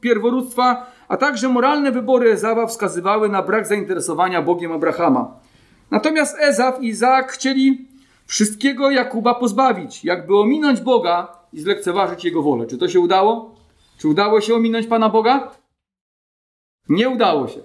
pierworództwa, 0.00 0.86
a 1.08 1.16
także 1.16 1.48
moralne 1.48 1.92
wybory 1.92 2.32
Ezawa 2.32 2.66
wskazywały 2.66 3.28
na 3.28 3.42
brak 3.42 3.66
zainteresowania 3.66 4.42
Bogiem 4.42 4.72
Abrahama. 4.72 5.40
Natomiast 5.90 6.36
Ezaw 6.40 6.82
i 6.82 6.86
Izaak 6.86 7.32
chcieli 7.32 7.88
wszystkiego 8.26 8.90
Jakuba 8.90 9.34
pozbawić, 9.34 10.04
jakby 10.04 10.38
ominąć 10.38 10.80
Boga 10.80 11.28
i 11.52 11.60
zlekceważyć 11.60 12.24
Jego 12.24 12.42
wolę. 12.42 12.66
Czy 12.66 12.78
to 12.78 12.88
się 12.88 13.00
udało? 13.00 13.54
Czy 13.98 14.08
udało 14.08 14.40
się 14.40 14.54
ominąć 14.54 14.86
Pana 14.86 15.08
Boga? 15.08 15.50
Nie 16.88 17.08
udało 17.08 17.48
się. 17.48 17.60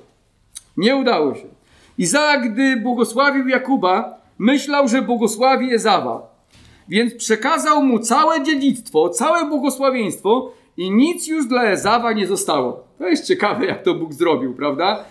Nie 0.77 0.95
udało 0.95 1.35
się. 1.35 1.47
Izaak, 1.97 2.53
gdy 2.53 2.77
błogosławił 2.77 3.47
Jakuba, 3.47 4.17
myślał, 4.39 4.87
że 4.87 5.01
błogosławi 5.01 5.73
Ezawa. 5.73 6.31
Więc 6.89 7.13
przekazał 7.15 7.83
mu 7.83 7.99
całe 7.99 8.43
dziedzictwo, 8.43 9.09
całe 9.09 9.45
błogosławieństwo 9.45 10.51
i 10.81 10.91
nic 10.91 11.27
już 11.27 11.45
dla 11.45 11.63
Ezawa 11.63 12.13
nie 12.13 12.27
zostało. 12.27 12.87
To 12.97 13.07
jest 13.07 13.27
ciekawe, 13.27 13.65
jak 13.65 13.83
to 13.83 13.93
Bóg 13.93 14.13
zrobił, 14.13 14.53
prawda? 14.53 15.05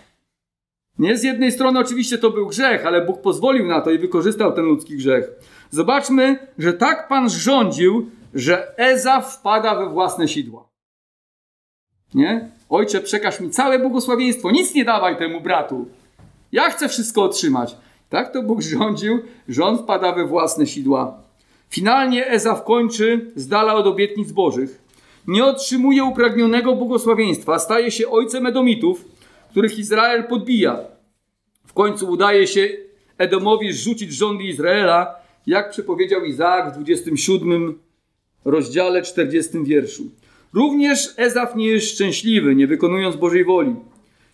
Nie 0.98 1.16
z 1.16 1.22
jednej 1.22 1.52
strony 1.52 1.78
oczywiście 1.80 2.18
to 2.18 2.30
był 2.30 2.46
grzech, 2.46 2.86
ale 2.86 3.06
Bóg 3.06 3.20
pozwolił 3.20 3.66
na 3.66 3.80
to 3.80 3.90
i 3.90 3.98
wykorzystał 3.98 4.52
ten 4.52 4.64
ludzki 4.64 4.96
grzech. 4.96 5.30
Zobaczmy, 5.70 6.38
że 6.58 6.72
tak 6.72 7.08
Pan 7.08 7.30
rządził, 7.30 8.10
że 8.34 8.78
Eza 8.78 9.20
wpada 9.20 9.74
we 9.74 9.88
własne 9.88 10.28
sidła. 10.28 10.68
Nie? 12.14 12.50
Ojcze, 12.68 13.00
przekaż 13.00 13.40
mi 13.40 13.50
całe 13.50 13.78
błogosławieństwo, 13.78 14.50
nic 14.50 14.74
nie 14.74 14.84
dawaj 14.84 15.16
temu 15.16 15.40
bratu. 15.40 15.88
Ja 16.52 16.70
chcę 16.70 16.88
wszystko 16.88 17.22
otrzymać. 17.22 17.76
Tak 18.08 18.32
to 18.32 18.42
Bóg 18.42 18.62
rządził, 18.62 19.18
że 19.48 19.64
on 19.64 19.78
wpada 19.78 20.12
we 20.12 20.26
własne 20.26 20.66
sidła. 20.66 21.22
Finalnie 21.68 22.26
Ezaw 22.26 22.64
kończy 22.64 23.32
z 23.36 23.48
dala 23.48 23.74
od 23.74 23.86
obietnic 23.86 24.32
bożych. 24.32 24.80
Nie 25.31 25.45
otrzymuje 25.45 26.05
upragnionego 26.05 26.74
błogosławieństwa, 26.74 27.59
staje 27.59 27.91
się 27.91 28.09
ojcem 28.09 28.47
Edomitów, 28.47 29.05
których 29.51 29.78
Izrael 29.78 30.24
podbija. 30.24 30.78
W 31.66 31.72
końcu 31.72 32.11
udaje 32.11 32.47
się 32.47 32.68
Edomowi 33.18 33.72
zrzucić 33.72 34.12
rządy 34.12 34.45
Izraela, 34.45 35.14
jak 35.47 35.70
przepowiedział 35.70 36.24
Izaak 36.24 36.70
w 36.70 36.74
27 36.74 37.78
rozdziale 38.45 39.03
40 39.03 39.64
wierszu. 39.64 40.03
Również 40.53 41.14
Ezaf 41.16 41.57
nie 41.57 41.66
jest 41.66 41.87
szczęśliwy, 41.87 42.55
nie 42.55 42.66
wykonując 42.66 43.16
Bożej 43.16 43.45
woli. 43.45 43.76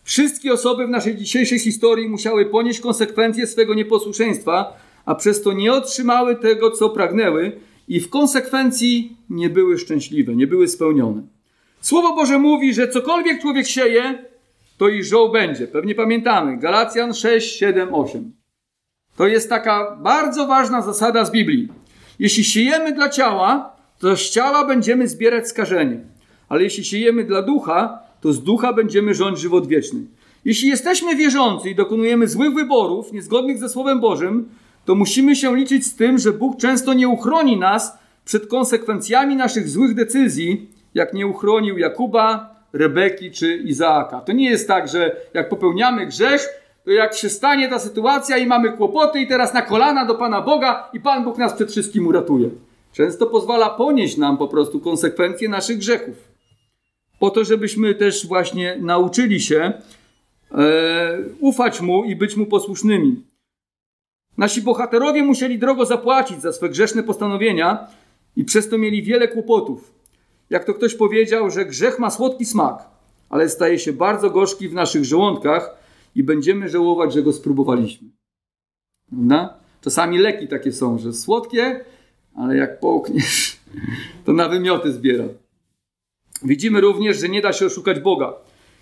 Wszystkie 0.03 0.53
osoby 0.53 0.87
w 0.87 0.89
naszej 0.89 1.15
dzisiejszej 1.15 1.59
historii 1.59 2.09
musiały 2.09 2.45
ponieść 2.45 2.79
konsekwencje 2.79 3.47
swego 3.47 3.73
nieposłuszeństwa, 3.73 4.77
a 5.05 5.15
przez 5.15 5.41
to 5.41 5.53
nie 5.53 5.73
otrzymały 5.73 6.35
tego, 6.35 6.71
co 6.71 6.89
pragnęły 6.89 7.59
i 7.87 7.99
w 7.99 8.09
konsekwencji 8.09 9.17
nie 9.29 9.49
były 9.49 9.77
szczęśliwe, 9.77 10.35
nie 10.35 10.47
były 10.47 10.67
spełnione. 10.67 11.21
Słowo 11.81 12.15
Boże 12.15 12.39
mówi, 12.39 12.73
że 12.73 12.87
cokolwiek 12.87 13.41
człowiek 13.41 13.67
sieje, 13.67 14.25
to 14.77 14.89
i 14.89 15.03
żoł 15.03 15.31
będzie. 15.31 15.67
Pewnie 15.67 15.95
pamiętamy. 15.95 16.57
Galacjan 16.57 17.13
6, 17.13 17.57
7, 17.57 17.93
8. 17.93 18.31
To 19.17 19.27
jest 19.27 19.49
taka 19.49 19.97
bardzo 20.03 20.47
ważna 20.47 20.81
zasada 20.81 21.25
z 21.25 21.31
Biblii. 21.31 21.67
Jeśli 22.19 22.43
siejemy 22.43 22.93
dla 22.93 23.09
ciała, 23.09 23.75
to 23.99 24.17
z 24.17 24.29
ciała 24.29 24.65
będziemy 24.65 25.07
zbierać 25.07 25.47
skażenie. 25.47 25.99
Ale 26.49 26.63
jeśli 26.63 26.85
siejemy 26.85 27.23
dla 27.23 27.41
ducha, 27.41 27.99
to 28.21 28.33
z 28.33 28.43
ducha 28.43 28.73
będziemy 28.73 29.13
rządzić 29.13 29.41
żywot 29.41 29.67
wieczny. 29.67 29.99
Jeśli 30.45 30.69
jesteśmy 30.69 31.15
wierzący 31.15 31.69
i 31.69 31.75
dokonujemy 31.75 32.27
złych 32.27 32.53
wyborów, 32.53 33.13
niezgodnych 33.13 33.57
ze 33.57 33.69
Słowem 33.69 33.99
Bożym, 33.99 34.49
to 34.87 34.95
musimy 34.95 35.35
się 35.35 35.55
liczyć 35.55 35.85
z 35.85 35.95
tym, 35.95 36.17
że 36.17 36.31
Bóg 36.31 36.57
często 36.57 36.93
nie 36.93 37.07
uchroni 37.07 37.57
nas 37.57 37.97
przed 38.25 38.47
konsekwencjami 38.47 39.35
naszych 39.35 39.69
złych 39.69 39.93
decyzji, 39.95 40.69
jak 40.93 41.13
nie 41.13 41.27
uchronił 41.27 41.77
Jakuba, 41.77 42.55
Rebeki 42.73 43.31
czy 43.31 43.55
Izaaka. 43.55 44.21
To 44.21 44.31
nie 44.31 44.49
jest 44.49 44.67
tak, 44.67 44.87
że 44.87 45.15
jak 45.33 45.49
popełniamy 45.49 46.05
grzech, 46.05 46.47
to 46.85 46.91
jak 46.91 47.15
się 47.15 47.29
stanie 47.29 47.69
ta 47.69 47.79
sytuacja 47.79 48.37
i 48.37 48.45
mamy 48.45 48.71
kłopoty 48.71 49.19
i 49.19 49.27
teraz 49.27 49.53
na 49.53 49.61
kolana 49.61 50.05
do 50.05 50.15
Pana 50.15 50.41
Boga 50.41 50.89
i 50.93 50.99
Pan 50.99 51.23
Bóg 51.23 51.37
nas 51.37 51.53
przed 51.53 51.71
wszystkim 51.71 52.07
uratuje. 52.07 52.49
Często 52.93 53.25
pozwala 53.25 53.69
ponieść 53.69 54.17
nam 54.17 54.37
po 54.37 54.47
prostu 54.47 54.79
konsekwencje 54.79 55.49
naszych 55.49 55.77
grzechów. 55.77 56.15
Po 57.19 57.29
to, 57.29 57.43
żebyśmy 57.43 57.95
też 57.95 58.27
właśnie 58.27 58.77
nauczyli 58.81 59.41
się 59.41 59.73
e, 60.51 61.17
ufać 61.39 61.81
Mu 61.81 62.03
i 62.03 62.15
być 62.15 62.35
Mu 62.35 62.45
posłusznymi. 62.45 63.27
Nasi 64.37 64.61
bohaterowie 64.61 65.23
musieli 65.23 65.59
drogo 65.59 65.85
zapłacić 65.85 66.41
za 66.41 66.53
swe 66.53 66.69
grzeszne 66.69 67.03
postanowienia 67.03 67.87
i 68.35 68.43
przez 68.43 68.69
to 68.69 68.77
mieli 68.77 69.03
wiele 69.03 69.27
kłopotów. 69.27 69.93
Jak 70.49 70.65
to 70.65 70.73
ktoś 70.73 70.95
powiedział, 70.95 71.51
że 71.51 71.65
grzech 71.65 71.99
ma 71.99 72.11
słodki 72.11 72.45
smak, 72.45 72.85
ale 73.29 73.49
staje 73.49 73.79
się 73.79 73.93
bardzo 73.93 74.29
gorzki 74.29 74.69
w 74.69 74.73
naszych 74.73 75.05
żołądkach 75.05 75.75
i 76.15 76.23
będziemy 76.23 76.69
żałować, 76.69 77.13
że 77.13 77.23
go 77.23 77.33
spróbowaliśmy. 77.33 78.07
Prawda? 79.09 79.59
Czasami 79.81 80.17
leki 80.17 80.47
takie 80.47 80.71
są, 80.71 80.97
że 80.97 81.13
słodkie, 81.13 81.85
ale 82.35 82.57
jak 82.57 82.79
połkniesz, 82.79 83.57
to 84.25 84.33
na 84.33 84.49
wymioty 84.49 84.91
zbiera. 84.91 85.25
Widzimy 86.43 86.81
również, 86.81 87.19
że 87.19 87.29
nie 87.29 87.41
da 87.41 87.53
się 87.53 87.65
oszukać 87.65 87.99
Boga. 87.99 88.33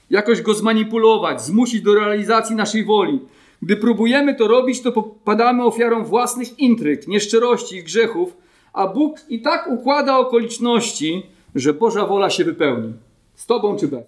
Jakoś 0.09 0.41
go 0.41 0.53
zmanipulować, 0.53 1.41
zmusić 1.41 1.81
do 1.81 1.95
realizacji 1.95 2.55
naszej 2.55 2.85
woli. 2.85 3.19
Gdy 3.61 3.77
próbujemy 3.77 4.35
to 4.35 4.47
robić, 4.47 4.81
to 4.81 4.91
popadamy 4.91 5.63
ofiarą 5.63 6.03
własnych 6.03 6.59
intryg, 6.59 7.07
nieszczerości 7.07 7.75
i 7.75 7.83
grzechów, 7.83 8.37
a 8.73 8.87
Bóg 8.87 9.19
i 9.29 9.41
tak 9.41 9.67
układa 9.67 10.17
okoliczności, 10.17 11.23
że 11.55 11.73
Boża 11.73 12.05
wola 12.05 12.29
się 12.29 12.43
wypełni. 12.43 12.93
Z 13.35 13.45
tobą 13.45 13.77
czy 13.77 13.87
bez. 13.87 14.05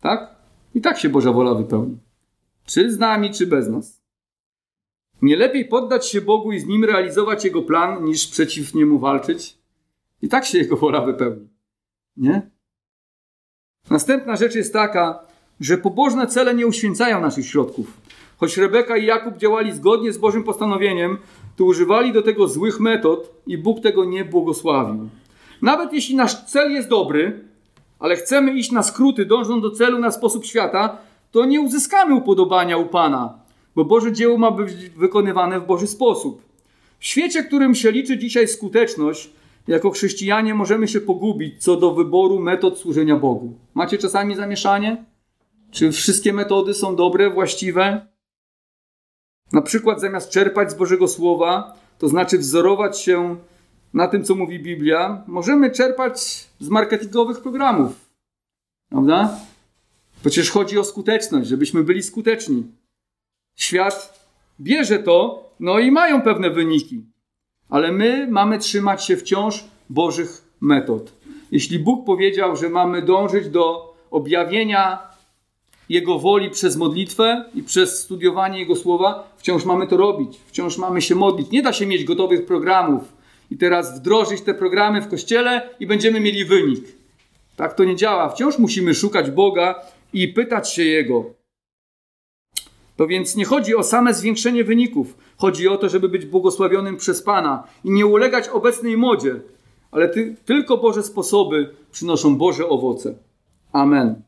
Tak? 0.00 0.34
I 0.74 0.80
tak 0.80 0.98
się 0.98 1.08
Boża 1.08 1.32
wola 1.32 1.54
wypełni. 1.54 1.98
Czy 2.66 2.92
z 2.92 2.98
nami, 2.98 3.30
czy 3.30 3.46
bez 3.46 3.68
nas. 3.68 4.02
Nie 5.22 5.36
lepiej 5.36 5.64
poddać 5.64 6.08
się 6.08 6.20
Bogu 6.20 6.52
i 6.52 6.60
z 6.60 6.66
Nim 6.66 6.84
realizować 6.84 7.44
Jego 7.44 7.62
plan, 7.62 8.04
niż 8.04 8.26
przeciw 8.26 8.74
Niemu 8.74 8.98
walczyć? 8.98 9.58
I 10.22 10.28
tak 10.28 10.44
się 10.44 10.58
Jego 10.58 10.76
wola 10.76 11.00
wypełni. 11.00 11.48
Nie? 12.16 12.50
Następna 13.90 14.36
rzecz 14.36 14.54
jest 14.54 14.72
taka, 14.72 15.26
że 15.60 15.78
pobożne 15.78 16.26
cele 16.26 16.54
nie 16.54 16.66
uświęcają 16.66 17.20
naszych 17.20 17.46
środków. 17.46 18.00
Choć 18.44 18.56
Rebeka 18.56 18.96
i 18.96 19.06
Jakub 19.06 19.36
działali 19.36 19.72
zgodnie 19.72 20.12
z 20.12 20.18
Bożym 20.18 20.44
postanowieniem, 20.44 21.18
to 21.56 21.64
używali 21.64 22.12
do 22.12 22.22
tego 22.22 22.48
złych 22.48 22.80
metod 22.80 23.30
i 23.46 23.58
Bóg 23.58 23.80
tego 23.80 24.04
nie 24.04 24.24
błogosławił. 24.24 25.08
Nawet 25.62 25.92
jeśli 25.92 26.16
nasz 26.16 26.44
cel 26.44 26.72
jest 26.72 26.88
dobry, 26.88 27.40
ale 27.98 28.16
chcemy 28.16 28.52
iść 28.52 28.72
na 28.72 28.82
skróty, 28.82 29.24
dążąc 29.24 29.62
do 29.62 29.70
celu 29.70 29.98
na 29.98 30.10
sposób 30.10 30.44
świata, 30.44 30.98
to 31.32 31.44
nie 31.44 31.60
uzyskamy 31.60 32.14
upodobania 32.14 32.76
u 32.76 32.86
Pana, 32.86 33.38
bo 33.76 33.84
Boże 33.84 34.12
dzieło 34.12 34.38
ma 34.38 34.50
być 34.50 34.72
wykonywane 34.96 35.60
w 35.60 35.66
Boży 35.66 35.86
sposób. 35.86 36.42
W 36.98 37.06
świecie, 37.06 37.42
którym 37.42 37.74
się 37.74 37.90
liczy 37.90 38.18
dzisiaj 38.18 38.48
skuteczność, 38.48 39.30
jako 39.68 39.90
chrześcijanie 39.90 40.54
możemy 40.54 40.88
się 40.88 41.00
pogubić 41.00 41.62
co 41.62 41.76
do 41.76 41.94
wyboru 41.94 42.40
metod 42.40 42.78
służenia 42.78 43.16
Bogu. 43.16 43.52
Macie 43.74 43.98
czasami 43.98 44.34
zamieszanie? 44.34 45.04
Czy 45.70 45.92
wszystkie 45.92 46.32
metody 46.32 46.74
są 46.74 46.96
dobre, 46.96 47.30
właściwe? 47.30 48.13
Na 49.52 49.62
przykład 49.62 50.00
zamiast 50.00 50.30
czerpać 50.30 50.70
z 50.70 50.74
Bożego 50.74 51.08
Słowa, 51.08 51.76
to 51.98 52.08
znaczy 52.08 52.38
wzorować 52.38 53.00
się 53.00 53.36
na 53.94 54.08
tym, 54.08 54.24
co 54.24 54.34
mówi 54.34 54.60
Biblia, 54.60 55.22
możemy 55.26 55.70
czerpać 55.70 56.46
z 56.60 56.68
marketingowych 56.68 57.40
programów. 57.40 57.92
Prawda? 58.88 59.40
Przecież 60.20 60.50
chodzi 60.50 60.78
o 60.78 60.84
skuteczność, 60.84 61.48
żebyśmy 61.48 61.84
byli 61.84 62.02
skuteczni. 62.02 62.64
Świat 63.56 64.26
bierze 64.60 64.98
to, 64.98 65.44
no 65.60 65.78
i 65.78 65.90
mają 65.90 66.22
pewne 66.22 66.50
wyniki. 66.50 67.04
Ale 67.68 67.92
my 67.92 68.28
mamy 68.30 68.58
trzymać 68.58 69.04
się 69.04 69.16
wciąż 69.16 69.64
Bożych 69.90 70.44
metod. 70.60 71.12
Jeśli 71.50 71.78
Bóg 71.78 72.06
powiedział, 72.06 72.56
że 72.56 72.68
mamy 72.68 73.02
dążyć 73.02 73.48
do 73.48 73.94
objawienia 74.10 75.13
Jego 75.88 76.18
woli 76.18 76.50
przez 76.50 76.76
modlitwę 76.76 77.44
i 77.54 77.62
przez 77.62 77.98
studiowanie 77.98 78.58
Jego 78.58 78.76
słowa, 78.76 79.34
wciąż 79.36 79.64
mamy 79.64 79.86
to 79.86 79.96
robić, 79.96 80.40
wciąż 80.46 80.78
mamy 80.78 81.02
się 81.02 81.14
modlić. 81.14 81.50
Nie 81.50 81.62
da 81.62 81.72
się 81.72 81.86
mieć 81.86 82.04
gotowych 82.04 82.46
programów 82.46 83.02
i 83.50 83.56
teraz 83.56 84.00
wdrożyć 84.00 84.40
te 84.40 84.54
programy 84.54 85.02
w 85.02 85.08
kościele 85.08 85.70
i 85.80 85.86
będziemy 85.86 86.20
mieli 86.20 86.44
wynik. 86.44 86.84
Tak 87.56 87.74
to 87.74 87.84
nie 87.84 87.96
działa. 87.96 88.28
Wciąż 88.28 88.58
musimy 88.58 88.94
szukać 88.94 89.30
Boga 89.30 89.74
i 90.12 90.28
pytać 90.28 90.72
się 90.72 90.84
Jego. 90.84 91.24
To 92.96 93.06
więc 93.06 93.36
nie 93.36 93.44
chodzi 93.44 93.76
o 93.76 93.82
same 93.82 94.14
zwiększenie 94.14 94.64
wyników. 94.64 95.16
Chodzi 95.36 95.68
o 95.68 95.76
to, 95.76 95.88
żeby 95.88 96.08
być 96.08 96.26
błogosławionym 96.26 96.96
przez 96.96 97.22
Pana 97.22 97.64
i 97.84 97.90
nie 97.90 98.06
ulegać 98.06 98.48
obecnej 98.48 98.96
modzie, 98.96 99.40
ale 99.90 100.08
ty, 100.08 100.36
tylko 100.44 100.76
Boże 100.76 101.02
sposoby 101.02 101.74
przynoszą 101.92 102.36
Boże 102.36 102.68
owoce. 102.68 103.14
Amen. 103.72 104.22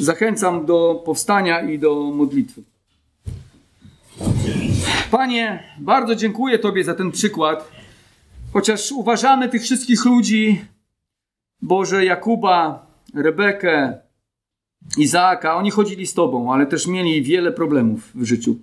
Zachęcam 0.00 0.66
do 0.66 1.02
powstania 1.04 1.60
i 1.60 1.78
do 1.78 2.10
modlitwy. 2.14 2.62
Panie, 5.10 5.62
bardzo 5.78 6.14
dziękuję 6.14 6.58
Tobie 6.58 6.84
za 6.84 6.94
ten 6.94 7.12
przykład. 7.12 7.72
Chociaż 8.52 8.92
uważamy 8.92 9.48
tych 9.48 9.62
wszystkich 9.62 10.04
ludzi, 10.04 10.64
Boże, 11.62 12.04
Jakuba, 12.04 12.86
Rebekę, 13.14 13.98
Izaaka, 14.98 15.56
oni 15.56 15.70
chodzili 15.70 16.06
z 16.06 16.14
Tobą, 16.14 16.52
ale 16.52 16.66
też 16.66 16.86
mieli 16.86 17.22
wiele 17.22 17.52
problemów 17.52 18.10
w 18.14 18.24
życiu. 18.24 18.56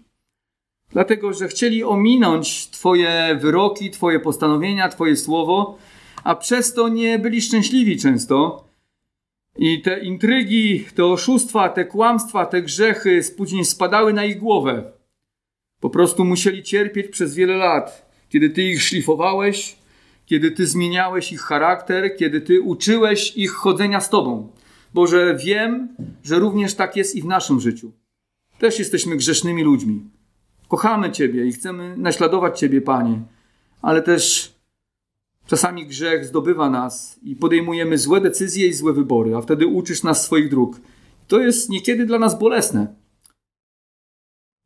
Dlatego, 0.92 1.34
że 1.34 1.48
chcieli 1.48 1.84
ominąć 1.84 2.70
Twoje 2.70 3.38
wyroki, 3.42 3.92
Twoje 3.92 4.20
postanowienia, 4.20 4.90
Twoje 4.90 5.16
słowo, 5.16 5.78
a 6.24 6.36
przez 6.36 6.74
to 6.74 6.90
nie 6.90 7.20
byli 7.20 7.42
szczęśliwi 7.42 7.98
często. 7.98 8.66
I 9.58 9.82
te 9.82 9.99
intrygi, 9.99 10.86
te 10.95 11.06
oszustwa, 11.06 11.70
te 11.70 11.86
kłamstwa, 11.86 12.45
te 12.45 12.62
grzechy 12.62 13.22
później 13.38 13.66
spadały 13.66 14.14
na 14.14 14.26
ich 14.26 14.39
głowę. 14.39 14.91
Po 15.80 15.89
prostu 15.89 16.26
musieli 16.26 16.64
cierpieć 16.64 17.08
przez 17.08 17.36
wiele 17.36 17.56
lat, 17.56 18.12
kiedy 18.30 18.49
ty 18.49 18.64
ich 18.64 18.84
szlifowałeś, 18.84 19.76
kiedy 20.26 20.51
ty 20.51 20.68
zmieniałeś 20.68 21.32
ich 21.32 21.41
charakter, 21.41 22.16
kiedy 22.18 22.41
ty 22.41 22.62
uczyłeś 22.62 23.38
ich 23.38 23.51
chodzenia 23.51 24.01
z 24.01 24.10
tobą. 24.10 24.51
Boże, 24.93 25.38
wiem, 25.45 25.95
że 26.24 26.39
również 26.39 26.74
tak 26.74 26.95
jest 26.95 27.16
i 27.16 27.22
w 27.22 27.26
naszym 27.26 27.60
życiu. 27.60 27.91
Też 28.60 28.80
jesteśmy 28.80 29.16
grzesznymi 29.16 29.64
ludźmi. 29.64 30.01
Kochamy 30.68 31.12
Ciebie 31.12 31.45
i 31.45 31.51
chcemy 31.51 31.97
naśladować 31.97 32.60
Ciebie, 32.60 32.82
Panie, 32.82 33.22
ale 33.82 34.01
też 34.01 34.55
czasami 35.48 35.86
grzech 35.86 36.26
zdobywa 36.26 36.70
nas 36.70 37.20
i 37.24 37.36
podejmujemy 37.36 37.98
złe 37.98 38.22
decyzje 38.22 38.68
i 38.68 38.74
złe 38.74 38.93
wybory, 38.93 39.36
a 39.36 39.41
wtedy 39.41 39.68
uczysz 39.68 40.04
nas 40.04 40.24
swoich 40.24 40.50
dróg. 40.50 40.80
To 41.28 41.39
jest 41.39 41.70
niekiedy 41.70 42.06
dla 42.06 42.20
nas 42.20 42.39
bolesne. 42.39 42.88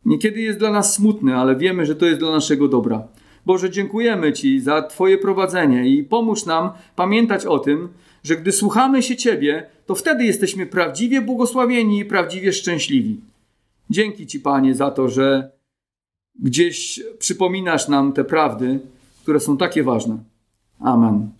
Niekiedy 0.05 0.41
jest 0.41 0.59
dla 0.59 0.71
nas 0.71 0.93
smutne, 0.93 1.35
ale 1.35 1.55
wiemy, 1.55 1.85
że 1.85 1.95
to 1.95 2.05
jest 2.05 2.19
dla 2.19 2.31
naszego 2.31 2.67
dobra. 2.67 3.07
Boże, 3.45 3.69
dziękujemy 3.69 4.33
Ci 4.33 4.59
za 4.59 4.81
Twoje 4.81 5.17
prowadzenie 5.17 5.89
i 5.89 6.03
pomóż 6.03 6.45
nam 6.45 6.69
pamiętać 6.95 7.45
o 7.45 7.59
tym, 7.59 7.89
że 8.23 8.37
gdy 8.37 8.51
słuchamy 8.51 9.03
się 9.03 9.15
Ciebie, 9.15 9.69
to 9.85 9.95
wtedy 9.95 10.25
jesteśmy 10.25 10.65
prawdziwie 10.65 11.21
błogosławieni 11.21 11.99
i 11.99 12.05
prawdziwie 12.05 12.53
szczęśliwi. 12.53 13.21
Dzięki 13.89 14.27
Ci, 14.27 14.39
Panie, 14.39 14.75
za 14.75 14.91
to, 14.91 15.09
że 15.09 15.51
gdzieś 16.39 17.03
przypominasz 17.19 17.87
nam 17.87 18.13
te 18.13 18.23
prawdy, 18.23 18.79
które 19.23 19.39
są 19.39 19.57
takie 19.57 19.83
ważne. 19.83 20.17
Amen. 20.81 21.38